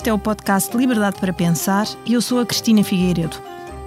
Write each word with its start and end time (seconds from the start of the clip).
Este 0.00 0.08
é 0.08 0.14
o 0.14 0.18
podcast 0.18 0.74
Liberdade 0.74 1.18
para 1.20 1.30
Pensar 1.30 1.86
e 2.06 2.14
eu 2.14 2.22
sou 2.22 2.40
a 2.40 2.46
Cristina 2.46 2.82
Figueiredo. 2.82 3.36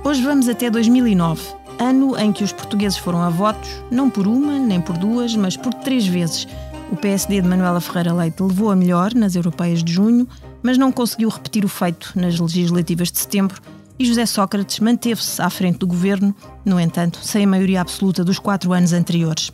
Hoje 0.03 0.21
vamos 0.21 0.47
até 0.47 0.69
2009, 0.69 1.41
ano 1.79 2.15
em 2.19 2.31
que 2.31 2.43
os 2.43 2.51
portugueses 2.51 2.99
foram 2.99 3.19
a 3.23 3.31
votos, 3.31 3.83
não 3.89 4.11
por 4.11 4.27
uma, 4.27 4.59
nem 4.59 4.79
por 4.79 4.95
duas, 4.95 5.35
mas 5.35 5.57
por 5.57 5.73
três 5.73 6.05
vezes. 6.05 6.47
O 6.91 6.95
PSD 6.95 7.41
de 7.41 7.47
Manuela 7.47 7.81
Ferreira 7.81 8.13
Leite 8.13 8.43
levou 8.43 8.69
a 8.69 8.75
melhor 8.75 9.15
nas 9.15 9.35
europeias 9.35 9.83
de 9.83 9.91
junho, 9.91 10.27
mas 10.61 10.77
não 10.77 10.91
conseguiu 10.91 11.29
repetir 11.29 11.65
o 11.65 11.67
feito 11.67 12.11
nas 12.13 12.39
legislativas 12.39 13.11
de 13.11 13.17
setembro 13.17 13.59
e 13.97 14.05
José 14.05 14.27
Sócrates 14.27 14.79
manteve-se 14.81 15.41
à 15.41 15.49
frente 15.49 15.79
do 15.79 15.87
governo, 15.87 16.35
no 16.63 16.79
entanto, 16.79 17.17
sem 17.23 17.43
a 17.43 17.47
maioria 17.47 17.81
absoluta 17.81 18.23
dos 18.23 18.37
quatro 18.37 18.71
anos 18.71 18.93
anteriores. 18.93 19.51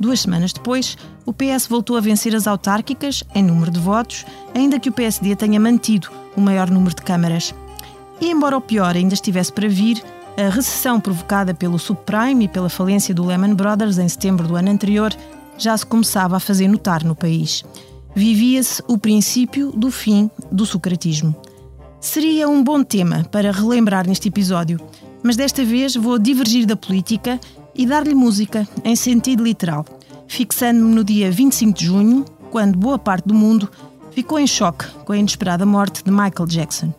Duas 0.00 0.20
semanas 0.20 0.54
depois, 0.54 0.96
o 1.26 1.32
PS 1.32 1.66
voltou 1.68 1.94
a 1.94 2.00
vencer 2.00 2.34
as 2.34 2.46
autárquicas 2.46 3.22
em 3.34 3.42
número 3.42 3.70
de 3.70 3.78
votos, 3.78 4.24
ainda 4.54 4.80
que 4.80 4.88
o 4.88 4.92
PSD 4.92 5.36
tenha 5.36 5.60
mantido 5.60 6.08
o 6.34 6.40
maior 6.40 6.70
número 6.70 6.94
de 6.94 7.02
câmaras. 7.02 7.54
E 8.18 8.30
embora 8.30 8.56
o 8.56 8.62
pior 8.62 8.96
ainda 8.96 9.12
estivesse 9.12 9.52
para 9.52 9.68
vir, 9.68 10.02
a 10.38 10.48
recessão 10.48 10.98
provocada 10.98 11.52
pelo 11.52 11.78
subprime 11.78 12.46
e 12.46 12.48
pela 12.48 12.70
falência 12.70 13.14
do 13.14 13.26
Lehman 13.26 13.54
Brothers 13.54 13.98
em 13.98 14.08
setembro 14.08 14.48
do 14.48 14.56
ano 14.56 14.70
anterior 14.70 15.14
já 15.58 15.76
se 15.76 15.84
começava 15.84 16.38
a 16.38 16.40
fazer 16.40 16.66
notar 16.66 17.04
no 17.04 17.14
país. 17.14 17.62
Vivia-se 18.14 18.82
o 18.88 18.96
princípio 18.96 19.70
do 19.70 19.90
fim 19.90 20.30
do 20.50 20.64
socratismo. 20.64 21.36
Seria 22.00 22.48
um 22.48 22.64
bom 22.64 22.82
tema 22.82 23.24
para 23.30 23.52
relembrar 23.52 24.08
neste 24.08 24.28
episódio, 24.28 24.80
mas 25.22 25.36
desta 25.36 25.62
vez 25.62 25.94
vou 25.94 26.18
divergir 26.18 26.64
da 26.64 26.74
política 26.74 27.38
e 27.80 27.86
dar-lhe 27.86 28.14
música, 28.14 28.68
em 28.84 28.94
sentido 28.94 29.42
literal, 29.42 29.86
fixando-me 30.28 30.94
no 30.94 31.02
dia 31.02 31.30
25 31.30 31.78
de 31.78 31.86
junho, 31.86 32.26
quando 32.50 32.76
boa 32.76 32.98
parte 32.98 33.26
do 33.26 33.32
mundo 33.32 33.70
ficou 34.10 34.38
em 34.38 34.46
choque 34.46 34.84
com 35.06 35.14
a 35.14 35.16
inesperada 35.16 35.64
morte 35.64 36.04
de 36.04 36.10
Michael 36.10 36.46
Jackson. 36.46 36.92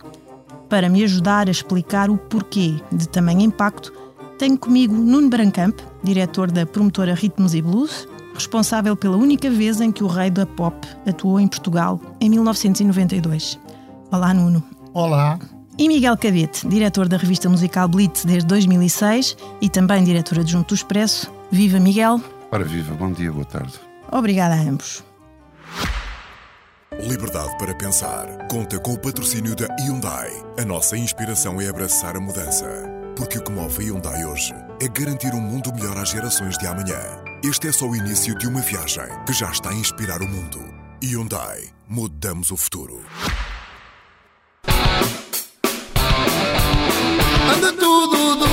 Para 0.67 0.89
me 0.89 1.03
ajudar 1.03 1.47
a 1.47 1.51
explicar 1.51 2.09
o 2.09 2.17
porquê 2.17 2.81
de 2.91 3.07
tamanho 3.07 3.41
impacto, 3.41 3.93
tenho 4.39 4.57
comigo 4.57 4.95
Nuno 4.95 5.29
Brancamp, 5.29 5.79
diretor 6.03 6.49
da 6.49 6.65
promotora 6.65 7.13
Ritmos 7.13 7.53
e 7.53 7.61
Blues, 7.61 8.07
responsável 8.33 8.97
pela 8.97 9.17
única 9.17 9.51
vez 9.51 9.79
em 9.81 9.91
que 9.91 10.03
o 10.03 10.07
rei 10.07 10.31
da 10.31 10.47
pop 10.47 10.75
atuou 11.07 11.39
em 11.39 11.47
Portugal, 11.47 12.01
em 12.19 12.27
1992. 12.27 13.59
Olá, 14.11 14.33
Nuno. 14.33 14.63
Olá. 14.95 15.37
E 15.81 15.87
Miguel 15.87 16.15
Cadete, 16.15 16.67
diretor 16.67 17.07
da 17.07 17.17
revista 17.17 17.49
musical 17.49 17.87
Blitz 17.87 18.23
desde 18.23 18.45
2006 18.45 19.35
e 19.59 19.67
também 19.67 20.03
diretor 20.03 20.37
adjunto 20.37 20.67
do 20.67 20.75
Expresso. 20.75 21.33
Viva, 21.51 21.79
Miguel. 21.79 22.21
Ora, 22.51 22.63
viva, 22.63 22.93
bom 22.93 23.11
dia, 23.11 23.31
boa 23.31 23.45
tarde. 23.45 23.73
Obrigada 24.11 24.53
a 24.53 24.59
ambos. 24.59 25.03
Liberdade 26.99 27.57
para 27.57 27.73
pensar. 27.73 28.27
Conta 28.47 28.77
com 28.77 28.93
o 28.93 28.99
patrocínio 28.99 29.55
da 29.55 29.65
Hyundai. 29.79 30.29
A 30.59 30.63
nossa 30.63 30.95
inspiração 30.95 31.59
é 31.59 31.67
abraçar 31.67 32.15
a 32.15 32.19
mudança. 32.19 32.67
Porque 33.17 33.39
o 33.39 33.43
que 33.43 33.51
move 33.51 33.83
a 33.83 33.87
Hyundai 33.87 34.23
hoje 34.23 34.53
é 34.79 34.87
garantir 34.87 35.33
um 35.33 35.41
mundo 35.41 35.73
melhor 35.73 35.97
às 35.97 36.09
gerações 36.09 36.59
de 36.59 36.67
amanhã. 36.67 36.99
Este 37.43 37.69
é 37.69 37.71
só 37.71 37.87
o 37.87 37.95
início 37.95 38.37
de 38.37 38.47
uma 38.47 38.61
viagem 38.61 39.07
que 39.25 39.33
já 39.33 39.49
está 39.49 39.71
a 39.71 39.75
inspirar 39.75 40.21
o 40.21 40.27
mundo. 40.27 40.59
Hyundai. 41.03 41.69
Mudamos 41.87 42.51
o 42.51 42.57
futuro. 42.57 43.01
Anda 47.53 47.73
tudo 47.73 48.45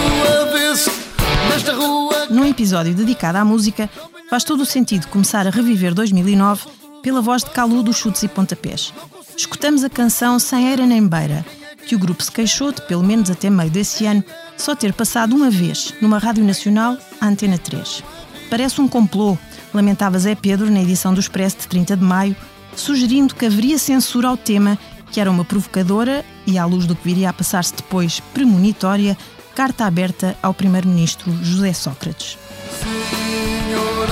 nesta 1.48 1.72
rua. 1.72 2.26
Num 2.30 2.44
episódio 2.44 2.94
dedicado 2.94 3.38
à 3.38 3.44
música, 3.44 3.88
faz 4.28 4.42
todo 4.42 4.62
o 4.62 4.66
sentido 4.66 5.06
começar 5.08 5.46
a 5.46 5.50
reviver 5.50 5.94
2009 5.94 6.66
pela 7.02 7.20
voz 7.20 7.44
de 7.44 7.50
Calu 7.50 7.82
dos 7.82 7.96
Chutes 7.96 8.22
e 8.24 8.28
Pontapés. 8.28 8.92
Escutamos 9.36 9.84
a 9.84 9.88
canção 9.88 10.38
Sem 10.38 10.72
Era 10.72 10.84
Nem 10.84 11.06
Beira, 11.06 11.44
que 11.86 11.94
o 11.94 11.98
grupo 11.98 12.22
se 12.22 12.32
queixou 12.32 12.72
de, 12.72 12.82
pelo 12.82 13.04
menos 13.04 13.30
até 13.30 13.48
meio 13.48 13.70
desse 13.70 14.04
ano, 14.04 14.24
só 14.56 14.74
ter 14.74 14.92
passado 14.92 15.36
uma 15.36 15.50
vez 15.50 15.94
numa 16.00 16.18
rádio 16.18 16.44
nacional, 16.44 16.96
a 17.20 17.26
Antena 17.26 17.56
3. 17.56 18.02
Parece 18.50 18.80
um 18.80 18.88
complô, 18.88 19.38
lamentava 19.72 20.18
Zé 20.18 20.34
Pedro 20.34 20.70
na 20.70 20.82
edição 20.82 21.14
do 21.14 21.20
Expresso 21.20 21.58
de 21.58 21.68
30 21.68 21.96
de 21.96 22.04
maio, 22.04 22.36
sugerindo 22.74 23.34
que 23.34 23.46
haveria 23.46 23.78
censura 23.78 24.28
ao 24.28 24.36
tema, 24.36 24.78
que 25.10 25.20
era 25.20 25.30
uma 25.30 25.44
provocadora 25.44 26.24
e, 26.46 26.58
à 26.58 26.64
luz 26.64 26.86
do 26.86 26.94
que 26.94 27.04
viria 27.04 27.30
a 27.30 27.32
passar-se 27.32 27.74
depois, 27.74 28.20
premonitória, 28.32 29.16
carta 29.54 29.84
aberta 29.86 30.36
ao 30.42 30.54
primeiro-ministro 30.54 31.32
José 31.42 31.72
Sócrates. 31.72 32.38
Senhor 32.80 34.08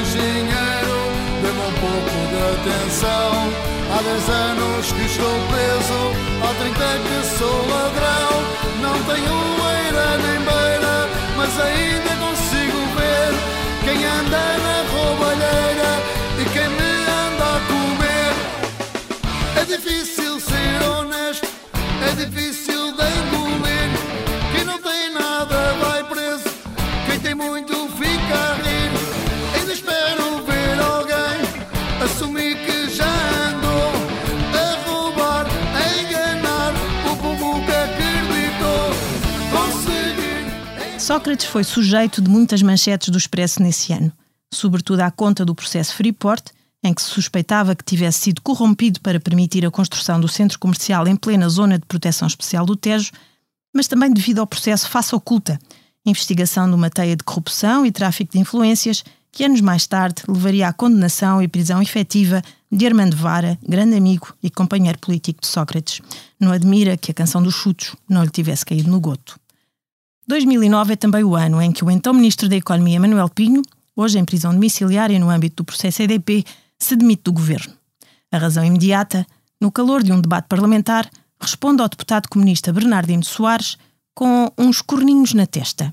engenheiro, 0.00 0.98
dê-me 1.42 1.60
um 1.60 1.72
pouco 1.80 2.16
de 2.30 2.38
atenção. 2.70 3.32
Há 3.90 4.02
10 4.02 4.28
anos 4.28 4.92
que 4.92 5.02
estou 5.06 5.36
preso, 5.48 6.00
há 6.42 6.52
30 6.60 6.76
que 6.76 7.18
sou 7.38 7.58
ladrão. 7.68 8.32
Não 8.82 8.96
tenho 9.04 9.36
eira 9.72 10.08
nem 10.18 10.38
beira, 10.44 11.08
mas 11.36 11.52
ainda 11.58 12.12
consigo 12.20 12.78
ver 12.96 13.32
quem 13.84 14.04
anda 14.04 14.44
na 14.58 14.76
roubalheira 14.92 15.90
e 16.38 16.44
quem 16.52 16.68
me 16.68 16.92
anda 17.24 17.46
a 17.46 17.60
comer. 17.66 18.34
É 19.62 19.64
difícil 19.64 20.15
difícil 22.16 22.92
de 22.96 23.02
engolir. 23.02 23.90
Quem 24.52 24.64
não 24.64 24.80
tem 24.80 25.12
nada 25.12 25.74
vai 25.74 26.02
preso, 26.04 26.48
quem 27.08 27.20
tem 27.20 27.34
muito 27.34 27.74
fica 27.90 28.34
a 28.34 28.54
rir. 28.54 28.90
Ainda 29.54 29.72
espero 29.72 30.42
ver 30.44 30.80
alguém 30.80 32.02
assumir 32.02 32.56
que 32.64 32.88
já 32.88 33.04
andou 33.48 33.92
a 34.54 34.88
roubar, 34.88 35.46
a 35.46 36.02
enganar 36.02 36.72
o 37.10 37.16
povo 37.16 37.64
que 37.66 37.72
acreditou. 37.72 38.90
Conseguir. 39.52 41.00
Sócrates 41.00 41.46
foi 41.46 41.64
sujeito 41.64 42.22
de 42.22 42.30
muitas 42.30 42.62
manchetes 42.62 43.10
do 43.10 43.18
Expresso 43.18 43.62
nesse 43.62 43.92
ano, 43.92 44.10
sobretudo 44.52 45.00
à 45.00 45.10
conta 45.10 45.44
do 45.44 45.54
processo 45.54 45.94
Freeport, 45.94 46.50
em 46.86 46.94
que 46.94 47.02
se 47.02 47.10
suspeitava 47.10 47.74
que 47.74 47.84
tivesse 47.84 48.20
sido 48.20 48.40
corrompido 48.40 49.00
para 49.00 49.20
permitir 49.20 49.66
a 49.66 49.70
construção 49.70 50.20
do 50.20 50.28
centro 50.28 50.58
comercial 50.58 51.06
em 51.06 51.16
plena 51.16 51.48
zona 51.48 51.78
de 51.78 51.86
proteção 51.86 52.28
especial 52.28 52.64
do 52.64 52.76
Tejo, 52.76 53.12
mas 53.74 53.88
também 53.88 54.12
devido 54.12 54.38
ao 54.38 54.46
processo 54.46 54.88
Faça 54.88 55.14
Oculta, 55.14 55.58
investigação 56.04 56.68
de 56.68 56.74
uma 56.74 56.88
teia 56.88 57.16
de 57.16 57.24
corrupção 57.24 57.84
e 57.84 57.92
tráfico 57.92 58.32
de 58.32 58.38
influências 58.38 59.04
que 59.30 59.44
anos 59.44 59.60
mais 59.60 59.86
tarde 59.86 60.22
levaria 60.26 60.68
à 60.68 60.72
condenação 60.72 61.42
e 61.42 61.48
prisão 61.48 61.82
efetiva 61.82 62.42
de 62.72 62.86
Armando 62.86 63.14
Vara, 63.16 63.58
grande 63.62 63.94
amigo 63.94 64.34
e 64.42 64.48
companheiro 64.48 64.98
político 64.98 65.42
de 65.42 65.46
Sócrates. 65.46 66.00
Não 66.40 66.52
admira 66.52 66.96
que 66.96 67.10
a 67.10 67.14
canção 67.14 67.42
dos 67.42 67.54
chutos 67.54 67.94
não 68.08 68.24
lhe 68.24 68.30
tivesse 68.30 68.64
caído 68.64 68.90
no 68.90 68.98
goto. 68.98 69.38
2009 70.26 70.94
é 70.94 70.96
também 70.96 71.22
o 71.22 71.36
ano 71.36 71.60
em 71.60 71.70
que 71.70 71.84
o 71.84 71.90
então 71.90 72.14
Ministro 72.14 72.48
da 72.48 72.56
Economia, 72.56 72.98
Manuel 72.98 73.28
Pinho, 73.28 73.62
hoje 73.94 74.18
em 74.18 74.24
prisão 74.24 74.52
domiciliária 74.52 75.18
no 75.18 75.28
âmbito 75.28 75.56
do 75.56 75.66
processo 75.66 76.02
EDP, 76.02 76.44
se 76.78 76.96
demite 76.96 77.22
do 77.24 77.32
governo. 77.32 77.74
A 78.30 78.38
razão 78.38 78.64
imediata, 78.64 79.26
no 79.60 79.70
calor 79.70 80.02
de 80.02 80.12
um 80.12 80.20
debate 80.20 80.48
parlamentar, 80.48 81.08
responde 81.40 81.82
ao 81.82 81.88
deputado 81.88 82.28
comunista 82.28 82.72
Bernardino 82.72 83.24
Soares 83.24 83.76
com 84.14 84.50
uns 84.56 84.80
corninhos 84.80 85.34
na 85.34 85.46
testa. 85.46 85.92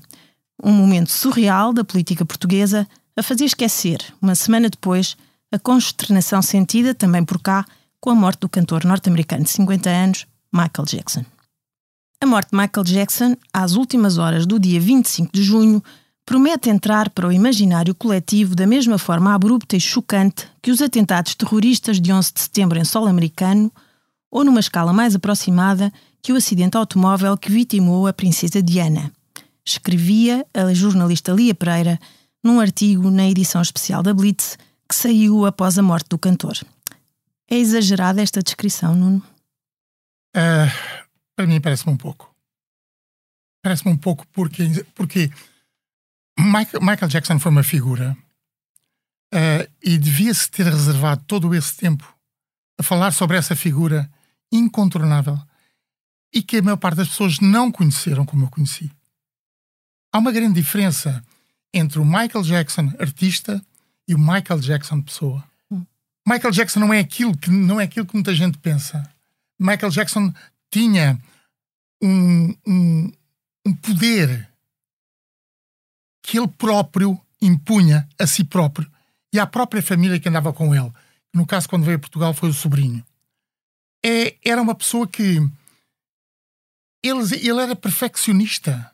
Um 0.62 0.72
momento 0.72 1.10
surreal 1.10 1.72
da 1.72 1.84
política 1.84 2.24
portuguesa 2.24 2.88
a 3.16 3.22
fazer 3.22 3.44
esquecer, 3.44 3.98
uma 4.20 4.34
semana 4.34 4.68
depois, 4.68 5.16
a 5.52 5.58
consternação 5.58 6.42
sentida, 6.42 6.94
também 6.94 7.24
por 7.24 7.40
cá, 7.40 7.64
com 8.00 8.10
a 8.10 8.14
morte 8.14 8.40
do 8.40 8.48
cantor 8.48 8.84
norte-americano 8.84 9.44
de 9.44 9.50
50 9.50 9.88
anos, 9.88 10.26
Michael 10.52 10.86
Jackson. 10.86 11.24
A 12.20 12.26
morte 12.26 12.50
de 12.50 12.56
Michael 12.56 12.84
Jackson, 12.84 13.36
às 13.52 13.74
últimas 13.76 14.18
horas 14.18 14.46
do 14.46 14.58
dia 14.58 14.80
25 14.80 15.30
de 15.32 15.42
junho, 15.42 15.82
promete 16.24 16.70
entrar 16.70 17.10
para 17.10 17.28
o 17.28 17.32
imaginário 17.32 17.94
coletivo 17.94 18.54
da 18.54 18.66
mesma 18.66 18.98
forma 18.98 19.34
abrupta 19.34 19.76
e 19.76 19.80
chocante 19.80 20.48
que 20.62 20.70
os 20.70 20.80
atentados 20.80 21.34
terroristas 21.34 22.00
de 22.00 22.12
11 22.12 22.32
de 22.32 22.40
setembro 22.40 22.78
em 22.78 22.84
solo 22.84 23.06
americano, 23.06 23.70
ou 24.30 24.44
numa 24.44 24.60
escala 24.60 24.92
mais 24.92 25.14
aproximada 25.14 25.92
que 26.22 26.32
o 26.32 26.36
acidente 26.36 26.76
automóvel 26.76 27.36
que 27.36 27.50
vitimou 27.50 28.06
a 28.06 28.12
princesa 28.12 28.62
Diana. 28.62 29.12
Escrevia 29.64 30.44
a 30.52 30.72
jornalista 30.72 31.32
Lia 31.32 31.54
Pereira 31.54 31.98
num 32.42 32.60
artigo 32.60 33.10
na 33.10 33.28
edição 33.28 33.62
especial 33.62 34.02
da 34.02 34.12
Blitz 34.12 34.58
que 34.88 34.94
saiu 34.94 35.46
após 35.46 35.78
a 35.78 35.82
morte 35.82 36.08
do 36.08 36.18
cantor. 36.18 36.58
É 37.48 37.56
exagerada 37.56 38.22
esta 38.22 38.42
descrição, 38.42 38.94
Nuno? 38.94 39.22
Ah, 40.34 40.66
para 41.36 41.46
mim 41.46 41.60
parece-me 41.60 41.92
um 41.92 41.96
pouco. 41.96 42.34
Parece-me 43.62 43.92
um 43.92 43.96
pouco 43.96 44.26
porque, 44.32 44.84
porque 44.94 45.30
Michael, 46.38 46.82
Michael 46.82 47.08
Jackson 47.08 47.38
foi 47.38 47.50
uma 47.50 47.62
figura 47.62 48.16
ah, 49.32 49.68
e 49.82 49.98
devia-se 49.98 50.50
ter 50.50 50.64
reservado 50.64 51.24
todo 51.26 51.54
esse 51.54 51.76
tempo 51.76 52.12
a 52.78 52.82
falar 52.82 53.12
sobre 53.12 53.36
essa 53.36 53.56
figura 53.56 54.10
incontornável 54.52 55.38
e 56.32 56.42
que 56.42 56.58
a 56.58 56.62
maior 56.62 56.76
parte 56.76 56.96
das 56.96 57.08
pessoas 57.08 57.38
não 57.40 57.70
conheceram 57.70 58.24
como 58.24 58.44
eu 58.44 58.50
conheci. 58.50 58.90
Há 60.12 60.18
uma 60.18 60.32
grande 60.32 60.54
diferença 60.54 61.24
entre 61.72 61.98
o 61.98 62.04
Michael 62.04 62.42
Jackson 62.42 62.92
artista 62.98 63.64
e 64.06 64.14
o 64.14 64.18
Michael 64.18 64.60
Jackson 64.60 65.02
pessoa. 65.02 65.44
Michael 66.26 66.52
Jackson 66.52 66.80
não 66.80 66.92
é 66.92 67.00
aquilo 67.00 67.36
que 67.36 67.50
não 67.50 67.80
é 67.80 67.84
aquilo 67.84 68.06
que 68.06 68.14
muita 68.14 68.34
gente 68.34 68.56
pensa. 68.58 69.02
Michael 69.58 69.90
Jackson 69.90 70.32
tinha 70.70 71.20
um, 72.02 72.54
um, 72.66 73.12
um 73.66 73.74
poder 73.76 74.48
que 76.24 76.38
ele 76.38 76.48
próprio 76.48 77.20
impunha 77.40 78.08
a 78.18 78.26
si 78.26 78.42
próprio 78.42 78.90
e 79.30 79.38
à 79.38 79.46
própria 79.46 79.82
família 79.82 80.18
que 80.18 80.28
andava 80.28 80.54
com 80.54 80.74
ele. 80.74 80.90
No 81.34 81.46
caso, 81.46 81.68
quando 81.68 81.84
veio 81.84 81.98
a 81.98 82.00
Portugal, 82.00 82.32
foi 82.32 82.48
o 82.48 82.54
sobrinho. 82.54 83.04
É, 84.02 84.34
era 84.42 84.62
uma 84.62 84.74
pessoa 84.74 85.06
que. 85.06 85.38
Ele, 87.02 87.34
ele 87.34 87.60
era 87.60 87.76
perfeccionista. 87.76 88.90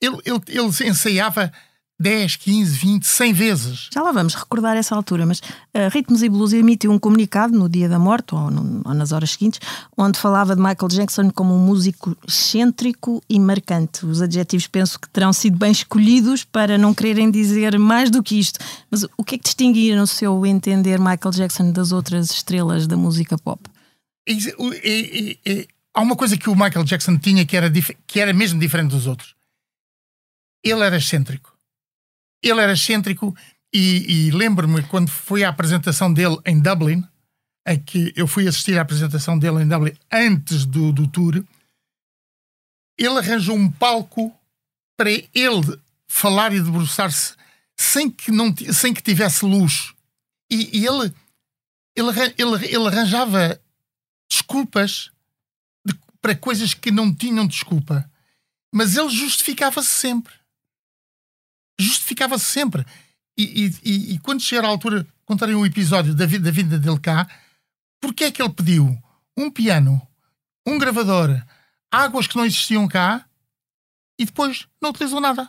Ele, 0.00 0.16
ele, 0.24 0.40
ele 0.46 0.88
ensaiava 0.88 1.52
10, 2.00 2.36
15, 2.36 2.78
20, 2.78 3.04
100 3.04 3.32
vezes. 3.32 3.88
Já 3.92 4.00
lá 4.02 4.12
vamos 4.12 4.34
recordar 4.34 4.76
essa 4.76 4.94
altura, 4.94 5.26
mas 5.26 5.40
uh, 5.40 5.90
Ritmos 5.90 6.22
e 6.22 6.28
Blues 6.28 6.52
emitiu 6.52 6.92
um 6.92 6.98
comunicado 6.98 7.58
no 7.58 7.68
dia 7.68 7.88
da 7.88 7.98
morte, 7.98 8.36
ou, 8.36 8.50
no, 8.52 8.82
ou, 8.84 8.94
nas 8.94 9.10
horas 9.10 9.32
seguintes, 9.32 9.60
onde 9.96 10.16
falava 10.16 10.54
de 10.54 10.62
Michael 10.62 10.88
Jackson 10.88 11.28
como 11.30 11.52
um 11.52 11.58
músico 11.58 12.16
excêntrico 12.26 13.20
e 13.28 13.40
marcante. 13.40 14.06
Os 14.06 14.22
adjetivos 14.22 14.68
penso 14.68 15.00
que 15.00 15.08
terão 15.08 15.32
sido 15.32 15.58
bem 15.58 15.72
escolhidos 15.72 16.44
para 16.44 16.78
não 16.78 16.94
quererem 16.94 17.32
dizer 17.32 17.76
mais 17.80 18.10
do 18.10 18.22
que 18.22 18.38
isto. 18.38 18.60
Mas 18.88 19.04
o 19.16 19.24
que 19.24 19.34
é 19.34 19.38
que 19.38 19.44
distinguia 19.44 19.98
no 19.98 20.06
seu 20.06 20.46
entender 20.46 21.00
Michael 21.00 21.32
Jackson 21.32 21.72
das 21.72 21.90
outras 21.90 22.30
estrelas 22.30 22.86
da 22.86 22.96
música 22.96 23.36
pop? 23.36 23.60
E, 24.28 24.38
e, 24.84 25.38
e, 25.44 25.68
há 25.92 26.00
uma 26.00 26.14
coisa 26.14 26.38
que 26.38 26.48
o 26.48 26.54
Michael 26.54 26.84
Jackson 26.84 27.18
tinha 27.18 27.44
que 27.44 27.56
era, 27.56 27.68
que 28.06 28.20
era 28.20 28.32
mesmo 28.32 28.60
diferente 28.60 28.90
dos 28.90 29.08
outros. 29.08 29.34
Ele 30.62 30.82
era 30.82 30.96
excêntrico 30.96 31.57
ele 32.42 32.60
era 32.60 32.72
excêntrico 32.72 33.36
e, 33.72 34.28
e 34.28 34.30
lembro-me 34.30 34.82
quando 34.84 35.10
foi 35.10 35.44
a 35.44 35.48
apresentação 35.48 36.12
dele 36.12 36.38
em 36.46 36.60
Dublin, 36.60 37.04
a 37.66 37.76
que 37.76 38.12
eu 38.16 38.26
fui 38.26 38.48
assistir 38.48 38.78
à 38.78 38.82
apresentação 38.82 39.38
dele 39.38 39.62
em 39.62 39.68
Dublin 39.68 39.92
antes 40.10 40.64
do, 40.64 40.92
do 40.92 41.06
tour, 41.06 41.44
ele 42.96 43.18
arranjou 43.18 43.56
um 43.56 43.70
palco 43.70 44.34
para 44.96 45.10
ele 45.10 45.80
falar 46.08 46.52
e 46.52 46.60
debruçar-se 46.60 47.34
sem 47.76 48.10
que, 48.10 48.32
não, 48.32 48.54
sem 48.72 48.92
que 48.92 49.02
tivesse 49.02 49.44
luz. 49.44 49.94
E, 50.50 50.78
e 50.78 50.86
ele, 50.86 51.14
ele, 51.94 52.08
ele, 52.36 52.66
ele 52.66 52.88
arranjava 52.88 53.60
desculpas 54.28 55.10
de, 55.86 55.94
para 56.20 56.34
coisas 56.34 56.74
que 56.74 56.90
não 56.90 57.14
tinham 57.14 57.46
desculpa. 57.46 58.10
Mas 58.72 58.96
ele 58.96 59.10
justificava-se 59.10 59.88
sempre 59.88 60.32
justificava-se 61.78 62.44
sempre. 62.44 62.84
E, 63.36 63.72
e, 63.84 64.14
e, 64.14 64.18
quando 64.18 64.42
chegar 64.42 64.64
à 64.64 64.68
altura, 64.68 65.06
contarei 65.24 65.54
um 65.54 65.64
episódio 65.64 66.14
da 66.14 66.26
vida, 66.26 66.44
da 66.44 66.50
vida 66.50 66.78
dele 66.78 66.98
cá, 66.98 67.28
porque 68.00 68.24
é 68.24 68.30
que 68.32 68.42
ele 68.42 68.52
pediu 68.52 68.98
um 69.36 69.48
piano, 69.48 70.02
um 70.66 70.76
gravador, 70.76 71.40
águas 71.90 72.26
que 72.26 72.36
não 72.36 72.44
existiam 72.44 72.88
cá 72.88 73.24
e 74.18 74.24
depois 74.24 74.66
não 74.82 74.90
utilizou 74.90 75.20
nada? 75.20 75.48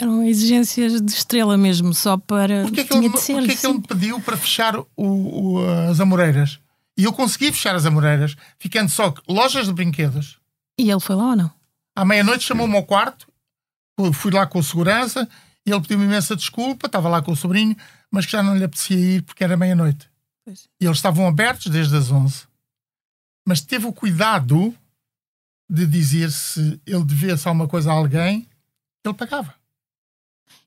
Eram 0.00 0.24
exigências 0.24 1.00
de 1.00 1.12
estrela 1.12 1.56
mesmo, 1.56 1.94
só 1.94 2.16
para. 2.16 2.62
Porque 2.62 2.80
é 2.80 2.84
que, 2.84 2.94
ele, 2.94 3.10
porque 3.10 3.32
é 3.52 3.56
que 3.56 3.66
ele 3.66 3.74
me 3.74 3.82
pediu 3.86 4.20
para 4.20 4.36
fechar 4.36 4.76
o, 4.76 4.86
o, 4.96 5.64
as 5.88 6.00
Amoreiras? 6.00 6.58
E 6.98 7.04
eu 7.04 7.12
consegui 7.12 7.52
fechar 7.52 7.76
as 7.76 7.86
Amoreiras, 7.86 8.36
ficando 8.58 8.88
só 8.88 9.14
lojas 9.28 9.66
de 9.66 9.72
brinquedos. 9.72 10.40
E 10.78 10.90
ele 10.90 10.98
foi 10.98 11.14
lá 11.14 11.30
ou 11.30 11.36
não? 11.36 11.50
À 11.94 12.04
meia-noite 12.04 12.42
chamou-me 12.42 12.76
ao 12.76 12.82
quarto 12.82 13.28
fui 14.12 14.32
lá 14.32 14.46
com 14.46 14.58
o 14.58 14.62
segurança 14.62 15.28
e 15.66 15.70
ele 15.70 15.80
pediu-me 15.80 16.04
imensa 16.04 16.36
desculpa, 16.36 16.86
estava 16.86 17.08
lá 17.08 17.22
com 17.22 17.32
o 17.32 17.36
sobrinho, 17.36 17.76
mas 18.10 18.26
que 18.26 18.32
já 18.32 18.42
não 18.42 18.56
lhe 18.56 18.64
apetecia 18.64 18.98
ir 18.98 19.22
porque 19.22 19.42
era 19.42 19.56
meia-noite. 19.56 20.08
E 20.80 20.84
eles 20.84 20.98
estavam 20.98 21.26
abertos 21.26 21.66
desde 21.66 21.96
as 21.96 22.10
11. 22.10 22.46
Mas 23.46 23.60
teve 23.60 23.86
o 23.86 23.92
cuidado 23.92 24.74
de 25.70 25.86
dizer 25.86 26.30
se 26.30 26.80
ele 26.86 27.04
devia-se 27.04 27.48
alguma 27.48 27.66
coisa 27.66 27.90
a 27.90 27.94
alguém, 27.94 28.46
ele 29.04 29.14
pagava. 29.14 29.54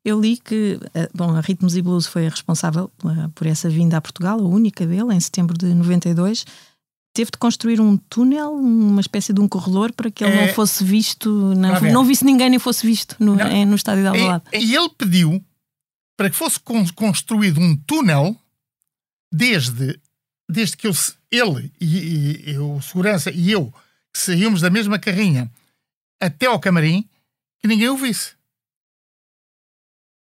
Eu 0.03 0.19
li 0.19 0.37
que, 0.37 0.79
eh, 0.93 1.09
bom, 1.13 1.35
a 1.35 1.41
Ritmos 1.41 1.75
e 1.75 1.81
Blues 1.81 2.07
foi 2.07 2.25
a 2.25 2.29
responsável 2.29 2.91
eh, 3.03 3.27
por 3.35 3.45
essa 3.45 3.69
vinda 3.69 3.97
a 3.97 4.01
Portugal, 4.01 4.39
a 4.39 4.47
única 4.47 4.85
dele, 4.85 5.13
em 5.13 5.19
setembro 5.19 5.57
de 5.57 5.73
92, 5.73 6.45
teve 7.17 7.31
de 7.31 7.37
construir 7.39 7.81
um 7.81 7.97
túnel, 7.97 8.53
uma 8.53 9.01
espécie 9.01 9.33
de 9.33 9.41
um 9.41 9.47
corredor 9.47 9.91
para 9.91 10.11
que 10.11 10.23
ele 10.23 10.33
é... 10.33 10.45
não 10.45 10.53
fosse 10.53 10.83
visto, 10.83 11.27
não, 11.55 11.81
não 11.81 12.05
visse 12.05 12.23
ninguém 12.23 12.47
nem 12.47 12.59
fosse 12.59 12.85
visto 12.85 13.15
no, 13.19 13.41
em, 13.41 13.65
no 13.65 13.75
estádio 13.75 14.03
de 14.03 14.09
Alvalade. 14.09 14.43
E, 14.53 14.57
e 14.57 14.75
ele 14.75 14.89
pediu 14.89 15.43
para 16.15 16.29
que 16.29 16.35
fosse 16.35 16.59
construído 16.93 17.59
um 17.59 17.75
túnel 17.75 18.39
desde, 19.33 19.99
desde 20.47 20.77
que 20.77 20.85
eu, 20.85 20.91
ele 21.31 21.73
e, 21.81 22.51
e, 22.51 22.57
o 22.59 22.79
segurança 22.83 23.31
e 23.31 23.49
eu 23.49 23.73
saímos 24.15 24.61
da 24.61 24.69
mesma 24.69 24.99
carrinha 24.99 25.51
até 26.21 26.45
ao 26.45 26.59
camarim 26.59 27.09
que 27.59 27.67
ninguém 27.67 27.89
o 27.89 27.97
visse. 27.97 28.35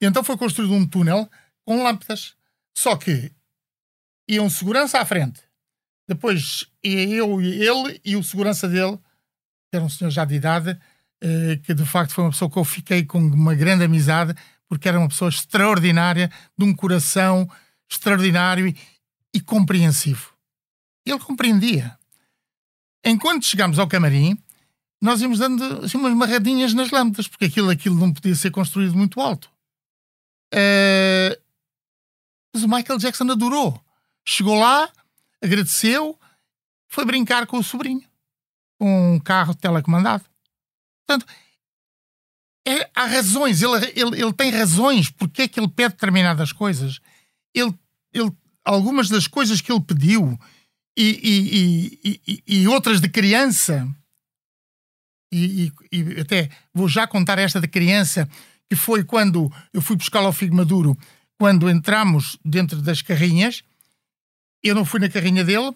E 0.03 0.07
então 0.07 0.25
foi 0.25 0.37
construído 0.37 0.75
um 0.75 0.85
túnel 0.85 1.31
com 1.65 1.85
lâmpadas. 1.85 2.35
Só 2.77 2.97
que 2.97 3.31
ia 4.29 4.43
um 4.43 4.51
segurança 4.51 4.99
à 4.99 5.05
frente 5.05 5.50
depois 6.11 6.67
eu 6.83 7.41
e 7.41 7.63
ele 7.63 8.01
e 8.05 8.17
o 8.17 8.23
segurança 8.25 8.69
dele, 8.69 8.97
que 9.71 9.77
era 9.77 9.85
um 9.85 9.89
senhor 9.89 10.11
já 10.11 10.25
de 10.25 10.35
idade, 10.35 10.77
eh, 11.23 11.61
que 11.63 11.73
de 11.73 11.87
facto 11.87 12.15
foi 12.15 12.25
uma 12.25 12.33
pessoa 12.33 12.51
que 12.51 12.59
eu 12.59 12.65
fiquei 12.65 13.05
com 13.05 13.21
uma 13.21 13.55
grande 13.55 13.85
amizade, 13.85 14.35
porque 14.69 14.89
era 14.89 14.99
uma 14.99 15.09
pessoa 15.09 15.29
extraordinária, 15.29 16.29
de 16.59 16.65
um 16.65 16.75
coração 16.75 17.49
extraordinário 17.89 18.75
e, 19.33 19.41
compreensivo. 19.41 20.35
Ele 21.07 21.21
compreendia. 21.21 21.97
Enquanto 23.05 23.47
chegámos 23.47 23.79
ao 23.79 23.87
camarim, 23.87 24.37
nós 25.01 25.21
íamos 25.21 25.39
dando 25.39 25.85
assim, 25.85 25.97
umas 25.97 26.13
marradinhas 26.13 26.75
nas 26.75 26.91
lâmpadas, 26.91 27.29
porque 27.29 27.45
aquilo, 27.45 27.71
aquilo 27.71 27.95
não 27.95 28.13
podia 28.13 28.35
ser 28.35 28.51
construído 28.51 28.97
muito 28.97 29.21
alto. 29.21 29.49
Uh, 30.53 31.41
mas 32.53 32.65
o 32.65 32.69
Michael 32.69 32.99
Jackson 32.99 33.31
adorou. 33.31 33.81
Chegou 34.27 34.59
lá, 34.59 34.91
agradeceu, 35.43 36.19
foi 36.89 37.05
brincar 37.05 37.47
com 37.47 37.59
o 37.59 37.65
sobrinho, 37.65 38.05
com 38.79 39.15
um 39.15 39.19
carro 39.19 39.55
telecomandado. 39.55 40.25
Portanto, 41.07 41.27
é, 42.67 42.91
há 42.95 43.07
razões, 43.07 43.63
ele, 43.63 43.87
ele, 43.97 44.23
ele 44.23 44.33
tem 44.33 44.51
razões 44.51 45.11
porque 45.11 45.43
é 45.43 45.49
que 45.49 45.59
ele 45.59 45.69
pede 45.69 45.95
determinadas 45.95 46.53
coisas. 46.53 47.01
Ele, 47.55 47.75
ele, 48.13 48.31
algumas 48.65 49.09
das 49.09 49.27
coisas 49.27 49.61
que 49.61 49.73
ele 49.73 49.81
pediu 49.81 50.39
e, 50.97 52.01
e, 52.05 52.21
e, 52.27 52.43
e 52.47 52.69
outras 52.69 53.01
de 53.01 53.09
criança, 53.09 53.89
e, 55.33 55.73
até 56.21 56.51
vou 56.75 56.89
já 56.89 57.07
contar 57.07 57.39
esta 57.39 57.61
de 57.61 57.69
criança, 57.69 58.29
que 58.69 58.77
foi 58.77 59.05
quando 59.05 59.51
eu 59.73 59.81
fui 59.81 59.97
buscar 59.97 60.21
ao 60.21 60.33
Figo 60.33 60.55
Maduro, 60.55 60.97
quando 61.39 61.71
entramos 61.71 62.39
dentro 62.45 62.83
das 62.83 63.01
carrinhas 63.01 63.65
eu 64.63 64.75
não 64.75 64.85
fui 64.85 65.01
na 65.01 65.09
carrinha 65.09 65.45
dele, 65.45 65.75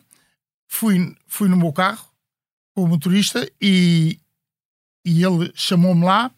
fui, 0.69 1.17
fui 1.27 1.49
no 1.49 1.57
meu 1.57 1.73
carro 1.73 2.07
com 2.75 2.85
o 2.85 2.89
motorista 2.89 3.51
e, 3.61 4.19
e 5.05 5.25
ele 5.25 5.53
chamou-me 5.55 6.05
lá 6.05 6.31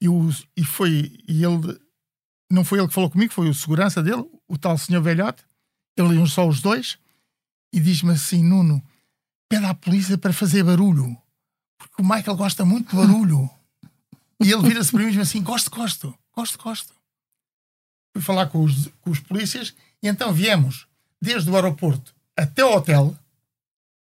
e, 0.00 0.08
o, 0.08 0.30
e 0.56 0.64
foi 0.64 1.18
e 1.26 1.44
ele 1.44 1.78
não 2.50 2.64
foi 2.64 2.78
ele 2.80 2.88
que 2.88 2.94
falou 2.94 3.10
comigo, 3.10 3.32
foi 3.32 3.48
o 3.48 3.54
segurança 3.54 4.02
dele, 4.02 4.24
o 4.48 4.58
tal 4.58 4.76
senhor 4.76 5.00
velhote, 5.00 5.44
ele 5.96 6.16
iam 6.16 6.26
só 6.26 6.46
os 6.48 6.60
dois, 6.60 6.98
e 7.72 7.78
diz-me 7.78 8.12
assim: 8.12 8.42
Nuno, 8.42 8.82
pede 9.48 9.66
à 9.66 9.74
polícia 9.74 10.18
para 10.18 10.32
fazer 10.32 10.64
barulho, 10.64 11.16
porque 11.78 12.02
o 12.02 12.04
Michael 12.04 12.36
gosta 12.36 12.64
muito 12.64 12.90
de 12.90 12.96
barulho. 12.96 13.48
e 14.42 14.50
ele 14.50 14.62
vira-se 14.68 14.90
para 14.90 15.00
mim 15.00 15.08
e 15.08 15.12
diz 15.12 15.20
assim: 15.20 15.42
Gosto, 15.42 15.70
gosto, 15.70 16.14
gosto, 16.34 16.58
gosto. 16.58 16.92
Fui 18.12 18.22
falar 18.22 18.48
com 18.48 18.64
os, 18.64 18.88
com 19.00 19.10
os 19.10 19.20
polícias 19.20 19.74
e 20.02 20.08
então 20.08 20.32
viemos 20.32 20.88
desde 21.20 21.50
o 21.50 21.54
aeroporto 21.54 22.14
até 22.36 22.64
o 22.64 22.72
hotel. 22.72 23.16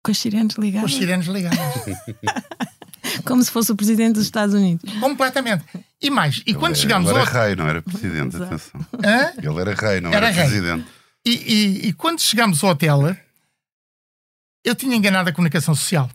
Com 0.03 0.11
as 0.11 0.17
sirenes 0.17 0.55
ligadas. 0.55 0.89
Com 0.89 0.95
as 0.95 0.99
sirenes 0.99 1.27
ligadas. 1.27 1.59
Como 3.25 3.43
se 3.43 3.51
fosse 3.51 3.71
o 3.71 3.75
presidente 3.75 4.15
dos 4.15 4.25
Estados 4.25 4.53
Unidos. 4.53 4.91
Completamente. 4.99 5.65
E 6.01 6.09
mais, 6.09 6.37
e 6.45 6.51
ele 6.51 6.59
quando 6.59 6.73
é, 6.73 6.75
chegámos 6.75 7.09
ele 7.09 7.19
ao. 7.19 7.25
era 7.25 7.45
rei, 7.45 7.55
não 7.55 7.67
era 7.67 7.81
presidente, 7.81 8.35
atenção. 8.35 8.85
Hã? 9.03 9.33
Ele 9.37 9.61
era 9.61 9.73
rei, 9.73 10.01
não 10.01 10.11
era, 10.11 10.27
era, 10.27 10.29
rei. 10.29 10.45
presidente. 10.45 10.87
E, 11.25 11.31
e, 11.31 11.87
e, 11.87 11.93
quando 11.93 12.21
chegámos 12.21 12.63
ao 12.63 12.69
hotel, 12.69 13.17
eu 14.63 14.75
tinha 14.75 14.95
enganado 14.95 15.29
a 15.29 15.33
comunicação 15.33 15.73
social. 15.75 16.09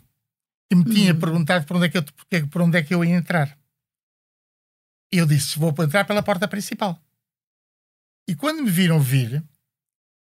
E 0.71 0.75
me 0.75 0.85
tinha 0.85 1.13
hum. 1.13 1.19
perguntado 1.19 1.65
por 1.65 1.77
onde, 1.77 1.85
é 1.85 1.89
que 1.89 1.97
eu, 1.97 2.47
por 2.47 2.61
onde 2.61 2.77
é 2.77 2.83
que 2.83 2.95
eu 2.95 3.03
ia 3.03 3.15
entrar. 3.15 3.55
E 5.11 5.17
eu 5.17 5.25
disse: 5.25 5.59
vou 5.59 5.75
entrar 5.79 6.05
pela 6.05 6.23
porta 6.23 6.47
principal. 6.47 6.99
E 8.27 8.33
quando 8.35 8.63
me 8.63 8.71
viram 8.71 8.99
vir, 8.99 9.43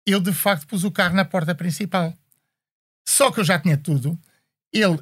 eu 0.05 0.19
de 0.19 0.33
facto 0.33 0.67
pus 0.67 0.83
o 0.83 0.91
carro 0.91 1.15
na 1.15 1.25
porta 1.25 1.53
principal. 1.55 2.13
Só 3.07 3.31
que 3.31 3.39
eu 3.39 3.43
já 3.43 3.59
tinha 3.59 3.77
tudo. 3.77 4.17
Ele 4.73 4.97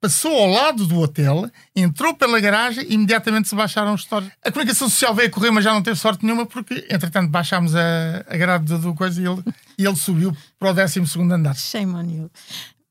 passou 0.00 0.36
ao 0.36 0.48
lado 0.48 0.86
do 0.86 1.00
hotel, 1.00 1.50
entrou 1.74 2.14
pela 2.14 2.38
garagem 2.38 2.84
e 2.86 2.92
imediatamente 2.94 3.48
se 3.48 3.54
baixaram 3.54 3.94
os 3.94 4.02
stores. 4.02 4.30
A 4.42 4.52
comunicação 4.52 4.88
social 4.88 5.14
veio 5.14 5.28
a 5.28 5.30
correr, 5.30 5.50
mas 5.50 5.64
já 5.64 5.72
não 5.72 5.82
teve 5.82 5.98
sorte 5.98 6.24
nenhuma 6.26 6.44
porque, 6.44 6.86
entretanto, 6.90 7.30
baixámos 7.30 7.74
a, 7.74 8.24
a 8.28 8.36
grade 8.36 8.66
do, 8.66 8.78
do 8.78 8.94
coisa 8.94 9.20
e 9.20 9.24
ele, 9.26 9.42
e 9.78 9.86
ele 9.86 9.96
subiu 9.96 10.36
para 10.58 10.70
o 10.70 10.74
12 10.74 11.00
andar. 11.32 11.56
Shame 11.56 11.94
on 11.94 12.02
you. 12.02 12.30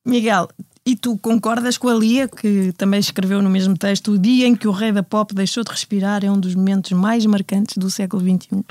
Miguel, 0.06 0.50
e 0.86 0.96
tu 0.96 1.18
concordas 1.18 1.78
com 1.78 1.88
a 1.88 1.94
Lia, 1.94 2.28
que 2.28 2.74
também 2.74 3.00
escreveu 3.00 3.42
no 3.42 3.50
mesmo 3.50 3.78
texto: 3.78 4.12
o 4.12 4.18
dia 4.18 4.48
em 4.48 4.56
que 4.56 4.68
o 4.68 4.72
rei 4.72 4.92
da 4.92 5.04
pop 5.04 5.34
deixou 5.34 5.64
de 5.64 5.72
respirar 5.72 6.26
é 6.26 6.32
um 6.32 6.40
dos 6.40 6.56
momentos 6.56 6.92
mais 6.92 7.26
marcantes 7.26 7.78
do 7.78 7.90
século 7.90 8.22
XXI? 8.22 8.66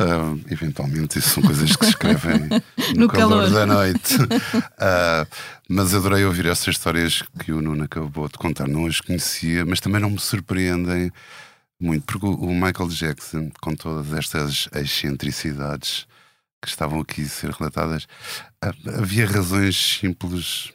Uh, 0.00 0.40
eventualmente, 0.50 1.18
isso 1.18 1.28
são 1.28 1.42
coisas 1.42 1.76
que 1.76 1.84
se 1.84 1.90
escrevem 1.90 2.48
no, 2.94 3.02
no 3.02 3.08
calor, 3.08 3.44
calor, 3.44 3.50
da 3.50 3.66
noite. 3.66 4.14
Uh, 4.16 5.26
mas 5.68 5.94
adorei 5.94 6.24
ouvir 6.24 6.46
essas 6.46 6.68
histórias 6.68 7.22
que 7.38 7.52
o 7.52 7.60
Nuno 7.60 7.84
acabou 7.84 8.26
de 8.26 8.38
contar. 8.38 8.66
Não 8.66 8.86
as 8.86 9.00
conhecia, 9.00 9.64
mas 9.64 9.80
também 9.80 10.00
não 10.00 10.10
me 10.10 10.18
surpreendem 10.18 11.12
muito, 11.78 12.04
porque 12.04 12.26
o 12.26 12.54
Michael 12.54 12.88
Jackson, 12.88 13.50
com 13.60 13.74
todas 13.74 14.12
estas 14.12 14.68
excentricidades 14.74 16.06
que 16.62 16.68
estavam 16.68 17.00
aqui 17.00 17.22
a 17.22 17.28
ser 17.28 17.50
relatadas, 17.50 18.06
ah, 18.62 18.72
havia 18.98 19.26
razões 19.26 19.98
simples 19.98 20.72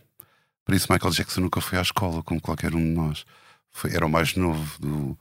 por 0.65 0.73
isso, 0.73 0.91
Michael 0.91 1.13
Jackson 1.13 1.41
nunca 1.41 1.61
foi 1.61 1.77
à 1.77 1.81
escola 1.83 2.23
como 2.23 2.41
qualquer 2.41 2.73
um 2.73 2.79
de 2.79 2.89
nós. 2.89 3.23
Foi, 3.71 3.93
era 3.93 4.05
o 4.05 4.09
mais 4.09 4.35
novo 4.35 4.79
de 4.79 5.15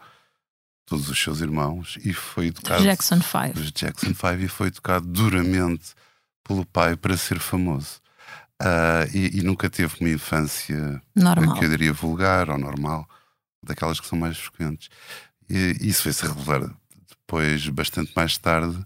todos 0.87 1.09
os 1.09 1.19
seus 1.19 1.41
irmãos 1.41 1.99
e 2.05 2.13
foi 2.13 2.47
educado. 2.47 2.83
Jackson 2.83 3.21
5. 3.21 3.61
Jackson 3.73 4.15
5 4.15 4.43
e 4.43 4.49
foi 4.49 4.69
educado 4.69 5.07
duramente 5.07 5.95
pelo 6.43 6.65
pai 6.67 6.97
para 6.97 7.17
ser 7.17 7.39
famoso. 7.39 8.03
Uh, 8.63 9.09
e, 9.13 9.39
e, 9.39 9.43
nunca 9.43 9.69
teve 9.69 9.95
uma 10.01 10.11
infância 10.11 11.03
normal. 11.15 11.59
que 11.59 11.65
eu 11.65 11.69
diria 11.69 11.93
vulgar 11.93 12.49
ou 12.49 12.57
normal, 12.57 13.09
daquelas 13.63 13.99
que 13.99 14.07
são 14.07 14.19
mais 14.19 14.39
frequentes. 14.39 14.89
E 15.51 15.77
isso 15.81 16.05
foi-se 16.05 16.25
revelar 16.25 16.71
depois, 17.09 17.69
bastante 17.69 18.13
mais 18.15 18.39
tarde, 18.39 18.79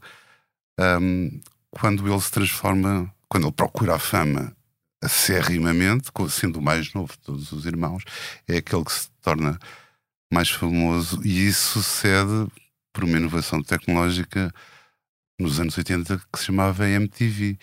um, 1.00 1.40
quando 1.70 2.06
ele 2.08 2.20
se 2.20 2.30
transforma, 2.30 3.12
quando 3.28 3.46
ele 3.46 3.52
procura 3.52 3.96
a 3.96 3.98
fama 3.98 4.56
acerrimamente, 5.02 6.10
sendo 6.30 6.58
o 6.58 6.62
mais 6.62 6.92
novo 6.94 7.12
de 7.12 7.18
todos 7.18 7.52
os 7.52 7.66
irmãos, 7.66 8.02
é 8.48 8.56
aquele 8.56 8.84
que 8.84 8.92
se 8.92 9.10
torna 9.22 9.58
mais 10.32 10.50
famoso 10.50 11.20
e 11.24 11.46
isso 11.46 11.80
sucede 11.80 12.46
por 12.92 13.04
uma 13.04 13.16
inovação 13.16 13.62
tecnológica 13.62 14.52
nos 15.38 15.60
anos 15.60 15.76
80 15.78 16.18
que 16.32 16.38
se 16.38 16.46
chamava 16.46 16.88
MTV, 16.88 17.58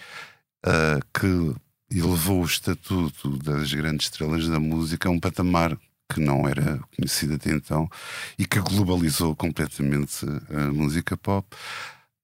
uh, 0.65 0.69
ah, 0.69 0.99
que 1.13 1.55
elevou 1.91 2.41
o 2.41 2.45
estatuto 2.45 3.37
das 3.37 3.71
grandes 3.73 4.07
estrelas 4.07 4.47
da 4.47 4.59
música 4.59 5.09
a 5.09 5.11
um 5.11 5.19
patamar 5.19 5.77
que 6.11 6.19
não 6.19 6.47
era 6.47 6.79
conhecido 6.95 7.33
até 7.35 7.51
então 7.51 7.89
e 8.37 8.45
que 8.45 8.59
globalizou 8.59 9.35
completamente 9.35 10.25
a 10.49 10.71
música 10.71 11.17
pop. 11.17 11.47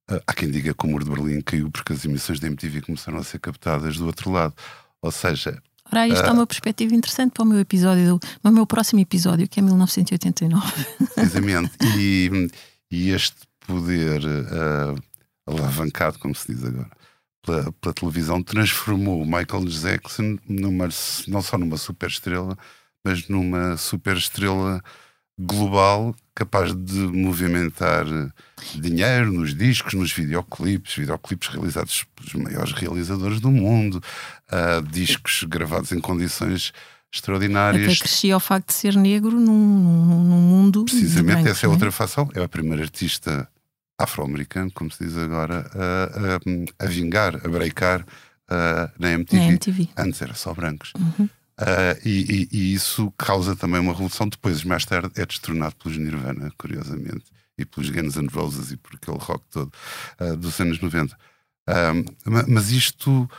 Uh, 0.09 0.21
há 0.25 0.33
quem 0.33 0.49
diga 0.49 0.73
que 0.73 0.85
o 0.85 0.89
muro 0.89 1.03
de 1.03 1.11
Berlim 1.11 1.41
caiu 1.41 1.69
porque 1.69 1.93
as 1.93 2.05
emissões 2.05 2.39
da 2.39 2.47
MTV 2.47 2.81
começaram 2.81 3.17
a 3.17 3.23
ser 3.23 3.39
captadas 3.39 3.97
do 3.97 4.05
outro 4.05 4.31
lado. 4.31 4.53
Ou 5.01 5.11
seja. 5.11 5.61
Ora, 5.91 6.07
isto 6.07 6.23
uh, 6.23 6.29
é 6.29 6.31
uma 6.31 6.47
perspectiva 6.47 6.95
interessante 6.95 7.33
para 7.33 7.43
o 7.43 7.45
meu 7.45 7.59
episódio, 7.59 8.19
para 8.41 8.51
o 8.51 8.53
meu 8.53 8.65
próximo 8.65 8.99
episódio, 9.01 9.47
que 9.47 9.59
é 9.59 9.63
1989. 9.63 10.85
Precisamente. 11.15 11.71
e, 11.97 12.49
e 12.89 13.09
este 13.09 13.37
poder 13.59 14.21
uh, 14.23 14.95
alavancado, 15.45 16.17
como 16.19 16.33
se 16.33 16.53
diz 16.53 16.63
agora, 16.63 16.89
pela, 17.43 17.71
pela, 17.73 17.93
televisão, 17.93 18.41
transformou 18.41 19.21
o 19.21 19.25
Michael 19.25 19.65
Jackson 19.65 20.37
numa, 20.47 20.87
não 21.27 21.41
só 21.41 21.57
numa 21.57 21.77
super 21.77 22.09
estrela, 22.09 22.57
mas 23.03 23.27
numa 23.27 23.75
super 23.77 24.15
estrela 24.15 24.81
global 25.39 26.15
capaz 26.35 26.73
de 26.73 26.99
movimentar 26.99 28.05
dinheiro 28.75 29.31
nos 29.31 29.55
discos, 29.55 29.93
nos 29.93 30.11
videoclipes, 30.11 30.95
videoclipes 30.95 31.49
realizados 31.49 32.05
pelos 32.15 32.33
maiores 32.33 32.71
realizadores 32.73 33.39
do 33.39 33.51
mundo, 33.51 34.01
uh, 34.51 34.81
discos 34.81 35.43
gravados 35.43 35.91
em 35.91 35.99
condições 35.99 36.73
extraordinárias. 37.13 37.85
Até 37.85 37.99
crescia 37.99 38.37
o 38.37 38.39
facto 38.39 38.67
de 38.67 38.73
ser 38.73 38.95
negro 38.95 39.39
num, 39.39 39.53
num, 39.53 40.23
num 40.23 40.41
mundo. 40.41 40.85
Precisamente, 40.85 41.49
essa 41.49 41.65
é, 41.65 41.67
é 41.67 41.69
outra 41.69 41.91
fação. 41.91 42.29
É 42.33 42.41
a 42.41 42.47
primeira 42.47 42.83
artista 42.83 43.47
afro-americano, 43.99 44.71
como 44.71 44.89
se 44.89 45.03
diz 45.03 45.17
agora, 45.17 45.69
a, 45.73 46.83
a, 46.83 46.85
a 46.85 46.87
vingar, 46.87 47.35
a 47.35 47.49
breakar 47.49 48.01
uh, 48.01 48.91
na, 48.97 49.11
MTV. 49.11 49.37
na 49.37 49.47
MTV. 49.51 49.89
Antes 49.97 50.21
era 50.21 50.33
só 50.33 50.53
brancos. 50.53 50.93
Uhum. 50.97 51.29
Uh, 51.61 52.01
e, 52.03 52.47
e, 52.51 52.57
e, 52.57 52.73
isso 52.73 53.13
causa 53.15 53.55
também 53.55 53.79
uma 53.79 53.91
revolução. 53.91 54.27
Depois, 54.27 54.63
mais 54.63 54.83
tarde, 54.83 55.11
é 55.15 55.25
destronado 55.25 55.75
pelos 55.75 55.95
Nirvana, 55.95 56.51
curiosamente, 56.57 57.25
e 57.55 57.63
pelos 57.63 57.89
Guns 57.91 58.15
N' 58.15 58.27
Roses 58.27 58.71
e 58.71 58.77
por 58.77 58.95
aquele 58.95 59.17
rock 59.19 59.45
todo 59.51 59.71
uh, 60.19 60.35
dos 60.35 60.59
anos 60.59 60.79
90. 60.79 61.15
Uh, 61.15 62.47
mas 62.47 62.71
isto, 62.71 63.29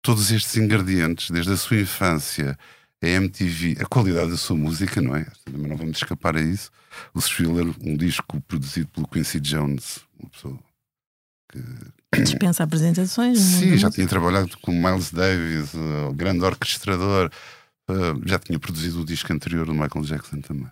todos 0.00 0.30
estes 0.30 0.56
ingredientes, 0.56 1.30
desde 1.30 1.52
a 1.52 1.56
sua 1.58 1.78
infância, 1.78 2.58
a 3.02 3.06
MTV, 3.06 3.76
a 3.80 3.86
qualidade 3.86 4.30
da 4.30 4.38
sua 4.38 4.56
música, 4.56 5.02
não 5.02 5.14
é? 5.14 5.26
Também 5.44 5.68
não 5.68 5.76
vamos 5.76 5.98
escapar 5.98 6.36
a 6.36 6.40
isso. 6.40 6.70
O 7.12 7.20
Thriller, 7.20 7.74
um 7.82 7.96
disco 7.96 8.40
produzido 8.40 8.88
pelo 8.88 9.06
Quincy 9.06 9.40
Jones, 9.40 10.00
uma 10.18 10.30
pessoa 10.30 10.58
que 11.50 12.22
dispensa 12.22 12.64
apresentações. 12.64 13.38
Sim, 13.38 13.76
já 13.76 13.90
tinha 13.90 14.06
trabalhado 14.06 14.56
com 14.58 14.72
Miles 14.72 15.10
Davis, 15.10 15.72
o 15.74 16.12
grande 16.12 16.44
orquestrador, 16.44 17.30
Uh, 17.88 18.20
já 18.26 18.38
tinha 18.38 18.58
produzido 18.58 19.00
o 19.00 19.04
disco 19.04 19.32
anterior 19.32 19.66
do 19.66 19.72
Michael 19.72 20.04
Jackson 20.04 20.40
também. 20.40 20.68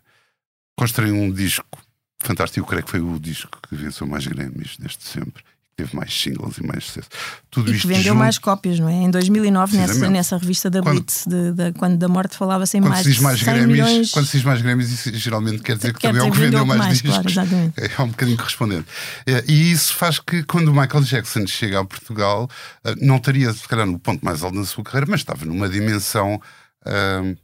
Construí 0.76 1.10
um 1.10 1.32
disco 1.32 1.78
fantástico, 2.18 2.60
eu 2.60 2.66
creio 2.66 2.84
que 2.84 2.90
foi 2.90 3.00
o 3.00 3.18
disco 3.18 3.58
que 3.68 3.74
venceu 3.74 4.06
mais 4.06 4.26
Grammys 4.26 4.76
desde 4.78 5.02
sempre. 5.02 5.42
Teve 5.76 5.94
mais 5.94 6.10
singles 6.10 6.56
e 6.56 6.66
mais 6.66 6.84
sucesso. 6.84 7.08
Tudo 7.50 7.70
e 7.70 7.78
que 7.78 7.86
vendeu 7.86 8.04
junto... 8.04 8.16
mais 8.16 8.38
cópias, 8.38 8.80
não 8.80 8.88
é? 8.88 8.94
Em 8.94 9.10
2009, 9.10 9.76
nessa, 9.76 10.08
nessa 10.08 10.38
revista 10.38 10.70
da 10.70 10.80
quando, 10.80 10.94
Blitz, 10.94 11.26
de, 11.26 11.52
de, 11.52 11.72
quando 11.72 11.98
da 11.98 12.08
morte 12.08 12.34
falava-se 12.34 12.78
em 12.78 12.80
mais, 12.80 13.04
se 13.04 13.12
diz 13.12 13.18
mais 13.18 13.42
Grammys, 13.42 13.66
milhões... 13.66 14.10
Quando 14.10 14.24
se 14.24 14.38
diz 14.38 14.44
mais 14.46 14.62
Grammys, 14.62 14.90
isso 14.90 15.14
geralmente 15.14 15.62
quer 15.62 15.76
dizer 15.76 15.92
que 15.92 16.00
quer 16.00 16.08
também 16.08 16.26
é 16.26 16.30
o 16.30 16.32
que 16.32 16.38
vendeu, 16.38 16.64
mais, 16.64 16.80
mais 16.80 17.02
discos. 17.02 17.34
Claro, 17.34 17.72
é 17.76 18.02
um 18.02 18.08
bocadinho 18.08 18.38
correspondente. 18.38 18.86
É, 19.26 19.44
e 19.46 19.70
isso 19.70 19.94
faz 19.94 20.18
que 20.18 20.42
quando 20.44 20.68
o 20.68 20.72
Michael 20.72 21.04
Jackson 21.04 21.46
chega 21.46 21.80
a 21.80 21.84
Portugal, 21.84 22.48
eh, 22.82 22.94
não 23.02 23.16
estaria, 23.16 23.52
se 23.52 23.68
calhar, 23.68 23.84
no 23.84 23.98
ponto 23.98 24.24
mais 24.24 24.42
alto 24.42 24.58
da 24.58 24.64
sua 24.64 24.82
carreira, 24.82 25.06
mas 25.10 25.20
estava 25.20 25.44
numa 25.44 25.68
dimensão 25.68 26.40
uh, 26.86 27.36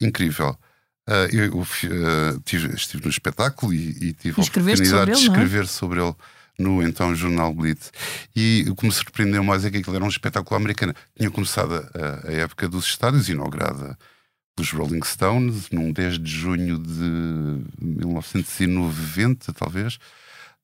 incrível. 0.00 0.56
Uh, 1.08 1.34
eu 1.34 1.58
uh, 1.58 2.40
tive, 2.44 2.74
estive 2.74 3.02
no 3.02 3.10
espetáculo 3.10 3.74
e, 3.74 3.90
e 3.90 4.12
tive 4.12 4.40
a 4.40 4.44
oportunidade 4.44 5.06
de 5.06 5.10
é? 5.10 5.14
escrever 5.14 5.66
sobre 5.66 6.00
ele 6.00 6.14
no 6.58 6.82
então 6.82 7.14
jornal 7.14 7.52
Blitz. 7.54 7.90
E 8.36 8.66
o 8.68 8.76
que 8.76 8.86
me 8.86 8.92
surpreendeu 8.92 9.42
mais 9.42 9.64
é 9.64 9.70
que 9.70 9.78
aquilo 9.78 9.96
era 9.96 10.04
um 10.04 10.08
espetáculo 10.08 10.56
americano. 10.56 10.94
Tinha 11.16 11.30
começado 11.30 11.74
a, 11.74 12.28
a 12.28 12.32
época 12.32 12.68
dos 12.68 12.86
estádios, 12.86 13.28
inaugurada 13.28 13.98
pelos 14.54 14.70
Rolling 14.72 15.02
Stones, 15.02 15.70
num 15.70 15.90
10 15.92 16.18
de 16.18 16.30
junho 16.30 16.78
de 16.78 17.64
1990, 17.80 19.52
talvez. 19.54 19.94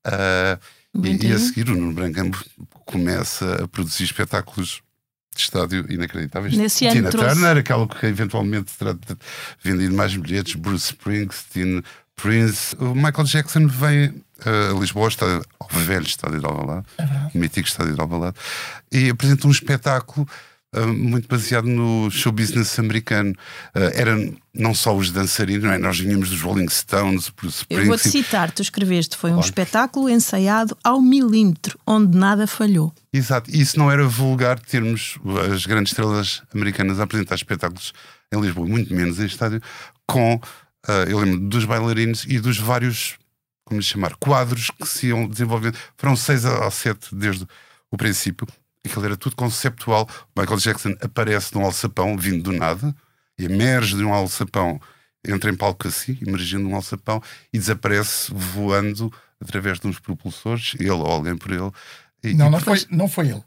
Uh, 0.07 0.61
e, 1.05 1.27
e, 1.27 1.33
a 1.33 1.39
seguir 1.39 1.69
o 1.71 1.75
Nuno 1.75 1.93
Brancampo 1.93 2.45
começa 2.85 3.65
a 3.65 3.69
produzir 3.69 4.05
espetáculos 4.05 4.81
de 5.37 5.43
estádio 5.43 5.87
inacreditáveis. 5.89 6.57
Nesse 6.57 6.89
Tina 6.89 7.11
trouxe... 7.11 7.35
Turner, 7.35 7.59
aquela 7.59 7.87
que 7.87 8.07
eventualmente 8.07 8.73
terá 8.79 8.97
vendido 9.63 9.95
mais 9.95 10.17
bilhetes, 10.17 10.55
Bruce 10.55 10.87
Springsteen, 10.87 11.83
Prince. 12.15 12.75
O 12.79 12.95
Michael 12.95 13.25
Jackson 13.25 13.67
vem 13.67 14.23
a 14.45 14.79
Lisboa, 14.79 15.09
está 15.09 15.27
ao 15.59 15.69
velho 15.69 16.07
estádio 16.07 16.41
de 16.41 16.47
Alvalade, 16.47 16.87
é 16.99 17.05
o 17.35 17.39
mítico 17.39 17.69
estádio 17.69 17.95
de 17.95 18.01
Alvalade, 18.01 18.37
e 18.91 19.11
apresenta 19.11 19.47
um 19.47 19.51
espetáculo 19.51 20.27
muito 20.85 21.29
baseado 21.29 21.67
no 21.67 22.11
show 22.11 22.33
business 22.33 22.79
americano. 22.79 23.33
Uh, 23.75 23.91
eram 23.95 24.37
não 24.55 24.75
só 24.75 24.97
os 24.97 25.11
dançarinos, 25.11 25.65
não 25.65 25.73
é? 25.73 25.79
nós 25.79 25.99
vinhamos 25.99 26.31
dos 26.31 26.41
Rolling 26.41 26.69
Stones, 26.69 27.31
Bruce 27.31 27.59
Springsteen. 27.59 27.81
Eu 27.81 27.87
vou-te 27.87 28.09
citar, 28.09 28.51
tu 28.51 28.63
escreveste, 28.63 29.17
foi 29.17 29.33
um 29.33 29.41
espetáculo 29.41 30.09
ensaiado 30.09 30.77
ao 30.83 31.01
milímetro, 31.01 31.79
onde 31.87 32.17
nada 32.17 32.47
falhou. 32.47 32.93
Exato, 33.13 33.51
e 33.51 33.61
isso 33.61 33.79
não 33.79 33.91
era 33.91 34.07
vulgar 34.07 34.59
termos 34.59 35.19
as 35.53 35.67
grandes 35.67 35.93
estrelas 35.93 36.43
americanas 36.55 36.99
a 37.01 37.05
apresentar 37.05 37.35
espetáculos 37.35 37.93
em 38.33 38.41
Lisboa, 38.41 38.67
muito 38.67 38.95
menos 38.95 39.21
em 39.21 39.27
estádio, 39.27 39.61
com, 40.07 40.35
uh, 40.35 40.93
eu 41.09 41.19
lembro 41.19 41.41
dos 41.41 41.65
bailarinos 41.65 42.25
e 42.29 42.39
dos 42.39 42.59
vários, 42.59 43.17
como 43.65 43.81
lhe 43.81 43.87
chamar, 43.87 44.17
quadros 44.17 44.71
que 44.71 44.87
se 44.89 45.09
iam 45.09 45.29
desenvolvendo. 45.29 45.77
Foram 45.97 46.17
seis 46.17 46.45
a 46.45 46.71
sete 46.71 47.15
desde 47.15 47.47
o 47.91 47.97
princípio 47.97 48.47
aquilo 48.87 49.05
era 49.05 49.17
tudo 49.17 49.37
conceptual. 49.37 50.09
Michael 50.37 50.59
Jackson 50.59 50.95
aparece 51.01 51.55
num 51.55 51.65
alçapão 51.65 52.17
vindo 52.17 52.43
do 52.43 52.53
nada, 52.53 52.95
emerge 53.39 53.97
de 53.97 54.05
um 54.05 54.13
alçapão, 54.13 54.81
entra 55.27 55.51
em 55.51 55.55
palco 55.55 55.87
assim, 55.89 56.19
emergindo 56.27 56.67
de 56.67 56.73
um 56.73 56.77
alçapão 56.77 57.23
e 57.53 57.59
desaparece 57.59 58.33
voando 58.33 59.13
através 59.41 59.79
de 59.79 59.87
uns 59.87 59.99
propulsores, 59.99 60.75
ele 60.79 60.91
ou 60.91 61.07
alguém 61.07 61.37
por 61.37 61.51
ele. 61.51 61.71
E, 62.23 62.35
não, 62.35 62.49
e 62.49 62.51
não, 62.51 62.61
foi, 62.61 62.87
não 62.91 63.09
foi 63.09 63.29
ele. 63.29 63.45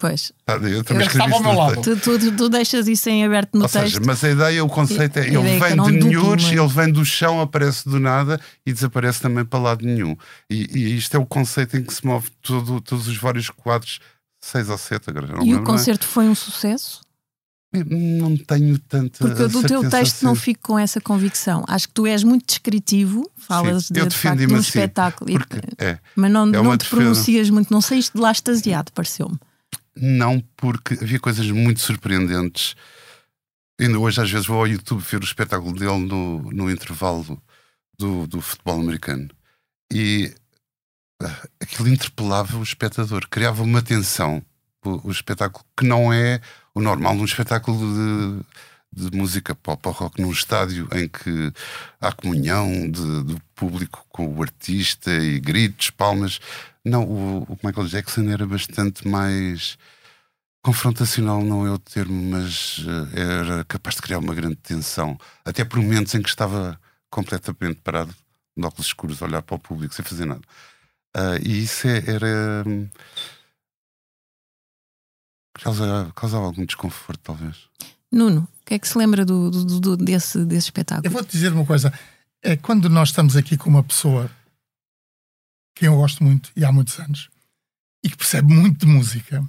Pois. 0.00 0.32
Ah, 0.46 0.54
eu 0.54 0.82
também 0.82 1.06
ele 1.06 1.12
estava 1.12 1.34
ao 1.34 1.42
meu 1.42 1.52
lado. 1.52 1.82
Tu, 1.82 1.94
tu, 1.98 2.32
tu, 2.34 2.48
deixas 2.48 2.88
isso 2.88 3.10
em 3.10 3.22
aberto 3.22 3.54
no 3.54 3.64
Ou 3.64 3.68
texto. 3.68 3.84
Seja, 3.84 4.00
mas 4.02 4.24
a 4.24 4.30
ideia, 4.30 4.64
o 4.64 4.68
conceito 4.68 5.18
é: 5.18 5.26
ele 5.26 5.58
vem 5.58 6.00
de 6.00 6.06
Nhures, 6.08 6.50
ele 6.50 6.66
vem 6.68 6.90
do 6.90 7.04
chão, 7.04 7.38
aparece 7.38 7.86
do 7.86 8.00
nada 8.00 8.40
e 8.64 8.72
desaparece 8.72 9.20
também 9.20 9.44
para 9.44 9.58
lado 9.58 9.84
nenhum. 9.84 10.16
E, 10.48 10.66
e 10.74 10.96
isto 10.96 11.14
é 11.14 11.20
o 11.20 11.26
conceito 11.26 11.76
em 11.76 11.82
que 11.82 11.92
se 11.92 12.06
move 12.06 12.30
todo, 12.40 12.80
todos 12.80 13.08
os 13.08 13.16
vários 13.18 13.50
quadros 13.50 14.00
seis 14.40 14.68
ou 14.68 14.78
sete 14.78 15.10
agora. 15.10 15.44
e 15.44 15.54
o 15.54 15.62
concerto 15.62 16.06
foi 16.06 16.28
um 16.28 16.34
sucesso? 16.34 17.00
Não 17.72 18.36
tenho 18.36 18.76
tanta. 18.80 19.18
Porque 19.18 19.46
do 19.46 19.62
teu 19.62 19.88
texto 19.88 20.16
assim. 20.16 20.26
não 20.26 20.34
fico 20.34 20.60
com 20.60 20.78
essa 20.78 21.00
convicção. 21.00 21.64
Acho 21.68 21.86
que 21.86 21.94
tu 21.94 22.04
és 22.04 22.24
muito 22.24 22.44
descritivo, 22.46 23.30
falas 23.36 23.86
Sim, 23.86 23.94
de, 23.94 24.06
de 24.06 24.16
facto 24.16 24.38
de 24.38 24.46
um 24.52 24.56
assim, 24.56 24.60
espetáculo, 24.68 25.30
e- 25.30 25.38
porque- 25.38 25.60
é. 25.78 25.98
mas 26.16 26.32
não, 26.32 26.48
É 26.48 26.52
não 26.52 26.76
te 26.76 26.80
defesa. 26.80 26.96
pronuncias 26.96 27.48
muito, 27.48 27.72
não 27.72 27.80
saíste 27.80 28.12
de 28.12 28.20
lá 28.20 28.32
extasiado, 28.32 28.90
pareceu-me. 28.92 29.38
Não, 29.96 30.42
porque 30.56 30.94
havia 30.94 31.20
coisas 31.20 31.48
muito 31.50 31.78
surpreendentes. 31.80 32.74
Ainda 33.80 33.98
hoje, 34.00 34.20
às 34.20 34.28
vezes, 34.30 34.46
vou 34.48 34.58
ao 34.58 34.66
YouTube 34.66 35.00
ver 35.08 35.20
o 35.20 35.24
espetáculo 35.24 35.72
dele 35.78 36.06
no, 36.06 36.50
no 36.50 36.68
intervalo 36.70 37.40
do, 37.96 38.26
do 38.26 38.40
futebol 38.40 38.80
americano. 38.80 39.28
E 39.92 40.34
aquilo 41.60 41.88
interpelava 41.88 42.56
o 42.58 42.62
espectador, 42.62 43.26
criava 43.28 43.62
uma 43.62 43.82
tensão. 43.82 44.42
O, 44.84 45.08
o 45.08 45.10
espetáculo 45.10 45.64
que 45.76 45.84
não 45.86 46.12
é 46.12 46.40
o 46.74 46.80
normal 46.80 47.14
num 47.14 47.24
espetáculo 47.24 47.78
de, 48.92 49.08
de 49.10 49.16
música 49.16 49.54
pop 49.54 49.86
ou 49.88 49.92
rock 49.94 50.20
num 50.22 50.32
estádio 50.32 50.88
em 50.92 51.08
que 51.08 51.52
há 52.00 52.12
comunhão 52.12 52.90
de- 52.90 53.24
do 53.24 53.40
público 53.54 54.04
com 54.08 54.26
o 54.34 54.42
artista 54.42 55.10
e 55.12 55.38
gritos, 55.40 55.90
palmas. 55.90 56.40
Não, 56.84 57.04
o, 57.04 57.42
o 57.44 57.58
Michael 57.62 57.88
Jackson 57.88 58.22
era 58.30 58.46
bastante 58.46 59.06
mais 59.06 59.76
confrontacional, 60.62 61.42
não 61.42 61.66
é 61.66 61.70
o 61.70 61.78
termo, 61.78 62.30
mas 62.30 62.84
eh, 63.14 63.20
era 63.20 63.64
capaz 63.64 63.96
de 63.96 64.02
criar 64.02 64.18
uma 64.18 64.34
grande 64.34 64.56
tensão. 64.56 65.18
Até 65.44 65.64
por 65.64 65.78
momentos 65.80 66.14
em 66.14 66.22
que 66.22 66.28
estava 66.28 66.78
completamente 67.10 67.80
parado, 67.82 68.14
de 68.56 68.66
óculos 68.66 68.86
escuros, 68.88 69.22
a 69.22 69.26
olhar 69.26 69.42
para 69.42 69.56
o 69.56 69.58
público 69.58 69.94
sem 69.94 70.04
fazer 70.04 70.26
nada. 70.26 70.42
Ah, 71.14 71.36
e 71.44 71.64
isso 71.64 71.86
é- 71.88 72.04
era. 72.10 72.64
hum, 72.66 72.88
Causa, 75.54 76.10
causava 76.14 76.46
algum 76.46 76.64
desconforto, 76.64 77.20
talvez. 77.22 77.68
Nuno, 78.10 78.48
o 78.62 78.64
que 78.64 78.74
é 78.74 78.78
que 78.78 78.88
se 78.88 78.96
lembra 78.96 79.24
do, 79.24 79.50
do- 79.50 79.80
do- 79.80 79.96
desse, 79.96 80.38
desse 80.44 80.54
Eu 80.54 80.58
espetáculo? 80.70 81.10
vou-te 81.12 81.30
dizer 81.30 81.52
uma 81.52 81.66
coisa. 81.66 81.92
É 82.42 82.56
quando 82.56 82.88
nós 82.88 83.10
estamos 83.10 83.36
aqui 83.36 83.56
com 83.58 83.68
uma 83.68 83.82
pessoa 83.84 84.30
que 85.76 85.86
eu 85.86 85.96
gosto 85.96 86.24
muito 86.24 86.50
e 86.56 86.64
há 86.64 86.72
muitos 86.72 86.98
anos 86.98 87.28
e 88.02 88.08
que 88.08 88.16
percebe 88.16 88.52
muito 88.54 88.86
de 88.86 88.92
música, 88.92 89.46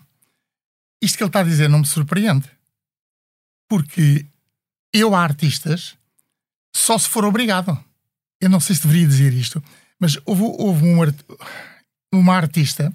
isto 1.01 1.17
que 1.17 1.23
ele 1.23 1.29
está 1.29 1.39
a 1.39 1.43
dizer 1.43 1.69
não 1.69 1.79
me 1.79 1.87
surpreende. 1.87 2.49
Porque 3.69 4.25
eu 4.91 5.15
a 5.15 5.21
artistas 5.23 5.95
só 6.75 6.97
se 6.97 7.07
for 7.07 7.23
obrigado. 7.23 7.81
Eu 8.41 8.49
não 8.49 8.59
sei 8.59 8.75
se 8.75 8.81
deveria 8.81 9.07
dizer 9.07 9.33
isto, 9.33 9.63
mas 10.01 10.17
houve, 10.25 10.41
houve 10.43 10.83
um 10.85 11.01
art- 11.01 11.23
uma 12.13 12.35
artista 12.35 12.91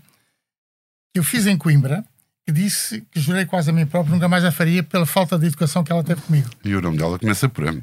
que 1.14 1.20
eu 1.20 1.24
fiz 1.24 1.46
em 1.46 1.56
Coimbra 1.56 2.04
que 2.46 2.52
disse 2.52 3.00
que 3.10 3.18
jurei 3.20 3.46
quase 3.46 3.70
a 3.70 3.72
mim 3.72 3.86
próprio 3.86 4.12
nunca 4.14 4.28
mais 4.28 4.44
a 4.44 4.52
faria 4.52 4.82
pela 4.82 5.06
falta 5.06 5.38
de 5.38 5.46
educação 5.46 5.82
que 5.82 5.90
ela 5.90 6.04
teve 6.04 6.20
comigo. 6.22 6.48
E 6.64 6.74
o 6.74 6.80
nome 6.82 6.98
dela 6.98 7.18
começa 7.18 7.48
por 7.48 7.66
M. 7.66 7.82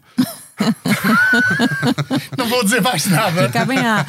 Não 2.37 2.47
vou 2.47 2.63
dizer 2.63 2.81
mais 2.81 3.05
nada. 3.07 3.47
Fica 3.47 3.65
bem 3.65 3.79
ah, 3.79 4.05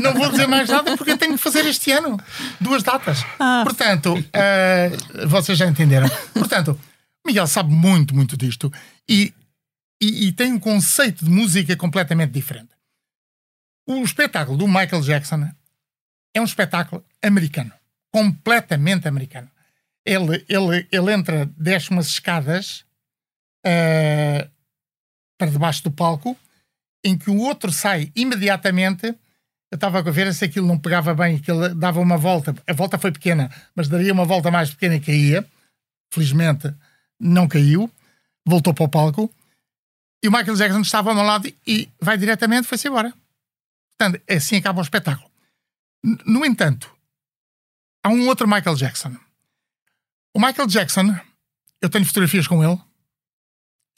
Não 0.00 0.14
vou 0.14 0.30
dizer 0.30 0.46
mais 0.46 0.68
nada 0.68 0.96
porque 0.96 1.12
eu 1.12 1.18
tenho 1.18 1.32
que 1.36 1.42
fazer 1.42 1.64
este 1.66 1.90
ano 1.92 2.18
duas 2.60 2.82
datas. 2.82 3.24
Ah. 3.38 3.62
Portanto, 3.64 4.14
eh, 4.32 4.92
vocês 5.26 5.58
já 5.58 5.66
entenderam. 5.66 6.08
Portanto, 6.32 6.78
Miguel 7.26 7.46
sabe 7.46 7.70
muito, 7.72 8.14
muito 8.14 8.36
disto 8.36 8.72
e, 9.08 9.34
e, 10.02 10.28
e 10.28 10.32
tem 10.32 10.52
um 10.52 10.58
conceito 10.58 11.24
de 11.24 11.30
música 11.30 11.76
completamente 11.76 12.32
diferente. 12.32 12.70
O 13.88 14.04
espetáculo 14.04 14.58
do 14.58 14.68
Michael 14.68 15.00
Jackson 15.00 15.48
é 16.34 16.40
um 16.42 16.44
espetáculo 16.44 17.02
americano, 17.22 17.72
completamente 18.12 19.08
americano. 19.08 19.50
Ele, 20.04 20.44
ele, 20.46 20.86
ele 20.92 21.10
entra, 21.10 21.46
desce 21.56 21.90
umas 21.90 22.08
escadas 22.08 22.84
eh, 23.64 24.46
para 25.38 25.50
debaixo 25.50 25.82
do 25.84 25.90
palco, 25.90 26.36
em 27.02 27.16
que 27.16 27.30
o 27.30 27.38
outro 27.38 27.72
sai 27.72 28.12
imediatamente. 28.14 29.06
Eu 29.70 29.76
estava 29.76 30.00
a 30.00 30.02
ver 30.02 30.34
se 30.34 30.44
aquilo 30.44 30.66
não 30.66 30.78
pegava 30.78 31.14
bem, 31.14 31.36
aquilo 31.36 31.74
dava 31.74 31.98
uma 31.98 32.18
volta. 32.18 32.54
A 32.66 32.74
volta 32.74 32.98
foi 32.98 33.10
pequena, 33.10 33.50
mas 33.74 33.88
daria 33.88 34.12
uma 34.12 34.26
volta 34.26 34.50
mais 34.50 34.68
pequena 34.70 34.96
e 34.96 35.00
caía. 35.00 35.46
Felizmente 36.12 36.74
não 37.18 37.48
caiu. 37.48 37.90
Voltou 38.46 38.74
para 38.74 38.84
o 38.84 38.88
palco. 38.88 39.32
E 40.22 40.28
o 40.28 40.30
Michael 40.30 40.56
Jackson 40.56 40.82
estava 40.82 41.08
ao 41.08 41.16
meu 41.16 41.24
lado 41.24 41.50
e 41.66 41.88
vai 41.98 42.18
diretamente, 42.18 42.68
foi-se 42.68 42.86
embora. 42.86 43.14
Portanto, 43.98 44.22
assim 44.30 44.56
acaba 44.56 44.78
o 44.78 44.82
espetáculo. 44.82 45.28
No 46.24 46.46
entanto, 46.46 46.94
há 48.02 48.08
um 48.08 48.28
outro 48.28 48.46
Michael 48.46 48.76
Jackson. 48.76 49.16
O 50.32 50.38
Michael 50.38 50.68
Jackson, 50.68 51.18
eu 51.82 51.90
tenho 51.90 52.04
fotografias 52.04 52.46
com 52.46 52.62
ele 52.62 52.80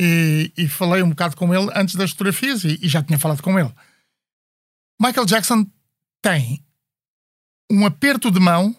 e, 0.01 0.53
e 0.57 0.69
falei 0.69 1.03
um 1.03 1.11
bocado 1.11 1.37
com 1.37 1.55
ele 1.55 1.71
antes 1.75 1.95
das 1.95 2.13
fotografias 2.13 2.65
e, 2.65 2.79
e 2.83 2.89
já 2.89 3.03
tinha 3.03 3.19
falado 3.19 3.43
com 3.43 3.59
ele. 3.59 3.73
Michael 4.99 5.27
Jackson 5.27 5.71
tem 6.23 6.65
um 7.71 7.85
aperto 7.85 8.31
de 8.31 8.41
mão 8.41 8.75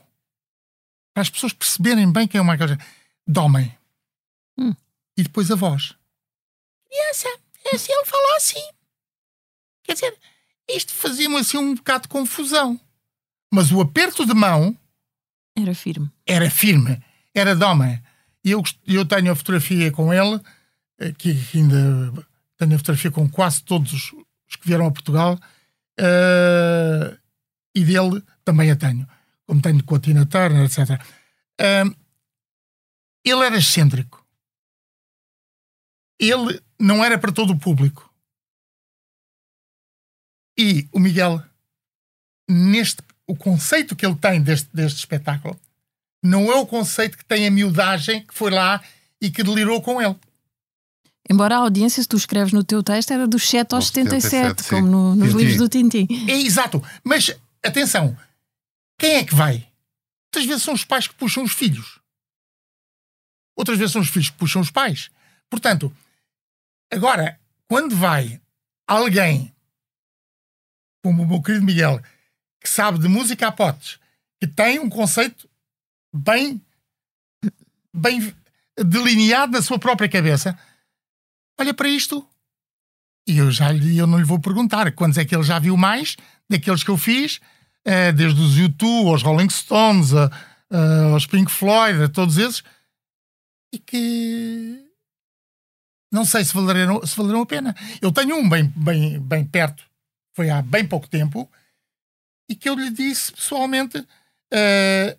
para 1.14 1.22
as 1.22 1.30
pessoas 1.30 1.54
perceberem 1.54 2.12
bem 2.12 2.28
quem 2.28 2.40
é 2.40 2.42
o 2.42 2.46
Michael 2.46 2.70
Jackson. 2.70 2.92
De 3.28 3.40
homem. 3.40 3.78
Hum. 4.58 4.76
E 5.16 5.24
depois 5.24 5.52
a 5.52 5.56
voz. 5.56 5.96
Criança, 6.90 7.28
é 7.66 7.76
assim, 7.76 7.92
ele 7.94 8.06
fala 8.06 8.38
assim. 8.38 8.72
Quer 9.84 9.94
dizer, 9.94 10.18
isto 10.76 10.94
fazia-me 10.94 11.38
assim 11.38 11.58
um 11.58 11.76
bocado 11.76 12.04
de 12.04 12.10
confusão. 12.10 12.80
Mas 13.54 13.72
o 13.72 13.82
aperto 13.82 14.26
de 14.26 14.34
mão 14.34 14.78
era 15.56 15.76
firme. 15.76 16.10
era 16.26 16.50
firme, 16.50 17.02
era 17.34 17.56
de 17.56 17.64
homem. 17.64 18.02
E 18.44 18.52
eu, 18.52 18.64
eu 18.88 19.06
tenho 19.06 19.32
a 19.32 19.36
fotografia 19.36 19.92
com 19.92 20.14
ele, 20.14 20.40
que 21.18 21.38
ainda 21.54 22.14
tenho 22.58 22.76
a 22.76 22.78
fotografia 22.78 23.12
com 23.12 23.30
quase 23.30 23.64
todos 23.64 23.94
os, 23.94 24.10
que 24.58 24.68
vieram 24.68 24.88
a 24.88 24.92
Portugal, 24.92 25.40
eh, 26.00 27.18
e 27.76 27.84
dele 27.84 28.24
também 28.44 28.72
a 28.72 28.76
tenho, 28.76 29.08
como 29.46 29.62
tenho 29.62 29.84
com 29.84 29.96
a 29.96 30.00
Tina 30.00 30.26
Turner, 30.26 30.66
etc. 30.66 31.02
Eh, 31.60 31.84
ele 33.24 33.46
era 33.46 33.58
excêntrico. 33.58 34.26
Ele 36.20 36.62
não 36.80 37.04
era 37.04 37.18
para 37.18 37.32
todo 37.32 37.54
o 37.54 37.60
público. 37.60 38.11
E 40.62 40.88
o 40.92 41.00
Miguel, 41.00 41.42
neste, 42.48 43.02
o 43.26 43.36
conceito 43.36 43.96
que 43.96 44.06
ele 44.06 44.16
tem 44.16 44.40
deste, 44.42 44.70
deste 44.72 45.00
espetáculo, 45.00 45.60
não 46.24 46.52
é 46.52 46.56
o 46.56 46.68
conceito 46.68 47.18
que 47.18 47.26
tem 47.26 47.48
a 47.48 47.52
miudagem 47.52 48.24
que 48.24 48.34
foi 48.34 48.52
lá 48.52 48.80
e 49.20 49.32
que 49.32 49.42
delirou 49.44 49.82
com 49.82 50.00
ele. 50.00 50.16
Embora 51.28 51.56
a 51.56 51.60
audiência, 51.60 52.02
se 52.04 52.08
tu 52.08 52.16
escreves 52.18 52.54
no 52.54 52.64
teu 52.64 52.84
texto, 52.84 53.12
era 53.12 53.28
dos 53.28 53.48
7 53.50 53.74
aos 53.74 53.86
Aos 53.86 53.88
77, 53.88 54.22
77, 54.30 54.64
sim. 54.64 54.70
como 54.70 54.88
no- 54.88 55.16
nos 55.16 55.34
livros 55.34 55.58
do 55.58 55.68
Tintim. 55.70 56.08
É 56.30 56.34
exato. 56.42 56.84
Mas, 57.04 57.36
atenção, 57.66 58.16
quem 59.00 59.16
é 59.16 59.24
que 59.24 59.34
vai? 59.34 59.68
Muitas 60.34 60.46
vezes 60.48 60.64
são 60.64 60.74
os 60.76 60.84
pais 60.86 61.08
que 61.08 61.16
puxam 61.16 61.44
os 61.44 61.54
filhos. 61.54 62.00
Outras 63.56 63.78
vezes 63.80 63.94
são 63.94 64.02
os 64.02 64.10
filhos 64.10 64.30
que 64.30 64.38
puxam 64.38 64.62
os 64.62 64.70
pais. 64.72 65.10
Portanto, 65.50 65.92
agora, 66.92 67.40
quando 67.68 67.96
vai 67.96 68.40
alguém, 68.88 69.51
como 71.04 71.24
o 71.24 71.28
meu 71.28 71.42
querido 71.42 71.66
Miguel, 71.66 72.02
que 72.60 72.70
sabe 72.70 73.00
de 73.00 73.08
música 73.08 73.48
a 73.48 73.52
potes, 73.52 74.00
que 74.40 74.48
tem 74.48 74.80
um 74.80 74.90
conceito 74.90 75.50
bem, 76.14 76.62
bem 77.94 78.34
delineado 78.78 79.54
na 79.54 79.62
sua 79.62 79.80
própria 79.80 80.10
cabeça, 80.10 80.58
olha 81.60 81.74
para 81.74 81.90
isto 81.90 82.28
e 83.28 83.38
eu 83.38 83.52
já 83.52 83.74
eu 83.74 84.08
não 84.08 84.18
lhe 84.18 84.26
vou 84.26 84.40
perguntar 84.40 84.92
quantos 84.94 85.18
é 85.18 85.26
que 85.26 85.36
ele 85.36 85.44
já 85.44 85.60
viu 85.60 85.78
mais 85.78 86.18
daqueles 86.50 86.84
que 86.84 86.90
eu 86.90 86.98
fiz, 86.98 87.40
eh, 87.86 88.12
desde 88.12 88.42
os 88.42 88.58
U2 88.58 89.08
aos 89.08 89.22
Rolling 89.22 89.50
Stones, 89.50 90.12
aos 91.14 91.26
Pink 91.26 91.52
Floyd, 91.52 92.04
a 92.04 92.10
todos 92.10 92.38
esses, 92.38 92.64
e 93.74 93.80
que 93.80 94.86
não 96.12 96.26
sei 96.26 96.44
se 96.44 96.54
valeram, 96.54 97.06
se 97.06 97.16
valeram 97.16 97.42
a 97.42 97.46
pena. 97.46 97.76
Eu 98.02 98.12
tenho 98.12 98.36
um 98.36 98.50
bem, 98.50 98.66
bem, 98.76 99.20
bem 99.20 99.46
perto, 99.46 99.84
foi 100.34 100.50
há 100.50 100.62
bem 100.62 100.88
pouco 100.88 101.08
tempo, 101.08 101.50
e 102.50 102.56
que 102.56 102.70
eu 102.70 102.76
lhe 102.76 102.90
disse 102.92 103.32
pessoalmente: 103.32 104.06
eh, 104.52 105.18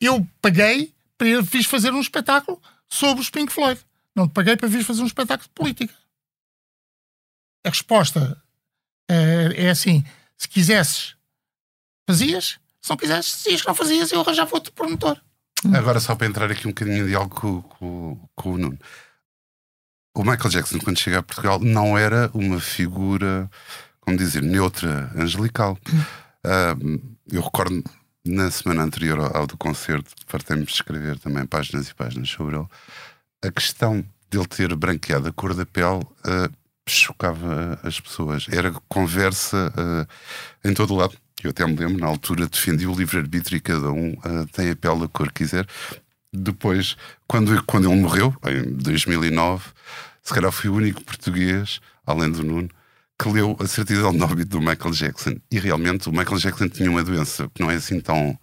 eu 0.00 0.26
paguei 0.40 0.94
para 1.16 1.28
ele 1.28 1.44
fiz 1.44 1.66
fazer 1.66 1.92
um 1.92 2.00
espetáculo 2.00 2.60
sobre 2.88 3.22
os 3.22 3.30
Pink 3.30 3.52
Floyd. 3.52 3.80
Não 4.14 4.28
te 4.28 4.32
paguei 4.32 4.56
para 4.56 4.68
vir 4.68 4.84
fazer 4.84 5.02
um 5.02 5.06
espetáculo 5.06 5.48
de 5.48 5.54
política. 5.54 5.94
A 7.64 7.70
resposta 7.70 8.42
eh, 9.10 9.66
é 9.66 9.70
assim: 9.70 10.04
se 10.36 10.48
quisesses, 10.48 11.16
fazias. 12.08 12.58
Se 12.80 12.90
não 12.90 12.98
quisesses, 12.98 13.36
dizias 13.38 13.62
que 13.62 13.68
não 13.68 13.74
fazias, 13.74 14.12
eu 14.12 14.20
arranjava 14.20 14.54
outro 14.54 14.70
promotor. 14.72 15.18
Agora, 15.74 15.98
só 15.98 16.14
para 16.14 16.26
entrar 16.26 16.50
aqui 16.50 16.66
um 16.66 16.70
bocadinho 16.70 17.04
em 17.04 17.08
diálogo 17.08 17.34
com, 17.34 17.62
com, 17.62 18.28
com 18.34 18.52
o 18.52 18.58
Nuno. 18.58 18.78
O 20.16 20.22
Michael 20.22 20.50
Jackson, 20.50 20.78
quando 20.78 20.98
chega 20.98 21.18
a 21.18 21.22
Portugal, 21.22 21.58
não 21.58 21.98
era 21.98 22.30
uma 22.32 22.60
figura, 22.60 23.50
como 24.00 24.16
dizer, 24.16 24.42
neutra, 24.42 25.10
angelical. 25.16 25.76
Ah, 26.44 26.76
eu 27.32 27.40
recordo 27.40 27.82
na 28.24 28.50
semana 28.50 28.82
anterior 28.82 29.18
ao, 29.34 29.46
do 29.46 29.56
concerto, 29.56 30.10
fartei-me 30.26 30.64
de 30.64 30.72
escrever 30.72 31.18
também 31.18 31.44
páginas 31.46 31.88
e 31.88 31.94
páginas 31.94 32.28
sobre 32.28 32.56
ele. 32.56 32.66
a 33.42 33.50
questão 33.50 34.04
dele 34.30 34.46
ter 34.46 34.74
branqueado 34.74 35.28
a 35.28 35.32
cor 35.32 35.54
da 35.54 35.66
pele 35.66 36.00
uh, 36.00 36.52
chocava 36.88 37.78
as 37.82 38.00
pessoas. 38.00 38.46
Era 38.50 38.72
conversa 38.88 39.72
uh, 39.76 40.68
em 40.68 40.74
todo 40.74 40.94
o 40.94 40.96
lado. 40.96 41.16
Eu 41.42 41.50
até 41.50 41.66
me 41.66 41.76
lembro, 41.76 41.98
na 41.98 42.06
altura, 42.06 42.46
defendi 42.46 42.86
o 42.86 42.94
livre-arbítrio 42.94 43.58
e 43.58 43.60
cada 43.60 43.90
um 43.90 44.12
uh, 44.12 44.46
tem 44.52 44.70
a 44.70 44.76
pele 44.76 45.00
da 45.00 45.08
cor 45.08 45.28
que 45.28 45.44
quiser. 45.44 45.66
Depois, 46.36 46.96
quando, 47.26 47.62
quando 47.64 47.90
ele 47.90 48.00
morreu, 48.00 48.34
em 48.46 48.72
2009, 48.74 49.64
se 50.22 50.34
calhar 50.34 50.50
fui 50.50 50.68
o 50.68 50.74
único 50.74 51.02
português, 51.04 51.80
além 52.06 52.30
do 52.30 52.42
Nuno, 52.42 52.68
que 53.18 53.28
leu 53.28 53.56
a 53.60 53.66
certidão 53.66 54.12
de 54.12 54.22
óbito 54.22 54.50
do 54.50 54.60
Michael 54.60 54.90
Jackson. 54.90 55.36
E 55.50 55.58
realmente 55.58 56.08
o 56.08 56.12
Michael 56.12 56.38
Jackson 56.38 56.68
tinha 56.68 56.90
uma 56.90 57.04
doença 57.04 57.48
que 57.54 57.62
não 57.62 57.70
é 57.70 57.76
assim 57.76 58.00
tão 58.00 58.38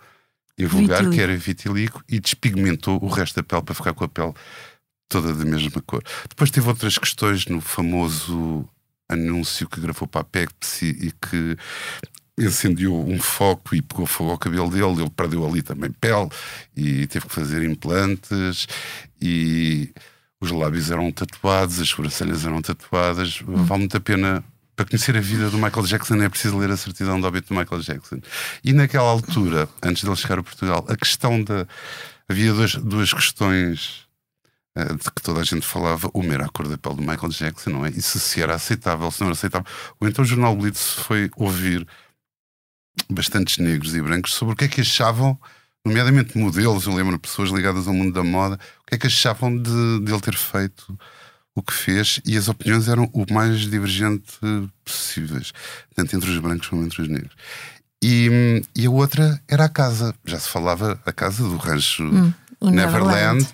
vulgar, 0.57 1.09
que 1.09 1.19
era 1.19 1.35
vitiligo, 1.35 2.03
e 2.07 2.19
despigmentou 2.19 3.03
o 3.03 3.07
resto 3.07 3.35
da 3.35 3.43
pele 3.43 3.63
para 3.63 3.75
ficar 3.75 3.93
com 3.93 4.03
a 4.03 4.07
pele 4.07 4.33
toda 5.09 5.33
da 5.33 5.43
mesma 5.43 5.81
cor. 5.81 6.03
Depois 6.29 6.51
teve 6.51 6.67
outras 6.67 6.97
questões 6.97 7.45
no 7.47 7.59
famoso 7.59 8.67
anúncio 9.09 9.67
que 9.67 9.81
gravou 9.81 10.07
para 10.07 10.21
a 10.21 10.23
Pepsi 10.23 10.85
e 10.85 11.11
que 11.11 11.57
incendiou 12.37 13.07
um 13.07 13.19
foco 13.19 13.75
e 13.75 13.81
pegou 13.81 14.05
fogo 14.05 14.31
ao 14.31 14.37
cabelo 14.37 14.69
dele, 14.69 15.01
ele 15.01 15.09
perdeu 15.09 15.45
ali 15.45 15.61
também 15.61 15.91
pele 15.91 16.29
e 16.75 17.07
teve 17.07 17.27
que 17.27 17.33
fazer 17.33 17.63
implantes 17.63 18.67
e 19.21 19.91
os 20.39 20.49
lábios 20.51 20.89
eram 20.89 21.11
tatuados, 21.11 21.79
as 21.79 21.89
sobrancelhas 21.89 22.45
eram 22.45 22.61
tatuadas. 22.61 23.41
Hum. 23.47 23.63
Vale 23.63 23.79
muito 23.81 23.97
a 23.97 23.99
pena 23.99 24.43
para 24.75 24.85
conhecer 24.85 25.15
a 25.15 25.21
vida 25.21 25.49
do 25.49 25.57
Michael 25.57 25.85
Jackson 25.85 26.15
é 26.15 26.29
preciso 26.29 26.57
ler 26.57 26.71
a 26.71 26.77
certidão 26.77 27.19
de 27.19 27.27
óbito 27.27 27.53
do 27.53 27.59
Michael 27.59 27.81
Jackson. 27.81 28.19
E 28.63 28.73
naquela 28.73 29.09
altura, 29.09 29.69
antes 29.83 30.03
dele 30.03 30.15
chegar 30.15 30.39
a 30.39 30.43
Portugal, 30.43 30.85
a 30.87 30.95
questão 30.95 31.43
da. 31.43 31.67
Havia 32.27 32.53
duas, 32.53 32.75
duas 32.75 33.13
questões 33.13 34.07
uh, 34.77 34.95
de 34.95 35.11
que 35.11 35.21
toda 35.21 35.41
a 35.41 35.43
gente 35.43 35.65
falava. 35.65 36.09
Uma 36.13 36.33
era 36.33 36.45
a 36.45 36.49
cor 36.49 36.67
da 36.67 36.77
pele 36.77 36.95
do 36.95 37.01
Michael 37.01 37.29
Jackson, 37.29 37.69
não 37.69 37.85
é? 37.85 37.89
E 37.89 38.01
se, 38.01 38.19
se 38.19 38.41
era 38.41 38.55
aceitável, 38.55 39.11
se 39.11 39.21
não 39.21 39.27
era 39.27 39.33
aceitável. 39.33 39.67
Ou 39.99 40.07
então 40.07 40.23
o 40.23 40.27
jornal 40.27 40.55
Blitz 40.55 40.93
foi 40.93 41.29
ouvir 41.35 41.85
bastantes 43.09 43.57
negros 43.57 43.95
e 43.95 44.01
brancos 44.01 44.33
sobre 44.33 44.53
o 44.53 44.57
que 44.57 44.65
é 44.65 44.67
que 44.67 44.81
achavam, 44.81 45.37
nomeadamente 45.85 46.37
modelos, 46.37 46.85
eu 46.85 46.93
lembro 46.93 47.19
pessoas 47.19 47.49
ligadas 47.49 47.87
ao 47.87 47.93
mundo 47.93 48.13
da 48.13 48.23
moda, 48.23 48.55
o 48.55 48.85
que 48.85 48.95
é 48.95 48.97
que 48.97 49.07
achavam 49.07 49.55
de, 49.57 49.99
de 50.03 50.11
ele 50.11 50.21
ter 50.21 50.35
feito 50.35 50.97
o 51.53 51.61
que 51.61 51.73
fez 51.73 52.21
e 52.25 52.37
as 52.37 52.47
opiniões 52.47 52.87
eram 52.87 53.09
o 53.13 53.25
mais 53.31 53.59
divergente 53.59 54.39
possíveis, 54.85 55.51
tanto 55.95 56.15
entre 56.15 56.29
os 56.29 56.37
brancos 56.37 56.67
como 56.67 56.83
entre 56.83 57.01
os 57.01 57.07
negros. 57.07 57.35
E, 58.03 58.63
e 58.75 58.85
a 58.85 58.89
outra 58.89 59.39
era 59.47 59.65
a 59.65 59.69
casa, 59.69 60.15
já 60.25 60.39
se 60.39 60.49
falava 60.49 60.99
a 61.05 61.11
casa 61.11 61.43
do 61.43 61.57
rancho 61.57 62.03
hum, 62.03 62.33
Neverland, 62.61 63.43
Neverland 63.43 63.47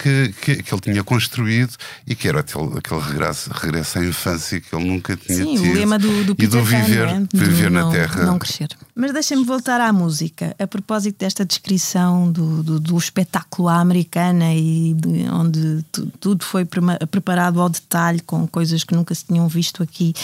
que, 0.00 0.32
que, 0.40 0.62
que, 0.62 0.74
ele 0.74 0.80
tinha 0.80 1.04
construído 1.04 1.74
e 2.06 2.14
que 2.14 2.26
era 2.26 2.40
aquele, 2.40 2.78
aquele 2.78 3.00
regresso, 3.00 3.50
regresso 3.52 3.98
à 3.98 4.04
infância 4.04 4.58
que 4.58 4.74
ele 4.74 4.84
nunca 4.86 5.14
tinha 5.14 5.44
Sim, 5.44 5.56
tido. 5.56 5.70
o 5.70 5.74
lema 5.74 5.98
do, 5.98 6.24
do 6.24 6.34
Peter 6.34 6.58
e 6.58 6.60
do 6.60 6.64
viver, 6.64 7.06
Pan, 7.06 7.28
é? 7.34 7.36
viver 7.36 7.68
do 7.68 7.74
na 7.74 7.80
não, 7.82 7.90
Terra. 7.92 8.24
Não 8.24 8.38
crescer. 8.38 8.68
Mas 8.94 9.12
deixem-me 9.12 9.44
voltar 9.44 9.80
à 9.80 9.92
música. 9.92 10.56
A 10.58 10.66
propósito 10.66 11.18
desta 11.18 11.44
descrição 11.44 12.32
do, 12.32 12.62
do, 12.62 12.80
do 12.80 12.96
espetáculo 12.96 13.68
à 13.68 13.76
americana 13.76 14.54
e 14.54 14.94
de, 14.94 15.28
onde 15.30 15.84
tu, 15.92 16.06
tudo 16.18 16.44
foi 16.44 16.64
preparado 16.64 17.60
ao 17.60 17.68
detalhe 17.68 18.20
com 18.20 18.46
coisas 18.46 18.82
que 18.82 18.94
nunca 18.94 19.14
se 19.14 19.26
tinham 19.26 19.46
visto 19.48 19.82
aqui 19.82 20.14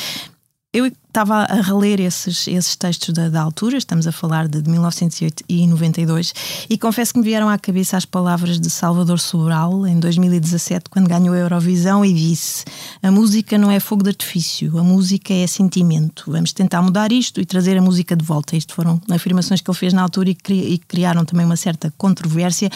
eu 0.77 0.93
estava 1.09 1.45
a 1.45 1.63
reler 1.63 2.01
esses, 2.03 2.47
esses 2.47 2.77
textos 2.77 3.15
da, 3.15 3.31
da 3.31 3.41
altura, 3.41 3.79
estamos 3.79 4.07
a 4.07 4.13
falar 4.13 4.47
de, 4.47 4.61
de 4.61 4.69
1992, 4.69 6.35
e 6.69 6.77
confesso 6.77 7.15
que 7.15 7.19
me 7.19 7.25
vieram 7.25 7.49
à 7.49 7.59
cabeça 7.59 7.97
as 7.97 8.05
palavras 8.05 8.61
de 8.61 8.69
Salvador 8.69 9.19
Sobral 9.19 9.87
em 9.87 9.99
2017, 9.99 10.91
quando 10.91 11.09
ganhou 11.09 11.35
a 11.35 11.39
Eurovisão, 11.39 12.05
e 12.05 12.13
disse: 12.13 12.67
A 13.03 13.11
música 13.11 13.57
não 13.57 13.71
é 13.71 13.81
fogo 13.81 14.03
de 14.03 14.11
artifício, 14.11 14.79
a 14.79 14.85
música 14.85 15.33
é 15.33 15.47
sentimento. 15.47 16.25
Vamos 16.31 16.53
tentar 16.53 16.83
mudar 16.83 17.11
isto 17.11 17.41
e 17.41 17.47
trazer 17.47 17.79
a 17.79 17.81
música 17.81 18.15
de 18.15 18.23
volta. 18.23 18.55
Isto 18.55 18.75
foram 18.75 19.01
afirmações 19.11 19.63
que 19.63 19.71
ele 19.71 19.79
fez 19.79 19.95
na 19.95 20.03
altura 20.03 20.29
e, 20.29 20.35
cri, 20.35 20.75
e 20.75 20.79
criaram 20.79 21.25
também 21.25 21.47
uma 21.47 21.57
certa 21.57 21.91
controvérsia. 21.97 22.69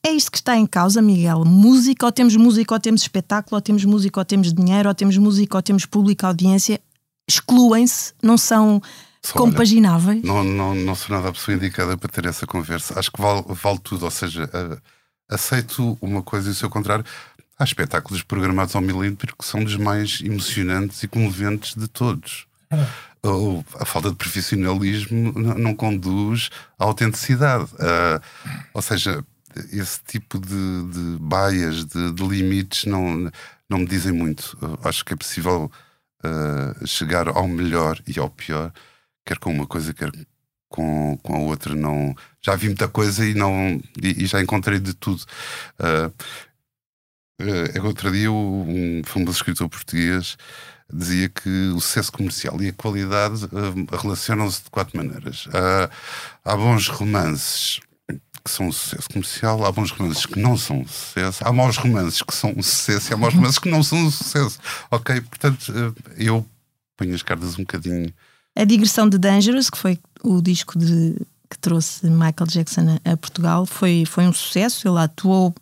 É 0.00 0.12
isto 0.12 0.30
que 0.30 0.38
está 0.38 0.56
em 0.56 0.64
causa, 0.64 1.02
Miguel. 1.02 1.44
Música, 1.44 2.06
ou 2.06 2.12
temos 2.12 2.36
música, 2.36 2.72
ou 2.72 2.78
temos 2.78 3.02
espetáculo, 3.02 3.56
ou 3.56 3.60
temos 3.60 3.84
música, 3.84 4.20
ou 4.20 4.24
temos 4.24 4.52
dinheiro, 4.52 4.88
ou 4.88 4.94
temos 4.94 5.18
música, 5.18 5.56
ou 5.56 5.62
temos 5.62 5.84
público, 5.84 6.24
audiência 6.24 6.80
excluem-se, 7.28 8.14
não 8.22 8.38
são 8.38 8.80
Só, 9.22 9.34
compagináveis? 9.34 10.22
Olha, 10.24 10.44
não, 10.44 10.44
não, 10.44 10.74
não 10.74 10.94
sou 10.94 11.16
nada 11.16 11.28
a 11.28 11.32
pessoa 11.32 11.56
indicada 11.56 11.96
para 11.96 12.08
ter 12.08 12.26
essa 12.26 12.46
conversa. 12.46 12.98
Acho 12.98 13.10
que 13.10 13.20
vale, 13.20 13.44
vale 13.48 13.78
tudo, 13.80 14.04
ou 14.04 14.10
seja, 14.10 14.44
uh, 14.44 14.80
aceito 15.28 15.98
uma 16.00 16.22
coisa 16.22 16.48
e 16.48 16.52
o 16.52 16.54
seu 16.54 16.70
contrário. 16.70 17.04
Há 17.58 17.64
espetáculos 17.64 18.22
programados 18.22 18.76
ao 18.76 18.82
milímetro 18.82 19.34
que 19.34 19.44
são 19.44 19.64
dos 19.64 19.76
mais 19.76 20.20
emocionantes 20.22 21.02
e 21.02 21.08
comoventes 21.08 21.74
de 21.74 21.88
todos. 21.88 22.46
Uh, 23.24 23.64
a 23.80 23.84
falta 23.84 24.10
de 24.10 24.16
profissionalismo 24.16 25.32
não, 25.32 25.74
conduz 25.74 26.50
à 26.78 26.84
autenticidade. 26.84 27.64
Uh, 27.64 28.20
ou 28.74 28.82
seja, 28.82 29.24
esse 29.72 30.00
tipo 30.06 30.38
de, 30.38 30.84
de 30.92 31.18
baias, 31.18 31.84
de, 31.86 32.12
de, 32.12 32.26
limites, 32.26 32.84
não, 32.84 33.30
não 33.68 33.78
me 33.78 33.86
dizem 33.86 34.12
muito. 34.12 34.56
acho 34.84 35.04
que 35.04 35.14
é 35.14 35.16
possível 35.16 35.70
chegar 36.86 37.28
ao 37.28 37.48
melhor 37.48 38.00
e 38.06 38.18
ao 38.18 38.30
pior, 38.30 38.72
quer 39.24 39.38
com 39.38 39.50
uma 39.50 39.66
coisa, 39.66 39.92
quer 39.92 40.10
com, 40.68 41.16
com 41.22 41.34
a 41.34 41.38
outra. 41.38 41.74
Não, 41.74 42.14
já 42.42 42.54
vi 42.54 42.66
muita 42.66 42.88
coisa 42.88 43.24
e, 43.26 43.34
não, 43.34 43.80
e, 44.02 44.24
e 44.24 44.26
já 44.26 44.40
encontrei 44.40 44.78
de 44.78 44.94
tudo. 44.94 45.24
Uh, 45.80 46.12
uh, 47.42 47.86
outro 47.86 48.10
dia, 48.12 48.30
um 48.30 49.02
famoso 49.04 49.38
escritor 49.38 49.68
português 49.68 50.36
dizia 50.92 51.28
que 51.28 51.48
o 51.74 51.80
sucesso 51.80 52.12
comercial 52.12 52.62
e 52.62 52.68
a 52.68 52.72
qualidade 52.72 53.44
uh, 53.46 53.96
relacionam-se 53.96 54.64
de 54.64 54.70
quatro 54.70 54.96
maneiras. 54.96 55.46
Uh, 55.46 55.90
há 56.44 56.56
bons 56.56 56.88
romances 56.88 57.80
que 58.46 58.50
são 58.52 58.68
um 58.68 58.72
sucesso 58.72 59.08
comercial, 59.10 59.64
há 59.64 59.72
bons 59.72 59.90
romances 59.90 60.24
que 60.24 60.38
não 60.38 60.56
são 60.56 60.80
um 60.80 60.86
sucesso, 60.86 61.42
há 61.44 61.52
maus 61.52 61.76
romances 61.76 62.22
que 62.22 62.34
são 62.34 62.54
um 62.56 62.62
sucesso 62.62 63.10
e 63.10 63.14
há 63.14 63.16
maus 63.16 63.34
romances 63.34 63.58
que 63.58 63.68
não 63.68 63.82
são 63.82 63.98
um 63.98 64.10
sucesso. 64.10 64.58
Ok? 64.90 65.20
Portanto, 65.22 65.72
eh, 65.74 66.14
eu 66.16 66.46
ponho 66.96 67.14
as 67.14 67.22
cartas 67.22 67.54
um 67.54 67.62
bocadinho. 67.62 68.12
A 68.56 68.64
digressão 68.64 69.08
de 69.08 69.18
Dangerous, 69.18 69.68
que 69.68 69.76
foi 69.76 69.98
o 70.22 70.40
disco 70.40 70.78
de, 70.78 71.16
que 71.50 71.58
trouxe 71.58 72.06
Michael 72.08 72.46
Jackson 72.48 73.00
a, 73.04 73.12
a 73.12 73.16
Portugal, 73.16 73.66
foi, 73.66 74.04
foi 74.06 74.26
um 74.26 74.32
sucesso. 74.32 74.88
Ele 74.88 74.98
atuou 74.98 75.52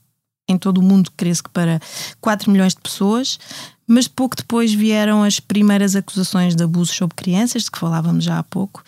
em 0.47 0.59
todo 0.59 0.79
o 0.79 0.83
mundo, 0.83 1.11
creio 1.17 1.43
que 1.43 1.51
para 1.51 1.81
4 2.21 2.51
milhões 2.51 2.75
de 2.75 2.81
pessoas, 2.81 3.39
mas 3.87 4.07
pouco 4.07 4.37
depois 4.37 4.73
vieram 4.73 5.23
as 5.23 5.41
primeiras 5.41 5.97
acusações 5.97 6.55
de 6.55 6.63
abuso 6.63 6.93
sobre 6.93 7.15
crianças, 7.15 7.65
de 7.65 7.71
que 7.71 7.79
falávamos 7.79 8.25
já 8.25 8.39
há 8.39 8.43
pouco, 8.43 8.85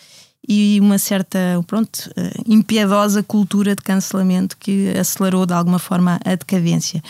e 0.49 0.79
uma 0.81 0.99
certa, 0.99 1.39
pronto, 1.67 2.11
eh, 2.17 2.33
impiedosa 2.47 3.23
cultura 3.23 3.75
de 3.75 3.83
cancelamento 3.83 4.57
que 4.57 4.91
acelerou 4.97 5.45
de 5.45 5.53
alguma 5.53 5.79
forma 5.79 6.21
a 6.25 6.35
decadência. 6.35 7.03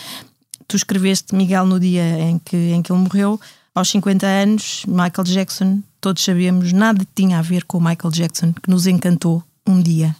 Tu 0.67 0.75
escreveste, 0.75 1.35
Miguel, 1.35 1.65
no 1.65 1.79
dia 1.79 2.19
em 2.19 2.39
que, 2.39 2.57
em 2.57 2.81
que 2.81 2.91
ele 2.91 2.99
morreu, 2.99 3.39
aos 3.75 3.89
50 3.89 4.25
anos, 4.25 4.83
Michael 4.87 5.23
Jackson, 5.23 5.83
todos 6.01 6.23
sabemos, 6.23 6.73
nada 6.73 7.05
tinha 7.13 7.37
a 7.37 7.41
ver 7.41 7.63
com 7.63 7.77
o 7.77 7.81
Michael 7.81 8.11
Jackson, 8.11 8.51
que 8.53 8.69
nos 8.69 8.87
encantou 8.87 9.43
um 9.67 9.79
dia. 9.79 10.15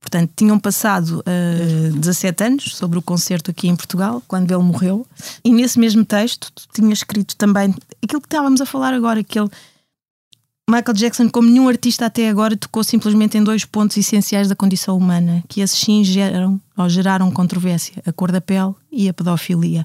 Portanto, 0.00 0.30
tinham 0.34 0.58
passado 0.58 1.22
uh, 1.26 1.92
17 1.98 2.44
anos 2.44 2.76
sobre 2.76 2.98
o 2.98 3.02
concerto 3.02 3.50
aqui 3.50 3.68
em 3.68 3.76
Portugal, 3.76 4.22
quando 4.26 4.50
ele 4.50 4.62
morreu, 4.62 5.06
e 5.44 5.52
nesse 5.52 5.78
mesmo 5.78 6.04
texto 6.04 6.50
tu 6.52 6.68
tinhas 6.72 7.00
escrito 7.00 7.36
também 7.36 7.74
aquilo 8.02 8.20
que 8.20 8.26
estávamos 8.26 8.60
a 8.60 8.66
falar 8.66 8.94
agora, 8.94 9.22
que 9.22 9.38
ele 9.38 9.50
Michael 10.70 10.96
Jackson, 10.96 11.28
como 11.28 11.48
nenhum 11.48 11.68
artista 11.68 12.06
até 12.06 12.28
agora, 12.28 12.56
tocou 12.56 12.84
simplesmente 12.84 13.36
em 13.36 13.42
dois 13.42 13.64
pontos 13.64 13.96
essenciais 13.96 14.48
da 14.48 14.54
condição 14.54 14.96
humana, 14.96 15.42
que 15.48 15.60
esses 15.60 15.78
sim 15.78 16.04
geram, 16.04 16.60
ou 16.76 16.88
geraram 16.88 17.30
controvérsia: 17.30 18.02
a 18.06 18.12
cor 18.12 18.30
da 18.30 18.40
pele 18.40 18.74
e 18.90 19.08
a 19.08 19.14
pedofilia. 19.14 19.84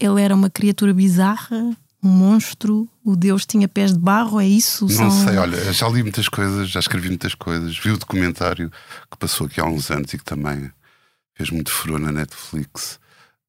Ele 0.00 0.20
era 0.22 0.34
uma 0.34 0.48
criatura 0.48 0.94
bizarra, 0.94 1.76
um 2.02 2.08
monstro, 2.08 2.88
o 3.04 3.14
Deus 3.14 3.44
tinha 3.44 3.68
pés 3.68 3.92
de 3.92 3.98
barro, 3.98 4.40
é 4.40 4.46
isso? 4.46 4.86
Não 4.86 5.10
São... 5.10 5.10
sei, 5.10 5.36
olha, 5.36 5.72
já 5.72 5.88
li 5.88 6.02
muitas 6.02 6.28
coisas, 6.28 6.70
já 6.70 6.80
escrevi 6.80 7.08
muitas 7.08 7.34
coisas, 7.34 7.78
vi 7.78 7.90
o 7.90 7.98
documentário 7.98 8.70
que 9.10 9.18
passou 9.18 9.46
aqui 9.46 9.60
há 9.60 9.66
uns 9.66 9.90
anos 9.90 10.12
e 10.14 10.18
que 10.18 10.24
também 10.24 10.70
fez 11.34 11.50
muito 11.50 11.70
furor 11.70 11.98
na 11.98 12.10
Netflix. 12.10 12.98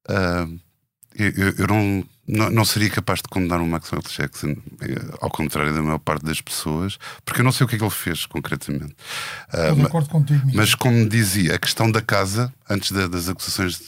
Uh, 0.08 0.60
eu, 1.14 1.54
eu 1.58 1.66
não, 1.66 2.04
não, 2.26 2.50
não, 2.50 2.64
seria 2.64 2.88
capaz 2.88 3.20
de 3.20 3.28
condenar 3.28 3.60
o 3.60 3.66
Maxwell 3.66 4.02
Jackson, 4.02 4.56
eh, 4.80 5.16
ao 5.20 5.30
contrário 5.30 5.74
da 5.74 5.82
maior 5.82 5.98
parte 5.98 6.24
das 6.24 6.40
pessoas, 6.40 6.98
porque 7.24 7.40
eu 7.40 7.44
não 7.44 7.50
sei 7.52 7.64
o 7.64 7.68
que 7.68 7.74
é 7.74 7.78
que 7.78 7.84
ele 7.84 7.90
fez 7.90 8.26
concretamente. 8.26 8.94
Estou 9.48 9.72
uh, 9.72 9.76
de 9.76 9.82
acordo 9.82 10.08
contigo. 10.08 10.50
Mas 10.54 10.74
como 10.74 11.08
dizia, 11.08 11.56
a 11.56 11.58
questão 11.58 11.90
da 11.90 12.00
casa, 12.00 12.52
antes 12.70 12.92
da, 12.92 13.08
das 13.08 13.28
acusações 13.28 13.78
de, 13.78 13.84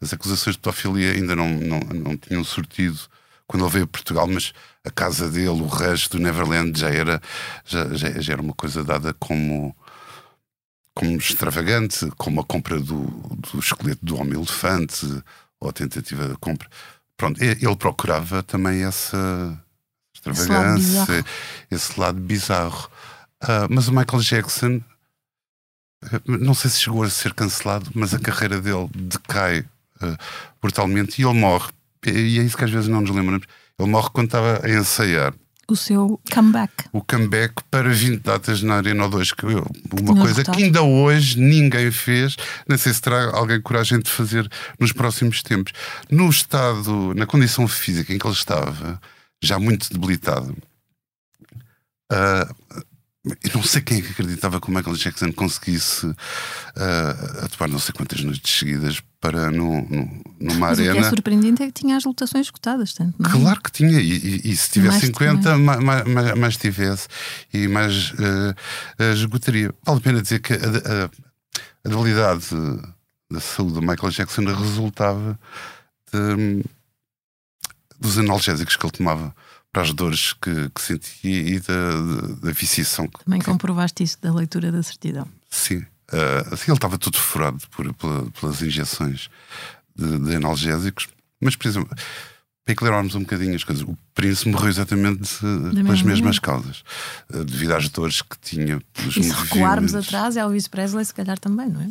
as 0.00 0.12
acusações 0.12 0.56
de 0.56 0.60
pedofilia 0.62 1.12
ainda 1.12 1.36
não, 1.36 1.48
não, 1.48 1.80
não 1.80 2.16
tinham 2.16 2.42
sortido 2.42 2.98
quando 3.46 3.64
ele 3.64 3.72
veio 3.72 3.84
a 3.84 3.88
Portugal, 3.88 4.26
mas 4.26 4.52
a 4.84 4.90
casa 4.90 5.30
dele, 5.30 5.48
o 5.48 5.66
resto 5.66 6.16
do 6.16 6.22
Neverland 6.22 6.78
já 6.78 6.90
era, 6.90 7.20
já, 7.64 7.94
já, 7.94 8.20
já 8.20 8.32
era 8.32 8.42
uma 8.42 8.54
coisa 8.54 8.84
dada 8.84 9.14
como 9.14 9.74
como 10.94 11.16
extravagante, 11.16 12.10
como 12.16 12.40
a 12.40 12.44
compra 12.44 12.80
do, 12.80 13.04
do 13.04 13.60
esqueleto 13.60 14.04
do 14.04 14.16
homem-elefante, 14.16 15.22
ou 15.60 15.70
a 15.70 15.72
tentativa 15.72 16.28
de 16.28 16.36
compra. 16.38 16.68
Pronto, 17.18 17.42
ele 17.42 17.76
procurava 17.76 18.44
também 18.44 18.84
essa 18.84 19.60
Esse 20.14 20.30
extravagância, 20.30 21.24
esse 21.68 22.00
lado 22.00 22.20
bizarro. 22.20 22.88
Ah, 23.40 23.66
mas 23.68 23.88
o 23.88 23.92
Michael 23.92 24.22
Jackson, 24.22 24.80
não 26.24 26.54
sei 26.54 26.70
se 26.70 26.80
chegou 26.80 27.02
a 27.02 27.10
ser 27.10 27.34
cancelado, 27.34 27.90
mas 27.92 28.14
a 28.14 28.20
carreira 28.20 28.60
dele 28.60 28.88
decai 28.94 29.64
ah, 30.00 30.16
brutalmente 30.62 31.20
e 31.20 31.24
ele 31.24 31.34
morre. 31.38 31.70
E 32.06 32.38
é 32.38 32.42
isso 32.42 32.56
que 32.56 32.64
às 32.64 32.70
vezes 32.70 32.88
não 32.88 33.00
nos 33.00 33.10
lembramos. 33.10 33.46
Ele 33.76 33.90
morre 33.90 34.10
quando 34.12 34.26
estava 34.26 34.64
a 34.64 34.70
ensaiar 34.70 35.34
O 35.70 35.76
seu 35.76 36.18
comeback. 36.32 36.72
o 36.94 37.02
comeback 37.02 37.52
para 37.70 37.90
20 37.90 38.22
datas 38.22 38.62
na 38.62 38.76
Arena 38.76 39.06
2, 39.06 39.32
que 39.32 39.44
eu- 39.44 39.66
uma 40.00 40.14
coisa 40.22 40.42
que 40.42 40.62
ainda 40.64 40.82
hoje 40.82 41.38
ninguém 41.38 41.90
fez, 41.92 42.36
não 42.66 42.78
sei 42.78 42.94
se 42.94 43.02
terá 43.02 43.30
alguém 43.36 43.60
coragem 43.60 44.00
de 44.00 44.10
fazer 44.10 44.50
nos 44.80 44.92
próximos 44.92 45.42
tempos. 45.42 45.74
No 46.10 46.30
estado, 46.30 47.12
na 47.14 47.26
condição 47.26 47.68
física 47.68 48.14
em 48.14 48.18
que 48.18 48.26
ele 48.26 48.32
estava, 48.34 48.98
já 49.42 49.58
muito 49.58 49.92
debilitado, 49.92 50.56
ah, 52.10 52.48
eu 53.24 53.50
não 53.54 53.62
sei 53.62 53.82
quem 53.82 53.98
é 53.98 54.02
que 54.02 54.12
acreditava 54.12 54.60
que 54.60 54.68
o 54.68 54.74
Michael 54.74 54.96
Jackson 54.96 55.32
conseguisse 55.32 56.06
ah, 56.76 57.44
atuar 57.44 57.68
não 57.68 57.78
sei 57.78 57.92
quantas 57.92 58.20
noites 58.22 58.58
seguidas 58.58 59.02
para 59.20 59.50
no, 59.50 59.82
no- 59.82 60.22
numa 60.40 60.68
Mas 60.68 60.78
o 60.78 60.82
que 60.82 60.88
é 60.88 60.90
arena. 60.92 61.08
surpreendente 61.08 61.62
é 61.62 61.66
que 61.66 61.72
tinha 61.72 61.96
as 61.96 62.04
lotações 62.04 62.46
escutadas, 62.46 62.94
tanto, 62.94 63.20
não 63.20 63.28
é? 63.28 63.32
Claro 63.32 63.60
que 63.60 63.72
tinha, 63.72 64.00
e, 64.00 64.12
e- 64.12 64.50
e 64.52 64.56
se 64.56 64.70
tivesse 64.70 64.92
Mais 64.92 65.04
50, 65.06 65.58
mais, 65.58 65.80
mais, 66.06 66.34
mais 66.38 66.56
tivesse 66.56 67.08
e 67.52 67.66
mais 67.66 68.12
eh, 68.98 69.12
esgotaria. 69.12 69.74
Vale 69.84 69.98
a 69.98 70.00
pena 70.02 70.22
dizer 70.22 70.38
que 70.40 70.52
a, 70.52 70.56
a, 70.56 71.04
a 71.84 71.88
debilidade 71.88 72.46
da 73.30 73.40
saúde 73.40 73.74
do 73.74 73.82
Michael 73.82 74.10
Jackson 74.12 74.44
resultava 74.44 75.38
de- 76.12 76.64
dos 78.00 78.16
analgésicos 78.18 78.76
que 78.76 78.86
ele 78.86 78.92
tomava 78.92 79.34
para 79.72 79.82
as 79.82 79.92
dores 79.92 80.32
que, 80.32 80.70
que 80.70 80.80
sentia 80.80 81.40
e 81.56 81.60
da, 81.60 82.36
da 82.42 82.52
viciação. 82.52 83.06
que- 83.06 83.24
Também 83.24 83.40
comprovaste 83.40 84.02
isso 84.02 84.18
da 84.20 84.32
leitura 84.32 84.72
da 84.72 84.82
certidão. 84.82 85.26
Sim. 85.50 85.84
Ah, 86.10 86.54
assim, 86.54 86.64
ele 86.70 86.76
estava 86.78 86.96
todo 86.98 87.18
furado 87.18 87.58
por, 87.70 87.92
pela- 87.94 88.30
pelas 88.30 88.62
injeções 88.62 89.28
de, 89.94 90.18
de 90.20 90.36
analgésicos. 90.36 91.08
Mas, 91.40 91.54
por 91.54 91.68
exemplo, 91.68 91.88
para 92.64 92.72
equilibrarmos 92.72 93.14
um 93.14 93.20
bocadinho 93.20 93.54
as 93.54 93.62
coisas, 93.64 93.84
o 93.84 93.96
Príncipe 94.14 94.50
morreu 94.50 94.68
exatamente 94.68 95.36
pelas 95.38 95.74
mesma 96.02 96.10
mesmas 96.10 96.38
causas, 96.38 96.82
eh, 97.32 97.44
devido 97.44 97.72
às 97.74 97.88
dores 97.90 98.20
que 98.22 98.38
tinha. 98.40 98.80
Pelos 98.92 99.16
E 99.16 99.22
se 99.22 99.30
recuarmos 99.30 99.94
atrás, 99.94 100.36
Elvis 100.36 100.66
Presley, 100.66 101.04
se 101.04 101.14
calhar 101.14 101.38
também, 101.38 101.68
não 101.68 101.80
é? 101.82 101.88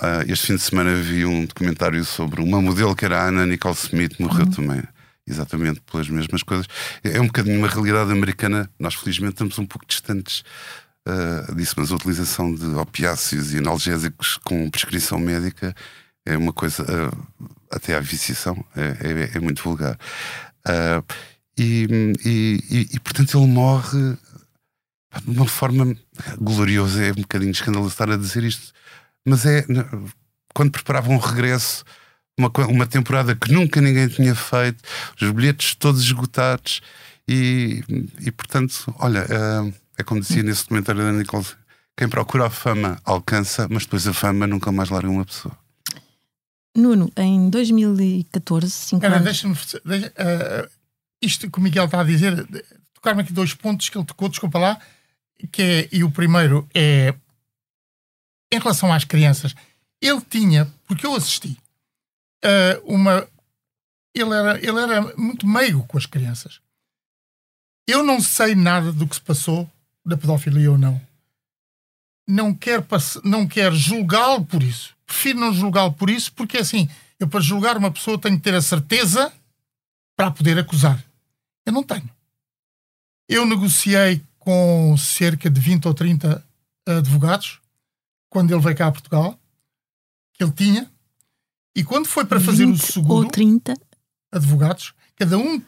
Ah, 0.00 0.24
este 0.26 0.48
fim 0.48 0.56
de 0.56 0.62
semana 0.62 0.94
vi 0.96 1.24
um 1.24 1.44
documentário 1.44 2.04
sobre 2.04 2.40
uma 2.42 2.60
modelo 2.60 2.96
que 2.96 3.04
era 3.04 3.22
a 3.22 3.28
Anna 3.28 3.46
Nicole 3.46 3.76
Smith, 3.76 4.18
Uhum. 4.18 4.26
morreu 4.26 4.46
também. 4.50 4.82
Exatamente 5.26 5.80
pelas 5.80 6.08
mesmas 6.08 6.42
coisas. 6.42 6.66
É 7.02 7.16
é 7.16 7.20
um 7.20 7.26
bocadinho 7.26 7.58
uma 7.58 7.68
realidade 7.68 8.12
americana. 8.12 8.70
Nós, 8.78 8.94
felizmente, 8.94 9.32
estamos 9.34 9.58
um 9.58 9.66
pouco 9.66 9.86
distantes 9.86 10.42
ah, 11.06 11.52
disso, 11.54 11.74
mas 11.78 11.90
a 11.90 11.96
utilização 11.96 12.54
de 12.54 12.66
opiáceos 12.66 13.52
e 13.54 13.58
analgésicos 13.58 14.36
com 14.38 14.70
prescrição 14.70 15.18
médica 15.18 15.74
é 16.26 16.36
uma 16.36 16.52
coisa, 16.52 16.84
ah, 16.88 17.46
até 17.70 17.94
à 17.96 18.00
viciação, 18.00 18.64
é, 18.76 19.30
é- 19.32 19.36
é 19.36 19.40
muito 19.40 19.62
vulgar. 19.62 19.98
Ah, 20.66 21.02
e, 21.58 21.86
e- 22.24 22.60
e- 22.70 22.88
e, 22.94 23.00
portanto, 23.00 23.38
ele 23.38 23.46
morre 23.46 24.16
de 25.24 25.30
uma 25.30 25.46
forma 25.46 25.94
gloriosa. 26.38 27.02
É 27.04 27.12
um 27.12 27.22
bocadinho 27.22 27.50
escandaloso 27.52 27.90
estar 27.92 28.10
a 28.10 28.16
dizer 28.16 28.42
isto, 28.44 28.72
mas 29.26 29.46
é 29.46 29.64
quando 30.54 30.70
preparavam 30.72 31.14
um 31.14 31.18
regresso. 31.18 31.82
Uma, 32.38 32.50
uma 32.66 32.86
temporada 32.86 33.36
que 33.36 33.52
nunca 33.52 33.80
ninguém 33.80 34.08
tinha 34.08 34.34
feito, 34.34 34.82
os 35.20 35.30
bilhetes 35.30 35.74
todos 35.76 36.02
esgotados, 36.02 36.80
e, 37.28 37.82
e 38.20 38.32
portanto, 38.32 38.92
olha, 38.98 39.24
ah, 39.30 39.72
é 39.96 40.02
como 40.02 40.20
dizia 40.20 40.42
nesse 40.42 40.62
documentário 40.62 41.00
da 41.02 41.12
Nicole: 41.12 41.46
quem 41.96 42.08
procura 42.08 42.46
a 42.46 42.50
fama 42.50 43.00
alcança, 43.04 43.68
mas 43.70 43.84
depois 43.84 44.06
a 44.08 44.12
fama 44.12 44.46
nunca 44.48 44.72
mais 44.72 44.90
larga 44.90 45.08
uma 45.08 45.24
pessoa. 45.24 45.56
Nuno, 46.76 47.12
em 47.16 47.48
2014, 47.50 48.68
5 48.68 48.96
Espera, 48.96 49.14
anos. 49.14 49.24
deixa-me. 49.24 49.56
deixa- 49.84 50.12
ah, 50.18 50.68
isto 51.22 51.48
que 51.48 51.58
o 51.58 51.62
Miguel 51.62 51.84
está 51.84 52.00
a 52.00 52.04
dizer, 52.04 52.44
tocar-me 52.94 53.22
aqui 53.22 53.32
dois 53.32 53.54
pontos 53.54 53.88
que 53.88 53.96
ele 53.96 54.04
tocou, 54.04 54.28
desculpa 54.28 54.58
lá, 54.58 54.78
que 55.52 55.62
é, 55.62 55.88
e 55.92 56.02
o 56.02 56.10
primeiro 56.10 56.68
é 56.74 57.14
em 58.52 58.58
relação 58.58 58.92
às 58.92 59.04
crianças. 59.04 59.54
Ele 60.02 60.20
tinha, 60.20 60.68
porque 60.88 61.06
eu 61.06 61.14
assisti, 61.14 61.56
ah, 62.44 62.80
uma. 62.84 63.26
Ele 64.14 64.32
era, 64.32 64.58
ele 64.58 64.78
era 64.78 65.16
muito 65.16 65.46
meigo 65.46 65.84
com 65.86 65.98
as 65.98 66.06
crianças. 66.06 66.60
Eu 67.86 68.04
não 68.04 68.20
sei 68.20 68.54
nada 68.54 68.92
do 68.92 69.06
que 69.06 69.16
se 69.16 69.20
passou 69.20 69.68
da 70.04 70.16
pedofilia 70.16 70.70
ou 70.70 70.78
não. 70.78 71.00
Não 72.26 72.54
quero, 72.54 72.86
não 73.24 73.46
quero 73.46 73.74
julgá-lo 73.74 74.44
por 74.44 74.62
isso. 74.62 74.94
Prefiro 75.04 75.40
não 75.40 75.52
julgá-lo 75.52 75.92
por 75.92 76.08
isso, 76.08 76.32
porque 76.32 76.58
assim, 76.58 76.88
eu 77.18 77.28
para 77.28 77.40
julgar 77.40 77.76
uma 77.76 77.90
pessoa 77.90 78.18
tenho 78.18 78.36
que 78.36 78.42
ter 78.42 78.54
a 78.54 78.62
certeza 78.62 79.32
para 80.16 80.30
poder 80.30 80.58
acusar. 80.58 81.04
Eu 81.66 81.72
não 81.72 81.82
tenho. 81.82 82.08
Eu 83.28 83.44
negociei 83.44 84.22
com 84.38 84.96
cerca 84.96 85.50
de 85.50 85.60
20 85.60 85.88
ou 85.88 85.94
30 85.94 86.44
advogados 86.86 87.60
quando 88.28 88.52
ele 88.52 88.60
veio 88.60 88.76
cá 88.76 88.88
a 88.88 88.92
Portugal, 88.92 89.38
que 90.32 90.42
ele 90.42 90.52
tinha, 90.52 90.90
e 91.76 91.82
quando 91.84 92.06
foi 92.06 92.24
para 92.24 92.40
fazer 92.40 92.64
o 92.64 92.72
20 92.74 92.80
seguro, 92.92 93.24
Ou 93.24 93.30
30, 93.30 93.74
advogados, 94.32 94.94
cada 95.16 95.36
um 95.38 95.62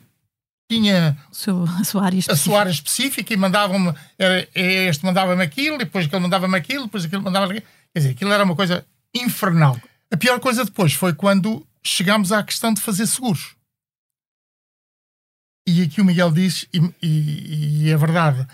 tinha 0.71 1.17
seu- 1.31 1.63
a 1.65 1.85
sua 1.85 2.05
área 2.05 2.17
a 2.17 2.21
específica. 2.21 2.37
sua 2.51 2.61
área 2.61 2.71
específica 2.71 3.33
e 3.35 3.37
mandavam-me, 3.37 3.93
era- 4.19 4.49
este 4.55 5.05
mandava-me 5.05 5.43
aquilo, 5.43 5.79
depois 5.79 6.07
aquele 6.07 6.23
mandava-me 6.23 6.57
aquilo, 6.57 6.85
depois 6.85 7.05
aquilo 7.05 7.23
mandava-me 7.23 7.59
aquilo. 7.59 7.73
Quer 7.93 7.99
dizer, 8.01 8.11
aquilo 8.13 8.33
era 8.33 8.45
uma 8.45 8.57
coisa 8.57 8.87
infernal. 9.15 9.81
A 10.13 10.17
pior 10.17 10.39
coisa 10.41 10.65
depois 10.65 10.93
foi 10.93 11.15
quando 11.15 11.67
chegámos 11.85 12.33
à 12.33 12.43
questão 12.43 12.75
de 12.75 12.81
fazer 12.81 13.07
seguros. 13.07 13.55
E 15.69 15.83
aqui 15.83 16.01
o 16.01 16.05
Miguel 16.05 16.31
diz, 16.33 16.67
e, 16.73 16.79
e- 17.03 17.85
e 17.87 17.91
é 17.91 17.97
verdade, 17.97 18.47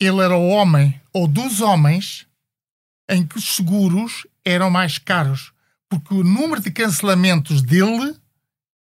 ele 0.00 0.20
era 0.20 0.36
o 0.36 0.48
homem, 0.48 1.00
ou 1.12 1.26
dos 1.26 1.60
homens, 1.60 2.26
em 3.08 3.26
que 3.26 3.36
os 3.38 3.56
seguros 3.56 4.26
eram 4.44 4.70
mais 4.70 4.98
caros, 4.98 5.52
porque 6.00 6.14
o 6.14 6.24
número 6.24 6.60
de 6.60 6.70
cancelamentos 6.70 7.60
dele 7.60 8.16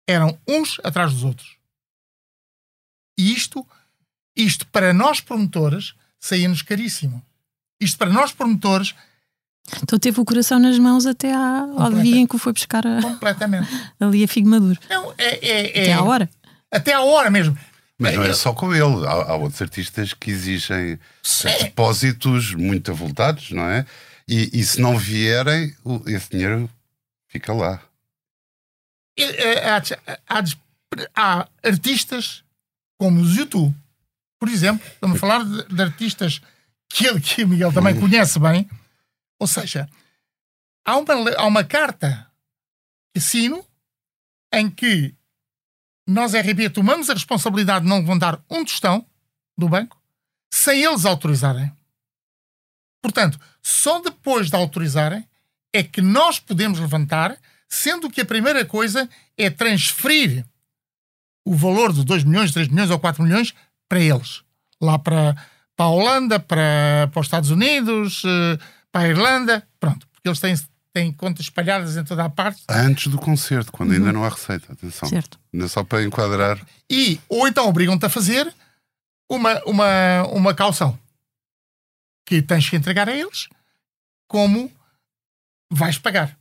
eram 0.07 0.39
uns 0.47 0.79
atrás 0.85 1.13
dos 1.13 1.25
outros. 1.25 1.57
E 3.19 3.33
isto, 3.33 3.67
isto 4.37 4.67
para 4.67 4.93
nós 4.93 5.21
promotores, 5.21 5.95
saía-nos 6.21 6.63
caríssimo. 6.63 7.23
Isto 7.81 7.97
para 7.99 8.11
nós 8.11 8.33
promotores, 8.33 8.95
Então 9.83 9.99
teve 9.99 10.21
o 10.21 10.25
coração 10.25 10.59
nas 10.59 10.79
mãos 10.79 11.07
até 11.07 11.33
à, 11.33 11.61
ao 11.77 11.93
dia 11.93 12.17
em 12.17 12.27
que 12.27 12.37
o 12.37 12.39
foi 12.39 12.53
buscar 12.53 12.87
a- 12.87 13.01
completamente. 13.03 13.69
ali 13.99 14.25
a 14.25 14.29
Figo 14.29 14.49
Maduro. 14.49 14.79
Não, 14.89 15.13
é, 15.17 15.47
é, 15.47 15.79
é- 15.79 15.83
Até 15.83 15.93
à 15.95 16.03
hora. 16.03 16.31
Até 16.71 16.93
à 16.93 17.01
hora 17.03 17.31
mesmo. 17.31 17.57
Mas 17.99 18.15
não 18.15 18.23
É, 18.23 18.33
só 18.35 18.53
com 18.53 18.73
ele. 18.73 19.07
Há, 19.07 19.11
há 19.33 19.35
outros 19.37 19.61
artistas 19.63 20.13
que 20.15 20.31
exigem 20.31 20.99
Sim. 21.23 21.49
depósitos 21.63 22.55
muito 22.55 22.91
avultados, 22.93 23.51
não 23.51 23.65
é? 23.65 23.85
E, 24.29 24.51
e 24.61 24.63
se 24.65 24.81
não 24.81 24.97
vierem, 24.99 25.75
esse 26.07 26.31
dinheiro 26.31 26.69
fica 27.29 27.53
lá. 27.53 27.83
É, 29.19 29.69
Há, 29.71 29.83
há 30.29 30.41
des- 30.41 30.59
há 31.15 31.49
artistas 31.63 32.45
como 32.99 33.21
os 33.21 33.37
YouTube, 33.37 33.75
por 34.41 34.49
exemplo, 34.49 34.87
estamos 34.87 35.17
a 35.17 35.21
falar 35.21 35.45
de, 35.45 35.75
de 35.75 35.83
artistas 35.83 36.41
que, 36.89 37.07
ele, 37.07 37.21
que 37.21 37.45
o 37.45 37.49
Miguel 37.49 37.73
também 37.73 37.99
conhece 37.99 38.39
bem. 38.39 38.69
Ou 39.41 39.47
seja, 39.47 39.89
há 40.85 40.97
uma, 40.97 41.31
há 41.37 41.47
uma 41.47 41.65
carta 41.65 42.31
que 43.13 43.19
assino 43.19 43.65
em 44.53 44.71
que 44.71 45.15
nós, 46.09 46.33
RB, 46.35 46.71
tomamos 46.71 47.11
a 47.11 47.15
responsabilidade 47.15 47.85
de 47.85 47.89
não 47.91 47.99
levantar 47.99 48.43
um 48.49 48.65
tostão 48.65 49.07
do 49.57 49.69
banco 49.69 50.01
sem 50.53 50.83
eles 50.83 51.05
autorizarem. 51.05 51.71
Portanto, 53.03 53.39
só 53.63 54.01
depois 54.01 54.49
de 54.49 54.57
autorizarem 54.57 55.28
é 55.73 55.83
que 55.83 56.01
nós 56.01 56.39
podemos 56.39 56.79
levantar, 56.79 57.37
sendo 57.69 58.11
que 58.11 58.21
a 58.21 58.25
primeira 58.25 58.65
coisa 58.65 59.09
é 59.37 59.51
transferir 59.51 60.45
o 61.45 61.55
valor 61.55 61.93
de 61.93 62.05
2 62.05 62.25
milhões, 62.25 62.53
3 62.53 62.69
milhões 62.69 62.91
ou 62.91 62.99
4 62.99 63.23
milhões 63.23 63.55
para 63.89 64.01
eles. 64.01 64.43
Lá 64.81 64.99
para, 64.99 65.35
para 65.77 65.87
a 65.87 65.91
Holanda, 65.91 66.39
para, 66.39 67.09
para 67.13 67.21
os 67.21 67.27
Estados 67.27 67.51
Unidos, 67.51 68.23
eh, 68.25 68.59
para 68.93 69.07
a 69.07 69.09
Irlanda, 69.09 69.67
pronto, 69.81 70.07
porque 70.09 70.29
eles 70.29 70.41
têm, 70.41 70.55
têm 70.93 71.13
contas 71.13 71.47
espalhadas 71.47 71.97
em 71.97 72.05
toda 72.05 72.25
a 72.25 72.31
parte. 72.31 72.63
Antes 72.69 73.09
do 73.09 73.19
concerto, 73.19 73.73
quando 73.73 73.93
ainda 73.93 74.13
não 74.13 74.25
há 74.25 74.29
receita. 74.29 74.73
Atenção. 74.73 75.09
Certo. 75.09 75.39
Ainda 75.53 75.69
só 75.69 75.83
para 75.83 76.05
enquadrar. 76.05 76.61
E, 76.91 77.21
ou 77.29 77.49
então 77.49 77.67
obrigam-te 77.67 78.05
a 78.05 78.11
fazer 78.11 78.53
uma, 79.31 79.63
uma, 79.65 80.23
uma 80.33 80.55
calção 80.55 80.99
que 82.27 82.43
tens 82.43 82.69
que 82.69 82.77
entregar 82.77 83.09
a 83.09 83.17
eles 83.17 83.49
como 84.29 84.71
vais 85.71 85.99
pagar. 85.99 86.37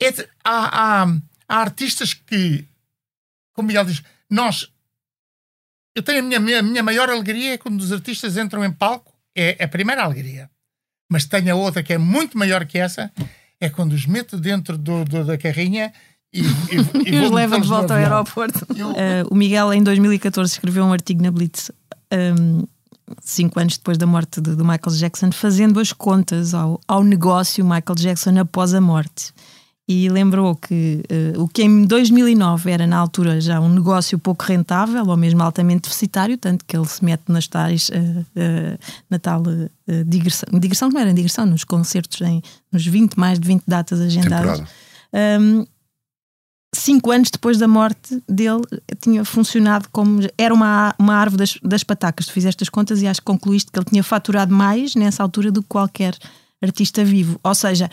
é, 0.00 0.28
há, 0.44 1.02
há, 1.02 1.16
há 1.48 1.56
artistas 1.56 2.14
que, 2.14 2.66
como 3.52 3.68
Miguel 3.68 3.84
diz, 3.84 4.02
nós. 4.28 4.68
Eu 5.94 6.02
tenho 6.02 6.20
a 6.20 6.22
minha, 6.22 6.40
minha, 6.40 6.62
minha 6.62 6.82
maior 6.82 7.10
alegria 7.10 7.54
é 7.54 7.58
quando 7.58 7.80
os 7.80 7.92
artistas 7.92 8.36
entram 8.36 8.64
em 8.64 8.72
palco, 8.72 9.14
é 9.36 9.62
a 9.62 9.68
primeira 9.68 10.02
alegria. 10.02 10.50
Mas 11.10 11.26
tenho 11.26 11.52
a 11.52 11.56
outra 11.56 11.82
que 11.82 11.92
é 11.92 11.98
muito 11.98 12.38
maior 12.38 12.64
que 12.64 12.78
essa, 12.78 13.12
é 13.60 13.68
quando 13.68 13.92
os 13.92 14.06
meto 14.06 14.38
dentro 14.38 14.78
do, 14.78 15.04
do 15.04 15.24
da 15.24 15.36
carrinha 15.36 15.92
e, 16.32 16.40
e, 16.40 17.10
e 17.10 17.20
os 17.20 17.30
leva 17.30 17.60
de 17.60 17.68
volta 17.68 17.92
ao 17.92 18.00
aeroporto. 18.00 18.66
Eu... 18.74 18.90
Uh, 18.90 19.28
o 19.30 19.34
Miguel, 19.34 19.72
em 19.74 19.82
2014, 19.82 20.52
escreveu 20.52 20.84
um 20.84 20.92
artigo 20.92 21.22
na 21.22 21.30
Blitz, 21.30 21.70
um, 22.12 22.66
cinco 23.20 23.58
anos 23.60 23.76
depois 23.76 23.98
da 23.98 24.06
morte 24.06 24.40
de, 24.40 24.54
do 24.54 24.64
Michael 24.64 24.96
Jackson, 24.96 25.32
fazendo 25.32 25.80
as 25.80 25.92
contas 25.92 26.54
ao, 26.54 26.80
ao 26.86 27.02
negócio 27.02 27.64
Michael 27.64 27.96
Jackson 27.96 28.38
após 28.38 28.74
a 28.74 28.80
morte 28.80 29.32
e 29.88 30.08
lembrou 30.08 30.54
que 30.54 31.02
uh, 31.36 31.42
o 31.42 31.48
que 31.48 31.62
em 31.62 31.84
2009 31.84 32.70
era 32.70 32.86
na 32.86 32.96
altura 32.96 33.40
já 33.40 33.60
um 33.60 33.68
negócio 33.68 34.18
pouco 34.18 34.44
rentável 34.44 35.04
ou 35.06 35.16
mesmo 35.16 35.42
altamente 35.42 35.82
deficitário, 35.82 36.38
tanto 36.38 36.64
que 36.64 36.76
ele 36.76 36.86
se 36.86 37.04
mete 37.04 37.24
nas 37.28 37.48
tais, 37.48 37.88
uh, 37.88 37.92
uh, 37.92 38.78
na 39.10 39.18
tal 39.18 39.42
digressão, 40.06 40.48
digressão, 40.58 40.88
não 40.88 41.00
era 41.00 41.12
digressão, 41.12 41.44
nos 41.44 41.64
concertos, 41.64 42.20
em, 42.22 42.40
nos 42.70 42.86
20, 42.86 43.18
mais 43.18 43.38
de 43.38 43.46
20 43.46 43.64
datas 43.66 44.00
agendadas. 44.00 44.62
Um, 45.12 45.66
cinco 46.74 47.10
anos 47.10 47.30
depois 47.30 47.58
da 47.58 47.68
morte 47.68 48.22
dele, 48.28 48.62
tinha 49.00 49.24
funcionado 49.24 49.88
como. 49.92 50.20
Era 50.38 50.54
uma, 50.54 50.94
uma 50.98 51.14
árvore 51.14 51.38
das, 51.38 51.58
das 51.62 51.84
patacas. 51.84 52.26
Tu 52.26 52.32
fizeste 52.32 52.62
as 52.62 52.68
contas 52.68 53.02
e 53.02 53.06
acho 53.06 53.20
que 53.20 53.26
concluíste 53.26 53.70
que 53.70 53.78
ele 53.78 53.86
tinha 53.86 54.02
faturado 54.02 54.54
mais 54.54 54.94
nessa 54.94 55.22
altura 55.22 55.50
do 55.50 55.62
que 55.62 55.68
qualquer 55.68 56.16
artista 56.62 57.04
vivo. 57.04 57.38
Ou 57.42 57.54
seja, 57.54 57.90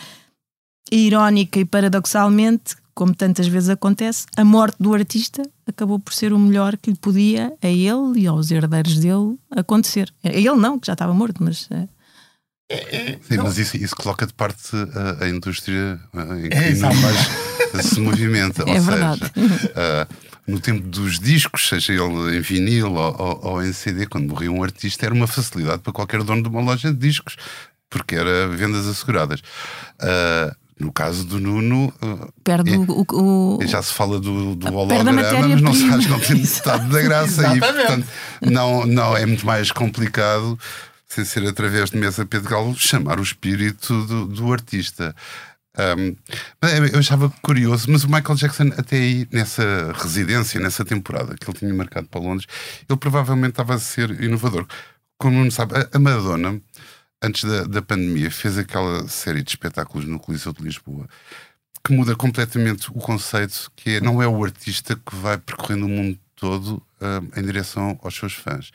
irónica 0.90 1.60
e 1.60 1.64
paradoxalmente, 1.64 2.76
como 2.94 3.14
tantas 3.14 3.46
vezes 3.46 3.68
acontece, 3.68 4.26
a 4.36 4.44
morte 4.44 4.76
do 4.80 4.94
artista 4.94 5.42
acabou 5.66 5.98
por 5.98 6.12
ser 6.12 6.32
o 6.32 6.38
melhor 6.38 6.76
que 6.76 6.90
lhe 6.90 6.96
podia 6.96 7.52
a 7.62 7.68
ele 7.68 8.20
e 8.20 8.26
aos 8.26 8.50
herdeiros 8.50 8.98
dele 8.98 9.36
acontecer. 9.50 10.12
A 10.24 10.28
ele 10.28 10.56
não, 10.56 10.78
que 10.78 10.86
já 10.86 10.94
estava 10.94 11.12
morto, 11.12 11.42
mas. 11.42 11.68
Eh, 11.70 13.18
Sim, 13.22 13.38
mas 13.38 13.58
isso, 13.58 13.76
isso 13.76 13.96
coloca 13.96 14.26
de 14.26 14.32
parte 14.32 14.70
a, 14.74 15.24
a 15.24 15.28
indústria 15.28 16.00
eh, 16.14 16.46
em 16.46 16.48
que 16.48 16.56
é, 16.56 16.74
não 16.76 16.94
mais 16.94 17.16
se 17.82 18.00
movimenta. 18.00 18.62
É 18.62 18.74
ou 18.74 18.80
verdade. 18.80 19.20
Seja, 19.34 20.06
uh, 20.10 20.30
no 20.46 20.60
tempo 20.60 20.86
dos 20.86 21.18
discos, 21.18 21.68
seja 21.68 21.92
ele 21.92 22.36
em 22.36 22.40
vinil 22.40 22.92
ou, 22.92 23.16
ou, 23.18 23.40
ou, 23.42 23.64
em 23.64 23.72
CD, 23.72 24.06
quando 24.06 24.28
morria 24.28 24.50
um 24.50 24.62
artista, 24.62 25.06
era 25.06 25.14
uma 25.14 25.26
facilidade 25.26 25.82
para 25.82 25.92
qualquer 25.92 26.22
dono 26.22 26.42
de 26.42 26.48
uma 26.48 26.60
loja 26.60 26.92
de 26.92 26.98
discos, 26.98 27.36
porque 27.88 28.14
era 28.14 28.48
vendas 28.48 28.86
asseguradas. 28.86 29.40
Uh, 30.00 30.54
no 30.80 30.90
caso 30.90 31.24
do 31.24 31.38
Nuno, 31.38 31.92
uh, 32.02 32.32
perde 32.42 32.72
é, 32.72 32.78
o, 32.78 33.06
o, 33.12 33.58
Já 33.66 33.82
se 33.82 33.92
fala 33.92 34.18
do, 34.18 34.54
do 34.54 34.74
holograma, 34.74 35.12
mas 35.12 35.60
não 35.60 35.74
sabes 35.74 36.06
não 36.06 36.18
tem 36.18 36.36
metade 36.40 36.88
da 36.88 37.02
graça 37.02 37.54
e, 37.54 37.60
portanto, 37.60 38.06
não, 38.40 38.86
não 38.86 39.14
é 39.14 39.26
muito 39.26 39.44
mais 39.44 39.70
complicado, 39.70 40.58
sem 41.06 41.24
ser 41.24 41.46
através 41.46 41.90
de 41.90 41.98
mesa 41.98 42.24
Pedro 42.24 42.48
Galo, 42.48 42.74
chamar 42.78 43.20
o 43.20 43.22
espírito 43.22 44.04
do, 44.06 44.26
do 44.26 44.52
artista. 44.52 45.14
Um, 45.78 46.16
eu 46.92 46.98
achava 46.98 47.30
curioso, 47.42 47.90
mas 47.90 48.04
o 48.04 48.08
Michael 48.10 48.36
Jackson, 48.36 48.70
até 48.76 48.96
aí, 48.96 49.28
nessa 49.30 49.92
residência, 49.92 50.60
nessa 50.60 50.84
temporada 50.84 51.36
que 51.36 51.48
ele 51.48 51.58
tinha 51.58 51.72
marcado 51.72 52.08
para 52.08 52.20
Londres, 52.20 52.46
ele 52.88 52.98
provavelmente 52.98 53.50
estava 53.50 53.74
a 53.74 53.78
ser 53.78 54.10
inovador. 54.22 54.66
Como 55.18 55.42
não 55.42 55.50
sabe, 55.50 55.74
a 55.92 55.98
Madonna 55.98 56.60
antes 57.22 57.44
da, 57.44 57.64
da 57.64 57.82
pandemia, 57.82 58.30
fez 58.30 58.56
aquela 58.56 59.06
série 59.06 59.42
de 59.42 59.50
espetáculos 59.50 60.06
no 60.06 60.18
Coliseu 60.18 60.52
de 60.52 60.62
Lisboa 60.62 61.06
que 61.82 61.92
muda 61.94 62.14
completamente 62.14 62.90
o 62.90 62.94
conceito, 62.94 63.70
que 63.74 63.96
é, 63.96 64.00
não 64.00 64.22
é 64.22 64.28
o 64.28 64.44
artista 64.44 64.94
que 64.96 65.16
vai 65.16 65.38
percorrendo 65.38 65.86
o 65.86 65.88
mundo 65.88 66.18
todo 66.36 66.76
uh, 67.00 67.38
em 67.38 67.42
direção 67.42 67.98
aos 68.02 68.14
seus 68.14 68.34
fãs. 68.34 68.70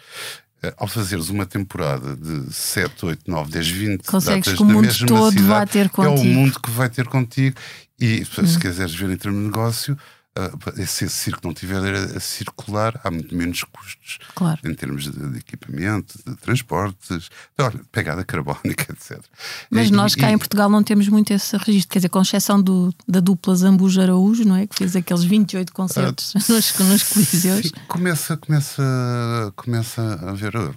Uh, 0.69 0.73
ao 0.77 0.87
fazeres 0.87 1.29
uma 1.29 1.45
temporada 1.45 2.15
de 2.15 2.53
7, 2.53 3.05
8, 3.05 3.21
9, 3.27 3.51
10, 3.51 3.67
20 3.67 4.03
Consegues 4.05 4.45
datas 4.45 4.53
que 4.53 4.61
o 4.61 4.65
mundo 4.65 4.85
mesma 4.85 5.07
todo 5.07 5.31
cidade, 5.31 5.47
vai 5.47 5.65
ter 5.67 5.89
contigo. 5.89 6.17
é 6.17 6.21
o 6.21 6.25
mundo 6.25 6.59
que 6.59 6.71
vai 6.71 6.89
ter 6.89 7.07
contigo. 7.07 7.57
E 7.99 8.25
se 8.25 8.41
hum. 8.41 8.59
quiseres 8.59 8.93
ver 8.93 9.09
em 9.09 9.17
termos 9.17 9.39
de 9.39 9.45
negócio, 9.47 9.97
uh, 10.37 10.85
se 10.85 11.05
esse 11.05 11.09
circo 11.09 11.41
não 11.43 11.51
estiver 11.51 11.93
a, 11.93 12.17
a, 12.17 12.19
circular, 12.19 12.99
há 13.03 13.11
muito 13.11 13.35
menos 13.35 13.63
custos 13.63 14.19
claro. 14.33 14.59
em 14.63 14.73
termos 14.73 15.03
de, 15.03 15.11
de, 15.11 15.39
equipamento, 15.39 16.17
de 16.25 16.35
transportes, 16.37 17.29
de, 17.57 17.63
olha, 17.63 17.79
pegada 17.91 18.23
carbónica, 18.23 18.91
etc. 18.93 19.21
Mas 19.69 19.89
e, 19.89 19.91
nós 19.91 20.15
cá 20.15 20.29
e, 20.29 20.33
em 20.33 20.37
Portugal 20.37 20.69
não 20.69 20.83
temos 20.83 21.07
muito 21.07 21.31
esse 21.33 21.55
registro, 21.57 21.91
quer 21.91 21.99
dizer, 21.99 22.09
com 22.09 22.21
exceção 22.21 22.61
do, 22.61 22.93
da 23.07 23.19
dupla 23.19 23.55
Zambujo 23.55 24.01
Araújo, 24.01 24.45
não 24.45 24.55
é? 24.55 24.67
Que 24.67 24.75
fez 24.75 24.95
aqueles 24.95 25.23
28 25.23 25.71
concertos 25.73 26.33
uh, 26.33 26.37
nos, 26.51 26.79
nos 26.79 27.03
coliseus. 27.03 27.71
Começa, 27.87 28.37
começa, 28.37 29.53
começa 29.55 30.01
a 30.01 30.33
ver. 30.33 30.55
Uh, 30.55 30.75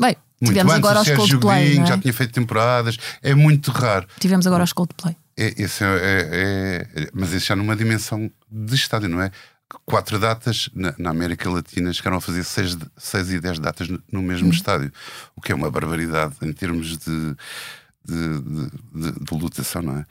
Bem, 0.00 0.16
muito 0.40 0.52
tivemos 0.52 0.72
antes, 0.72 0.88
agora 0.88 1.00
os 1.00 1.10
Coldplay. 1.10 1.64
Godinho, 1.64 1.82
é? 1.82 1.86
Já 1.86 1.98
tinha 1.98 2.14
feito 2.14 2.32
temporadas, 2.32 2.96
é 3.22 3.34
muito 3.34 3.70
raro. 3.72 4.06
Tivemos 4.20 4.46
agora 4.46 4.62
os 4.62 4.72
Coldplay. 4.72 5.16
É, 5.38 5.54
esse 5.62 5.84
é, 5.84 5.86
é, 5.86 7.02
é, 7.02 7.10
mas 7.14 7.32
esse 7.32 7.46
já 7.46 7.54
numa 7.54 7.76
dimensão 7.76 8.28
de 8.50 8.74
estádio, 8.74 9.08
não 9.08 9.22
é? 9.22 9.30
Quatro 9.84 10.18
datas 10.18 10.68
na, 10.74 10.92
na 10.98 11.10
América 11.10 11.48
Latina 11.48 11.92
chegaram 11.92 12.16
a 12.16 12.20
fazer 12.20 12.42
seis, 12.42 12.76
seis 12.96 13.30
e 13.30 13.38
dez 13.38 13.60
datas 13.60 13.88
no, 13.88 14.02
no 14.10 14.20
mesmo 14.20 14.48
hum. 14.48 14.50
estádio, 14.50 14.92
o 15.36 15.40
que 15.40 15.52
é 15.52 15.54
uma 15.54 15.70
barbaridade 15.70 16.34
em 16.42 16.52
termos 16.52 16.98
de, 16.98 17.36
de, 18.04 18.40
de, 18.92 19.24
de 19.24 19.34
lotação, 19.34 19.82
não 19.82 19.98
é? 19.98 20.06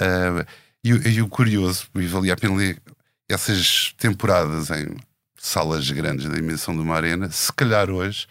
Uh, 0.00 0.46
e, 0.82 0.90
e, 1.10 1.22
o 1.22 1.28
curioso, 1.28 1.86
e 1.94 2.06
valia 2.08 2.32
a 2.32 2.36
pena 2.36 2.56
ler 2.56 2.82
essas 3.28 3.94
temporadas 3.98 4.68
em 4.70 4.96
salas 5.38 5.88
grandes 5.92 6.26
da 6.26 6.34
dimensão 6.34 6.74
de 6.74 6.80
uma 6.80 6.96
arena, 6.96 7.30
se 7.30 7.52
calhar 7.52 7.88
hoje, 7.88 8.26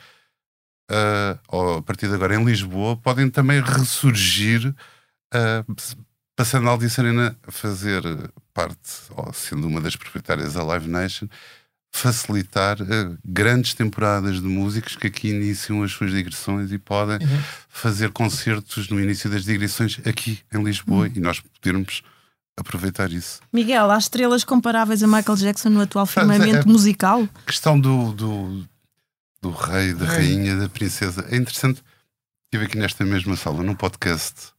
uh, 0.92 1.40
ou 1.48 1.78
a 1.78 1.82
partir 1.82 2.10
de 2.10 2.16
agora 2.16 2.36
em 2.36 2.44
Lisboa, 2.44 2.98
podem 2.98 3.30
também 3.30 3.62
ressurgir. 3.62 4.76
Uh, 5.34 6.11
passando 6.42 6.68
a 6.68 6.72
Aldice 6.72 7.00
Arena 7.00 7.38
a 7.46 7.52
fazer 7.52 8.02
parte, 8.52 8.90
ou 9.12 9.32
sendo 9.32 9.68
uma 9.68 9.80
das 9.80 9.96
proprietárias 9.96 10.56
da 10.56 10.64
Live 10.64 10.90
Nation, 10.90 11.28
facilitar 11.92 12.82
uh, 12.82 13.16
grandes 13.24 13.76
temporadas 13.76 14.42
de 14.42 14.48
músicos 14.48 14.96
que 14.96 15.06
aqui 15.06 15.30
iniciam 15.30 15.84
as 15.84 15.92
suas 15.92 16.10
digressões 16.10 16.72
e 16.72 16.80
podem 16.80 17.18
uhum. 17.18 17.44
fazer 17.70 18.12
concertos 18.12 18.90
no 18.90 19.00
início 19.00 19.30
das 19.30 19.44
digressões 19.44 20.00
aqui 20.04 20.40
em 20.52 20.64
Lisboa 20.64 21.06
uhum. 21.06 21.14
e 21.16 21.20
nós 21.20 21.40
podermos 21.40 22.02
aproveitar 22.58 23.12
isso. 23.12 23.40
Miguel, 23.54 23.92
há 23.92 24.00
estrelas 24.00 24.44
comparáveis 24.44 25.04
a 25.04 25.08
Michael 25.08 25.38
Jackson 25.38 25.70
no 25.70 25.82
atual 25.82 26.08
firmamento 26.10 26.68
é, 26.68 26.72
musical? 26.72 27.22
A 27.36 27.46
questão 27.46 27.80
do, 27.80 28.14
do, 28.14 28.68
do 29.44 29.52
rei, 29.52 29.94
da 29.94 30.06
é. 30.06 30.08
rainha, 30.08 30.56
da 30.56 30.68
princesa 30.68 31.24
é 31.30 31.36
interessante. 31.36 31.84
Estive 32.46 32.66
aqui 32.66 32.80
nesta 32.80 33.06
mesma 33.06 33.36
sala, 33.36 33.62
num 33.62 33.76
podcast 33.76 34.54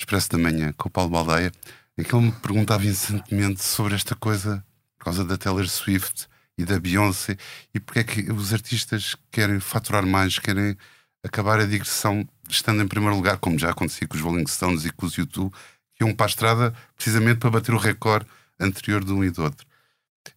Expresso 0.00 0.30
da 0.30 0.38
Manhã, 0.38 0.72
com 0.78 0.88
o 0.88 0.90
Paulo 0.90 1.10
Baldeia, 1.10 1.52
em 1.96 2.02
que 2.02 2.14
ele 2.14 2.24
me 2.24 2.32
perguntava 2.32 2.86
incessantemente 2.86 3.62
sobre 3.62 3.94
esta 3.94 4.16
coisa, 4.16 4.64
por 4.98 5.04
causa 5.04 5.22
da 5.26 5.36
Taylor 5.36 5.68
Swift 5.68 6.26
e 6.56 6.64
da 6.64 6.80
Beyoncé, 6.80 7.36
e 7.74 7.78
porque 7.78 7.98
é 7.98 8.04
que 8.04 8.32
os 8.32 8.54
artistas 8.54 9.14
querem 9.30 9.60
faturar 9.60 10.06
mais, 10.06 10.38
querem 10.38 10.74
acabar 11.22 11.60
a 11.60 11.66
digressão 11.66 12.26
estando 12.48 12.82
em 12.82 12.88
primeiro 12.88 13.14
lugar, 13.14 13.36
como 13.36 13.58
já 13.58 13.70
acontecia 13.70 14.08
com 14.08 14.16
os 14.16 14.22
Rolling 14.22 14.46
Stones 14.46 14.86
e 14.86 14.90
com 14.90 15.04
os 15.04 15.14
YouTube, 15.16 15.52
que 15.94 16.02
iam 16.02 16.14
para 16.14 16.24
a 16.24 16.30
estrada 16.30 16.74
precisamente 16.96 17.38
para 17.38 17.50
bater 17.50 17.74
o 17.74 17.78
recorde 17.78 18.26
anterior 18.58 19.04
de 19.04 19.12
um 19.12 19.22
e 19.22 19.30
do 19.30 19.42
outro. 19.42 19.66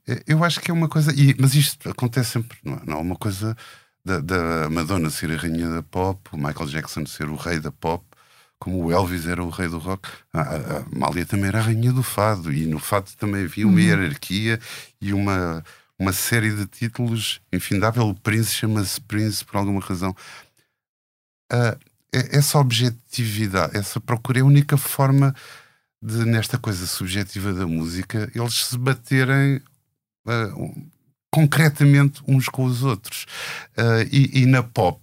Eh, 0.05 0.23
eu 0.27 0.43
acho 0.43 0.59
que 0.59 0.71
é 0.71 0.73
uma 0.73 0.89
coisa, 0.89 1.13
e, 1.13 1.33
mas 1.39 1.55
isto 1.55 1.89
acontece 1.89 2.31
sempre, 2.31 2.57
não 2.65 2.73
é, 2.73 2.81
não 2.85 2.97
é 2.97 3.01
uma 3.01 3.15
coisa 3.15 3.55
da, 4.03 4.19
da 4.19 4.69
Madonna 4.69 5.09
ser 5.09 5.31
a 5.31 5.37
rainha 5.37 5.69
da 5.69 5.81
pop, 5.81 6.19
o 6.33 6.37
Michael 6.37 6.67
Jackson 6.67 7.05
ser 7.05 7.29
o 7.29 7.35
rei 7.35 7.61
da 7.61 7.71
pop, 7.71 8.03
como 8.63 8.85
o 8.85 8.91
Elvis 8.93 9.27
era 9.27 9.43
o 9.43 9.49
rei 9.49 9.67
do 9.67 9.77
rock, 9.77 10.07
a, 10.31 10.41
a 10.41 10.85
Mália 10.89 11.25
também 11.25 11.47
era 11.47 11.59
a 11.59 11.63
rainha 11.63 11.91
do 11.91 12.01
fado, 12.01 12.49
e 12.53 12.65
no 12.65 12.79
fado 12.79 13.11
também 13.17 13.43
havia 13.43 13.67
uma 13.67 13.73
uhum. 13.73 13.79
hierarquia 13.83 14.57
e 15.01 15.13
uma, 15.13 15.61
uma 15.99 16.13
série 16.13 16.55
de 16.55 16.65
títulos 16.65 17.41
infindável. 17.51 18.07
O 18.07 18.15
Prince 18.15 18.53
chama-se 18.53 19.01
Prince 19.01 19.43
por 19.43 19.57
alguma 19.57 19.81
razão. 19.81 20.15
Uh, 21.51 21.77
essa 22.13 22.57
objetividade, 22.57 23.75
essa 23.77 23.99
procura 23.99 24.39
é 24.39 24.41
a 24.43 24.45
única 24.45 24.77
forma 24.77 25.35
de, 26.01 26.23
nesta 26.23 26.57
coisa 26.57 26.87
subjetiva 26.87 27.51
da 27.51 27.67
música, 27.67 28.31
eles 28.33 28.53
se 28.67 28.77
baterem 28.77 29.57
uh, 30.25 30.89
concretamente 31.29 32.21
uns 32.25 32.47
com 32.47 32.63
os 32.63 32.81
outros. 32.81 33.25
Uh, 33.77 34.07
e, 34.09 34.43
e, 34.43 34.45
na 34.45 34.63
pop 34.63 35.01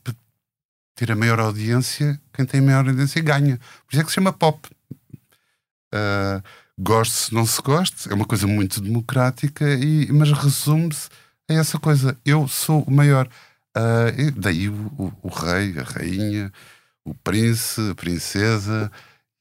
ter 0.95 1.13
a 1.13 1.17
maior 1.17 1.41
audiência, 1.41 2.19
quem 2.41 2.47
tem 2.47 2.61
maior 2.61 2.87
audiência 2.87 3.23
ganha. 3.23 3.59
Por 3.59 3.93
isso 3.93 4.01
é 4.01 4.05
que 4.05 4.11
se 4.11 4.15
chama 4.15 4.33
pop. 4.33 4.69
Uh, 5.93 6.43
goste-se, 6.79 7.35
não 7.35 7.45
se 7.45 7.61
goste, 7.61 8.11
é 8.11 8.15
uma 8.15 8.25
coisa 8.25 8.47
muito 8.47 8.81
democrática, 8.81 9.69
e, 9.75 10.11
mas 10.13 10.33
resume-se 10.33 11.09
a 11.49 11.55
essa 11.55 11.79
coisa. 11.79 12.17
Eu 12.25 12.49
sou 12.49 12.83
o 12.83 12.91
maior. 12.91 13.29
Uh, 13.77 14.33
daí 14.37 14.69
o, 14.69 14.75
o, 14.99 15.13
o, 15.23 15.29
rei, 15.29 15.79
a 15.79 15.83
rainha, 15.83 16.53
o 17.05 17.15
príncipe, 17.15 17.91
a 17.91 17.95
princesa, 17.95 18.91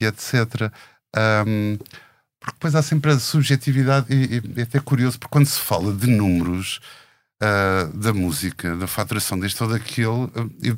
e 0.02 0.06
etc. 0.06 0.72
Um, 1.47 1.78
porque 2.39 2.54
depois 2.54 2.76
há 2.76 2.82
sempre 2.82 3.12
a 3.12 3.20
subjetividade, 3.20 4.08
e, 4.14 4.38
e 4.38 4.60
é 4.60 4.64
até 4.64 4.80
curioso, 4.80 5.20
porque 5.20 5.32
quando 5.32 5.45
se 5.45 5.60
fala 5.60 5.93
de 5.93 6.08
números 6.08 6.80
uh, 7.41 7.97
da 7.97 8.14
música, 8.14 8.76
da 8.76 8.88
faturação 8.88 9.39
deste 9.39 9.62
ou 9.64 9.70
daquele, 9.70 10.30
eu, 10.62 10.78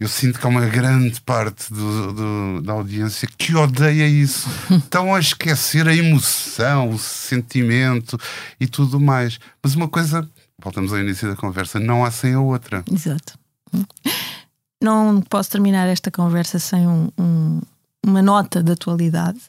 eu, 0.00 0.08
sinto 0.08 0.38
que 0.38 0.46
há 0.46 0.48
uma 0.48 0.66
grande 0.66 1.20
parte 1.20 1.72
do, 1.72 2.12
do, 2.12 2.62
da 2.62 2.72
audiência 2.72 3.28
que 3.36 3.54
odeia 3.54 4.06
isso. 4.06 4.48
Estão 4.70 5.14
a 5.14 5.20
esquecer 5.20 5.88
a 5.88 5.94
emoção, 5.94 6.90
o 6.90 6.98
sentimento 6.98 8.18
e 8.60 8.66
tudo 8.66 9.00
mais. 9.00 9.38
Mas 9.62 9.74
uma 9.74 9.88
coisa, 9.88 10.28
voltamos 10.62 10.92
ao 10.92 10.98
início 10.98 11.28
da 11.28 11.36
conversa, 11.36 11.80
não 11.80 12.04
há 12.04 12.10
sem 12.10 12.34
a 12.34 12.40
outra. 12.40 12.84
Exato. 12.90 13.38
Não 14.82 15.20
posso 15.22 15.50
terminar 15.50 15.88
esta 15.88 16.10
conversa 16.10 16.58
sem 16.58 16.86
um, 16.86 17.10
um, 17.18 17.60
uma 18.04 18.22
nota 18.22 18.62
de 18.62 18.72
atualidade 18.72 19.40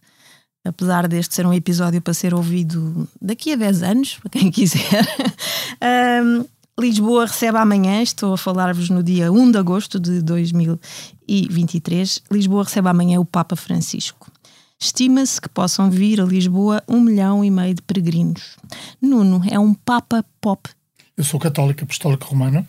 apesar 0.65 1.07
deste 1.07 1.35
ser 1.35 1.45
um 1.45 1.53
episódio 1.53 2.01
para 2.01 2.13
ser 2.13 2.33
ouvido 2.33 3.07
daqui 3.21 3.53
a 3.53 3.55
10 3.55 3.83
anos, 3.83 4.15
para 4.15 4.29
quem 4.29 4.51
quiser. 4.51 5.05
um, 6.23 6.45
Lisboa 6.79 7.25
recebe 7.25 7.57
amanhã, 7.57 8.01
estou 8.01 8.33
a 8.33 8.37
falar-vos 8.37 8.89
no 8.89 9.03
dia 9.03 9.29
1 9.29 9.51
de 9.51 9.57
agosto 9.57 9.99
de 9.99 10.21
2023, 10.21 12.23
Lisboa 12.31 12.63
recebe 12.63 12.87
amanhã 12.87 13.19
o 13.19 13.25
Papa 13.25 13.57
Francisco. 13.57 14.31
Estima-se 14.79 15.41
que 15.41 15.49
possam 15.49 15.91
vir 15.91 16.21
a 16.21 16.23
Lisboa 16.23 16.81
um 16.87 17.01
milhão 17.01 17.43
e 17.43 17.51
meio 17.51 17.75
de 17.75 17.81
peregrinos. 17.81 18.55
Nuno 19.01 19.41
é 19.51 19.59
um 19.59 19.73
Papa 19.73 20.23
pop. 20.39 20.69
Eu 21.17 21.25
sou 21.25 21.37
católico 21.37 21.83
apostólico 21.83 22.27
romano, 22.27 22.65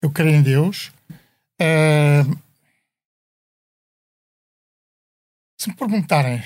eu 0.00 0.10
creio 0.10 0.36
em 0.36 0.42
Deus. 0.42 0.90
Uh, 1.60 2.38
se 5.60 5.68
me 5.68 5.76
perguntarem 5.76 6.42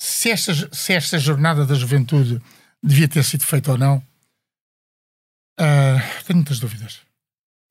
se 0.00 0.30
esta, 0.30 0.74
se 0.74 0.94
esta 0.94 1.18
jornada 1.18 1.66
da 1.66 1.74
juventude 1.74 2.40
devia 2.82 3.06
ter 3.06 3.22
sido 3.22 3.44
feita 3.44 3.72
ou 3.72 3.78
não, 3.78 4.02
uh, 5.58 6.24
tenho 6.24 6.38
muitas 6.38 6.60
dúvidas. 6.60 7.00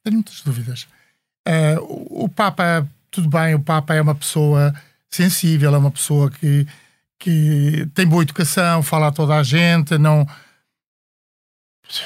Tenho 0.04 0.16
muitas 0.16 0.42
dúvidas. 0.42 0.88
Uh, 1.48 2.24
o, 2.26 2.30
Papa, 2.30 2.88
tudo 3.12 3.30
bem, 3.30 3.56
o 3.56 3.60
Papa 3.60 3.96
é 3.96 4.02
uma 4.02 4.16
pessoa 4.16 4.74
sensível, 5.10 5.74
é 5.74 5.78
uma 5.78 5.92
pessoa 5.92 6.30
que, 6.30 6.68
que 7.18 7.88
tem 7.94 8.08
boa 8.08 8.24
educação, 8.24 8.84
fala 8.84 9.08
a 9.08 9.12
toda 9.12 9.36
a 9.36 9.44
gente, 9.44 9.98
não. 9.98 10.28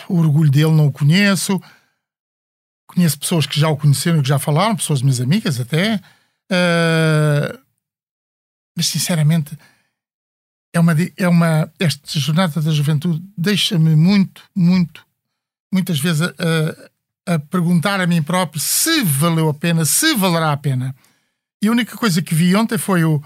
O 0.08 0.20
orgulho 0.20 0.50
dele 0.50 0.72
não 0.72 0.88
o 0.88 0.92
conheço. 0.92 1.62
Conheço 2.88 3.20
pessoas 3.20 3.46
que 3.46 3.60
já 3.60 3.70
o 3.70 3.78
conheceram 3.78 4.20
e 4.20 4.22
que 4.22 4.30
já 4.30 4.40
falaram, 4.40 4.76
pessoas 4.76 5.02
minhas 5.02 5.20
amigas 5.20 5.60
até. 5.60 5.96
Uh, 6.52 7.60
mas 8.76 8.88
sinceramente 8.88 9.58
é 10.74 10.80
uma, 10.80 10.96
é 11.18 11.28
uma 11.28 11.72
esta 11.80 12.20
jornada 12.20 12.62
da 12.62 12.72
juventude 12.72 13.24
deixa-me 13.38 13.96
muito, 13.96 14.44
muito, 14.56 15.06
muitas 15.74 16.00
vezes 16.00 16.22
a, 16.22 17.34
a, 17.34 17.40
perguntar 17.40 18.00
a 18.00 18.06
mim 18.06 18.22
próprio 18.22 18.62
se 18.62 19.04
valeu 19.04 19.50
a 19.50 19.54
pena, 19.54 19.84
se 19.84 20.14
valerá 20.14 20.52
a 20.52 20.58
pena. 20.58 20.96
E 21.62 21.68
a 21.68 21.72
única 21.72 21.98
coisa 21.98 22.22
que 22.22 22.36
vi 22.36 22.56
ontem 22.56 22.78
foi 22.78 23.04
o, 23.04 23.22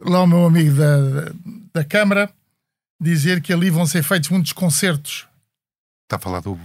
lá 0.00 0.22
o 0.22 0.26
meu 0.26 0.46
amigo 0.46 0.76
da, 0.76 1.32
da 1.74 1.84
Câmara 1.84 2.32
dizer 3.00 3.42
que 3.42 3.52
ali 3.52 3.70
vão 3.70 3.86
ser 3.86 4.04
feitos 4.04 4.30
muitos 4.30 4.52
concertos. 4.52 5.26
Está 6.04 6.16
a 6.16 6.18
falar 6.20 6.40
do 6.40 6.58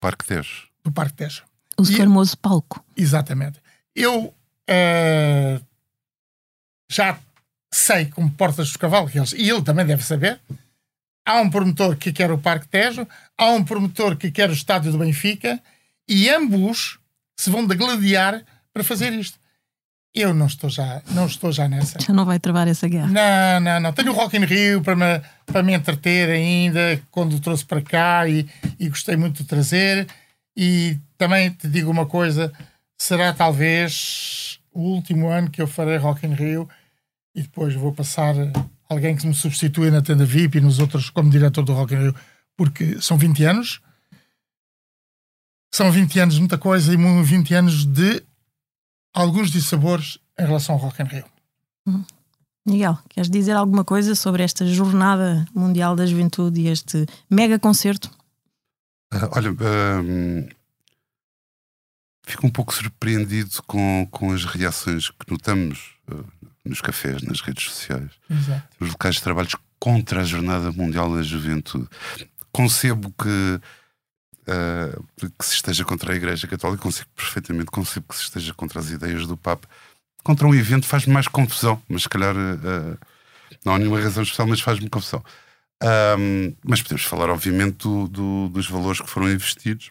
Parque 0.00 0.24
Tejo. 0.24 0.68
Do 0.84 0.92
Parque 0.92 1.14
Tejo. 1.14 1.42
O 1.78 1.82
e, 1.82 1.96
famoso 1.96 2.36
palco. 2.38 2.84
Exatamente. 2.96 3.60
Eu 3.96 4.26
uh, 4.26 5.64
já 6.90 7.18
sei 7.72 8.06
como 8.06 8.30
portas 8.30 8.68
dos 8.68 8.76
cavalos, 8.76 9.14
eles, 9.14 9.32
e 9.32 9.48
ele 9.48 9.62
também 9.62 9.86
deve 9.86 10.04
saber. 10.04 10.38
Há 11.24 11.40
um 11.40 11.48
promotor 11.48 11.96
que 11.96 12.12
quer 12.12 12.30
o 12.32 12.38
Parque 12.38 12.68
Tejo, 12.68 13.06
há 13.38 13.46
um 13.50 13.64
promotor 13.64 14.16
que 14.16 14.30
quer 14.30 14.50
o 14.50 14.52
estádio 14.52 14.90
do 14.90 14.98
Benfica, 14.98 15.60
e 16.08 16.28
ambos 16.28 16.98
se 17.36 17.48
vão 17.48 17.66
degladiar 17.66 18.44
para 18.72 18.82
fazer 18.82 19.12
isto. 19.12 19.40
Eu 20.14 20.34
não 20.34 20.46
estou 20.46 20.68
já, 20.68 21.00
não 21.12 21.26
estou 21.26 21.50
já 21.50 21.66
nessa. 21.66 21.98
Já 21.98 22.12
não 22.12 22.26
vai 22.26 22.38
travar 22.38 22.68
essa 22.68 22.86
guerra. 22.86 23.06
Não, 23.06 23.60
não, 23.60 23.80
não. 23.80 23.92
Tenho 23.94 24.12
o 24.12 24.14
Rock 24.14 24.36
in 24.36 24.44
Rio 24.44 24.82
para 24.82 24.94
me, 24.94 25.22
para 25.46 25.62
me 25.62 25.72
entreter 25.72 26.28
ainda, 26.28 27.00
quando 27.10 27.34
o 27.34 27.40
trouxe 27.40 27.64
para 27.64 27.80
cá 27.80 28.28
e, 28.28 28.46
e 28.78 28.90
gostei 28.90 29.16
muito 29.16 29.42
de 29.42 29.48
trazer. 29.48 30.06
E 30.54 30.98
também 31.16 31.48
te 31.48 31.66
digo 31.66 31.90
uma 31.90 32.04
coisa: 32.04 32.52
será 32.98 33.32
talvez 33.32 34.60
o 34.70 34.80
último 34.80 35.28
ano 35.28 35.50
que 35.50 35.62
eu 35.62 35.66
farei 35.66 35.96
Rock 35.96 36.26
in 36.26 36.34
Rio 36.34 36.68
e 37.34 37.40
depois 37.40 37.74
vou 37.74 37.92
passar 37.92 38.34
alguém 38.92 39.16
que 39.16 39.26
me 39.26 39.34
substitui 39.34 39.90
na 39.90 40.02
tenda 40.02 40.24
VIP 40.24 40.58
e 40.58 40.60
nos 40.60 40.78
outros 40.78 41.10
como 41.10 41.30
diretor 41.30 41.64
do 41.64 41.72
Rock 41.72 41.94
in 41.94 41.98
Rio, 41.98 42.14
porque 42.56 43.00
são 43.00 43.16
20 43.18 43.44
anos. 43.44 43.80
São 45.74 45.90
20 45.90 46.20
anos 46.20 46.34
de 46.34 46.40
muita 46.40 46.58
coisa 46.58 46.92
e 46.92 46.96
20 46.96 47.54
anos 47.54 47.84
de 47.86 48.22
alguns 49.14 49.50
dissabores 49.50 50.18
em 50.38 50.44
relação 50.44 50.74
ao 50.74 50.80
Rock 50.80 51.02
in 51.02 51.06
Rio. 51.06 51.24
Hum. 51.86 52.04
Miguel, 52.64 52.96
queres 53.08 53.28
dizer 53.28 53.52
alguma 53.52 53.84
coisa 53.84 54.14
sobre 54.14 54.42
esta 54.42 54.64
Jornada 54.66 55.44
Mundial 55.52 55.96
da 55.96 56.06
Juventude 56.06 56.60
e 56.60 56.68
este 56.68 57.06
mega 57.28 57.58
concerto? 57.58 58.08
Uh, 59.12 59.28
olha, 59.32 59.50
uh, 59.50 60.48
fico 62.24 62.46
um 62.46 62.50
pouco 62.50 62.72
surpreendido 62.72 63.62
com, 63.66 64.06
com 64.10 64.32
as 64.32 64.44
reações 64.44 65.10
que 65.10 65.28
notamos 65.28 65.96
uh, 66.08 66.24
nos 66.64 66.80
cafés, 66.80 67.22
nas 67.22 67.40
redes 67.40 67.64
sociais, 67.64 68.10
Exato. 68.30 68.68
nos 68.78 68.90
locais 68.90 69.16
de 69.16 69.22
trabalho 69.22 69.48
contra 69.78 70.20
a 70.20 70.24
Jornada 70.24 70.70
Mundial 70.70 71.14
da 71.14 71.22
Juventude. 71.22 71.88
Concebo 72.52 73.12
que, 73.12 73.60
uh, 74.46 75.30
que 75.38 75.44
se 75.44 75.54
esteja 75.54 75.84
contra 75.84 76.12
a 76.12 76.16
Igreja 76.16 76.46
Católica, 76.46 76.82
concebo 76.82 77.08
perfeitamente, 77.16 77.70
concebo 77.70 78.06
que 78.08 78.16
se 78.16 78.22
esteja 78.24 78.54
contra 78.54 78.78
as 78.78 78.90
ideias 78.90 79.26
do 79.26 79.36
Papa. 79.36 79.68
Contra 80.22 80.46
um 80.46 80.54
evento 80.54 80.86
faz-me 80.86 81.12
mais 81.12 81.26
confusão, 81.26 81.82
mas 81.88 82.02
se 82.02 82.08
calhar 82.08 82.36
uh, 82.36 82.98
não 83.64 83.74
há 83.74 83.78
nenhuma 83.78 84.00
razão 84.00 84.22
especial, 84.22 84.46
mas 84.46 84.60
faz-me 84.60 84.88
confusão. 84.88 85.22
Um, 85.82 86.54
mas 86.64 86.80
podemos 86.80 87.02
falar, 87.02 87.28
obviamente, 87.28 87.78
do, 87.78 88.06
do, 88.06 88.48
dos 88.50 88.68
valores 88.68 89.00
que 89.00 89.10
foram 89.10 89.28
investidos 89.28 89.90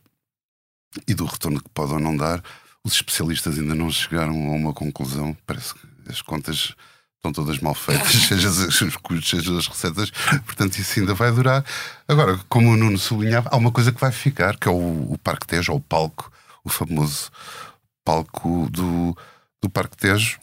e 1.06 1.14
do 1.14 1.26
retorno 1.26 1.62
que 1.62 1.70
pode 1.70 1.92
ou 1.92 2.00
não 2.00 2.16
dar. 2.16 2.42
Os 2.84 2.94
especialistas 2.94 3.60
ainda 3.60 3.76
não 3.76 3.92
chegaram 3.92 4.34
a 4.34 4.56
uma 4.56 4.74
conclusão. 4.74 5.36
Parece 5.46 5.74
que 5.74 5.91
as 6.12 6.22
contas 6.22 6.76
estão 7.22 7.32
todas 7.32 7.60
mal 7.60 7.76
feitas, 7.76 8.12
seja 8.28 8.50
os 8.50 8.98
custos, 8.98 9.30
seja 9.30 9.58
as 9.58 9.68
receitas, 9.68 10.12
portanto 10.46 10.78
isso 10.78 11.00
ainda 11.00 11.14
vai 11.14 11.32
durar. 11.32 11.64
Agora, 12.08 12.40
como 12.50 12.72
o 12.72 12.78
Nuno 12.78 12.98
sublinhava, 12.98 13.50
há 13.52 13.58
uma 13.58 13.72
coisa 13.72 13.92
que 13.92 14.02
vai 14.02 14.12
ficar, 14.12 14.58
que 14.58 14.68
é 14.68 14.72
o, 14.72 15.14
o 15.14 15.18
Parque 15.20 15.46
Tejo, 15.46 15.72
ou 15.72 15.78
o 15.78 15.82
palco, 15.82 16.32
o 16.64 16.70
famoso 16.70 17.32
palco 18.04 18.68
do, 18.72 19.16
do 19.62 19.70
Parque 19.70 19.96
Tejo. 19.96 20.40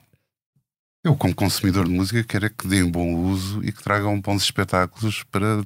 Eu, 1.05 1.17
como 1.17 1.35
consumidor 1.35 1.87
de 1.87 1.93
música, 1.93 2.23
quero 2.25 2.47
é 2.47 2.51
que 2.51 2.67
deem 2.67 2.89
bom 2.89 3.15
uso 3.15 3.63
e 3.65 3.73
que 3.73 3.83
tragam 3.83 4.21
bons 4.21 4.43
espetáculos 4.43 5.23
para 5.25 5.63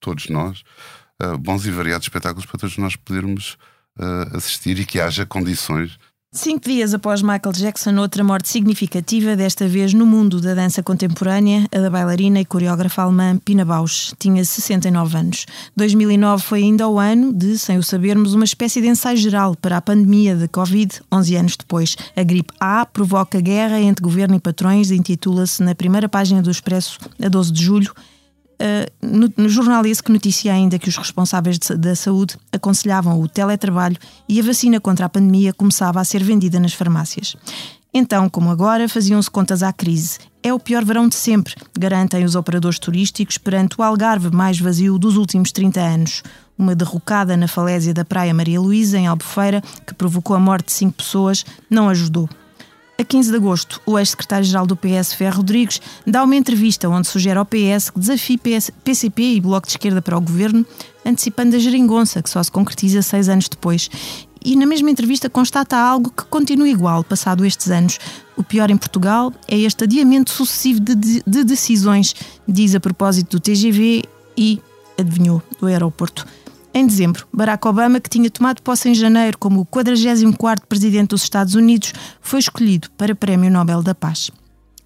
todos 0.00 0.28
nós, 0.28 0.62
uh, 1.22 1.36
bons 1.36 1.66
e 1.66 1.70
variados 1.70 2.06
espetáculos 2.06 2.46
para 2.46 2.60
todos 2.60 2.76
nós 2.78 2.94
podermos 2.96 3.58
uh, 3.98 4.36
assistir 4.36 4.78
e 4.78 4.84
que 4.84 5.00
haja 5.00 5.26
condições 5.26 5.98
Cinco 6.30 6.68
dias 6.68 6.92
após 6.92 7.22
Michael 7.22 7.54
Jackson, 7.54 7.96
outra 7.96 8.22
morte 8.22 8.50
significativa, 8.50 9.34
desta 9.34 9.66
vez 9.66 9.94
no 9.94 10.04
mundo 10.04 10.42
da 10.42 10.52
dança 10.52 10.82
contemporânea, 10.82 11.66
a 11.74 11.78
da 11.78 11.88
bailarina 11.88 12.38
e 12.38 12.44
coreógrafa 12.44 13.00
alemã 13.00 13.38
Pina 13.38 13.64
Bausch. 13.64 14.12
Tinha 14.18 14.44
69 14.44 15.16
anos. 15.16 15.46
2009 15.74 16.44
foi 16.44 16.64
ainda 16.64 16.86
o 16.86 16.98
ano 16.98 17.32
de, 17.32 17.58
sem 17.58 17.78
o 17.78 17.82
sabermos, 17.82 18.34
uma 18.34 18.44
espécie 18.44 18.78
de 18.82 18.88
ensaio 18.88 19.16
geral 19.16 19.56
para 19.56 19.78
a 19.78 19.80
pandemia 19.80 20.36
de 20.36 20.46
Covid, 20.48 21.00
11 21.10 21.34
anos 21.34 21.56
depois. 21.56 21.96
A 22.14 22.22
gripe 22.22 22.52
A 22.60 22.84
provoca 22.84 23.40
guerra 23.40 23.80
entre 23.80 24.04
governo 24.04 24.36
e 24.36 24.40
patrões, 24.40 24.90
intitula-se 24.90 25.62
na 25.62 25.74
primeira 25.74 26.10
página 26.10 26.42
do 26.42 26.50
Expresso, 26.50 26.98
a 27.24 27.28
12 27.30 27.52
de 27.52 27.64
julho, 27.64 27.94
Uh, 28.60 28.90
no, 29.00 29.32
no, 29.36 29.48
jornal 29.48 29.86
esse 29.86 30.02
que 30.02 30.10
noticia 30.10 30.52
ainda 30.52 30.80
que 30.80 30.88
os 30.88 30.96
responsáveis 30.96 31.60
de, 31.60 31.76
da 31.76 31.94
saúde 31.94 32.36
aconselhavam 32.50 33.20
o 33.20 33.28
teletrabalho 33.28 33.96
e 34.28 34.40
a 34.40 34.42
vacina 34.42 34.80
contra 34.80 35.06
a 35.06 35.08
pandemia 35.08 35.52
começava 35.52 36.00
a 36.00 36.04
ser 36.04 36.24
vendida 36.24 36.58
nas 36.58 36.72
farmácias. 36.72 37.36
Então, 37.94 38.28
como 38.28 38.50
agora, 38.50 38.88
faziam-se 38.88 39.30
contas 39.30 39.62
à 39.62 39.72
crise. 39.72 40.18
É 40.42 40.52
o 40.52 40.58
pior 40.58 40.84
verão 40.84 41.08
de 41.08 41.14
sempre, 41.14 41.54
garantem 41.76 42.24
os 42.24 42.34
operadores 42.34 42.78
turísticos 42.78 43.38
perante 43.38 43.76
o 43.78 43.82
Algarve 43.82 44.30
mais 44.30 44.58
vazio 44.58 44.98
dos 44.98 45.16
últimos 45.16 45.52
30 45.52 45.80
anos. 45.80 46.22
Uma 46.56 46.74
derrocada 46.74 47.36
na 47.36 47.48
falésia 47.48 47.94
da 47.94 48.04
Praia 48.04 48.34
Maria 48.34 48.60
Luísa, 48.60 48.98
em 48.98 49.06
Albufeira, 49.06 49.62
que 49.86 49.94
provocou 49.94 50.34
a 50.36 50.40
morte 50.40 50.66
de 50.66 50.72
cinco 50.72 50.98
pessoas, 50.98 51.44
não 51.70 51.88
ajudou. 51.88 52.28
A 53.00 53.04
15 53.04 53.30
de 53.30 53.36
agosto, 53.36 53.80
o 53.86 53.96
ex-secretário-geral 53.96 54.66
do 54.66 54.76
PS, 54.76 55.12
Ferro 55.12 55.36
Rodrigues, 55.36 55.80
dá 56.04 56.24
uma 56.24 56.34
entrevista 56.34 56.88
onde 56.88 57.06
sugere 57.06 57.38
ao 57.38 57.46
PS 57.46 57.90
que 57.90 58.00
desafie 58.00 58.36
PS, 58.36 58.72
PCP 58.82 59.22
e 59.34 59.40
Bloco 59.40 59.68
de 59.68 59.74
Esquerda 59.74 60.02
para 60.02 60.18
o 60.18 60.20
governo, 60.20 60.66
antecipando 61.06 61.54
a 61.54 61.60
geringonça, 61.60 62.20
que 62.20 62.28
só 62.28 62.42
se 62.42 62.50
concretiza 62.50 63.00
seis 63.00 63.28
anos 63.28 63.48
depois. 63.48 63.88
e 64.44 64.56
na 64.56 64.66
mesma 64.66 64.90
entrevista 64.90 65.30
constata 65.30 65.76
algo 65.76 66.10
que 66.10 66.24
continua 66.24 66.68
igual, 66.68 67.04
passado 67.04 67.44
estes 67.44 67.70
anos. 67.70 68.00
O 68.36 68.42
pior 68.42 68.68
em 68.68 68.76
Portugal 68.76 69.32
é 69.46 69.56
este 69.56 69.84
adiamento 69.84 70.32
sucessivo 70.32 70.80
de, 70.80 70.96
de, 70.96 71.22
de 71.24 71.44
decisões, 71.44 72.16
diz 72.48 72.74
a 72.74 72.80
propósito 72.80 73.36
do 73.36 73.40
TGV 73.40 74.06
e, 74.36 74.60
adivinhou, 74.98 75.40
do 75.60 75.66
aeroporto. 75.66 76.26
Em 76.78 76.86
dezembro, 76.86 77.26
Barack 77.32 77.66
Obama, 77.66 77.98
que 77.98 78.08
tinha 78.08 78.30
tomado 78.30 78.62
posse 78.62 78.88
em 78.88 78.94
janeiro 78.94 79.36
como 79.36 79.62
o 79.62 79.66
44º 79.66 80.60
presidente 80.68 81.08
dos 81.08 81.24
Estados 81.24 81.56
Unidos, 81.56 81.92
foi 82.20 82.38
escolhido 82.38 82.88
para 82.96 83.16
Prémio 83.16 83.50
Nobel 83.50 83.82
da 83.82 83.96
Paz. 83.96 84.30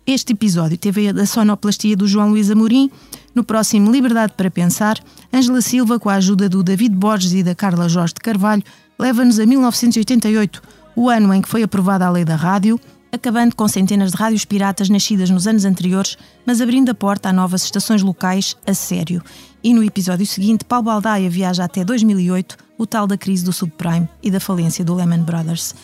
Este 0.06 0.32
episódio 0.32 0.78
teve 0.78 1.08
a 1.08 1.26
sonoplastia 1.26 1.94
do 1.94 2.08
João 2.08 2.30
Luís 2.30 2.50
Amorim. 2.50 2.90
No 3.34 3.44
próximo 3.44 3.92
Liberdade 3.92 4.32
para 4.34 4.50
Pensar, 4.50 4.98
Ângela 5.30 5.60
Silva, 5.60 5.98
com 5.98 6.08
a 6.08 6.14
ajuda 6.14 6.48
do 6.48 6.62
David 6.62 6.96
Borges 6.96 7.34
e 7.34 7.42
da 7.42 7.54
Carla 7.54 7.90
Jorge 7.90 8.14
de 8.14 8.22
Carvalho, 8.22 8.62
leva-nos 8.98 9.38
a 9.38 9.44
1988, 9.44 10.62
o 10.96 11.10
ano 11.10 11.34
em 11.34 11.42
que 11.42 11.48
foi 11.48 11.62
aprovada 11.62 12.06
a 12.06 12.10
lei 12.10 12.24
da 12.24 12.36
rádio, 12.36 12.80
acabando 13.12 13.54
com 13.54 13.68
centenas 13.68 14.12
de 14.12 14.16
rádios 14.16 14.46
piratas 14.46 14.88
nascidas 14.88 15.28
nos 15.28 15.46
anos 15.46 15.66
anteriores, 15.66 16.16
mas 16.46 16.62
abrindo 16.62 16.90
a 16.90 16.94
porta 16.94 17.28
a 17.28 17.32
novas 17.32 17.62
estações 17.62 18.02
locais 18.02 18.56
a 18.66 18.72
sério. 18.72 19.22
E 19.62 19.74
no 19.74 19.84
episódio 19.84 20.26
seguinte, 20.26 20.64
Paulo 20.64 20.86
Baldaia 20.86 21.28
viaja 21.28 21.62
até 21.62 21.84
2008, 21.84 22.56
o 22.78 22.86
tal 22.86 23.06
da 23.06 23.18
crise 23.18 23.44
do 23.44 23.52
subprime 23.52 24.08
e 24.22 24.30
da 24.30 24.40
falência 24.40 24.82
do 24.84 24.94
Lehman 24.94 25.22
Brothers. 25.22 25.74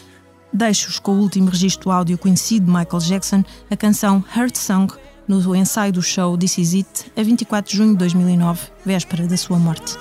Deixo-os 0.53 0.99
com 0.99 1.13
o 1.13 1.21
último 1.21 1.51
registro 1.51 1.91
áudio 1.91 2.17
conhecido 2.17 2.65
de 2.65 2.73
Michael 2.73 3.03
Jackson, 3.03 3.45
a 3.71 3.77
canção 3.77 4.25
Heart 4.35 4.57
Song, 4.57 4.95
no 5.29 5.55
ensaio 5.55 5.93
do 5.93 6.03
show 6.03 6.39
This 6.39 6.57
Is 6.57 6.73
It, 6.73 7.13
a 7.15 7.23
24 7.23 7.71
de 7.71 7.77
junho 7.77 7.93
de 7.93 7.99
2009, 7.99 8.69
véspera 8.85 9.27
da 9.27 9.37
sua 9.37 9.59
morte. 9.59 9.99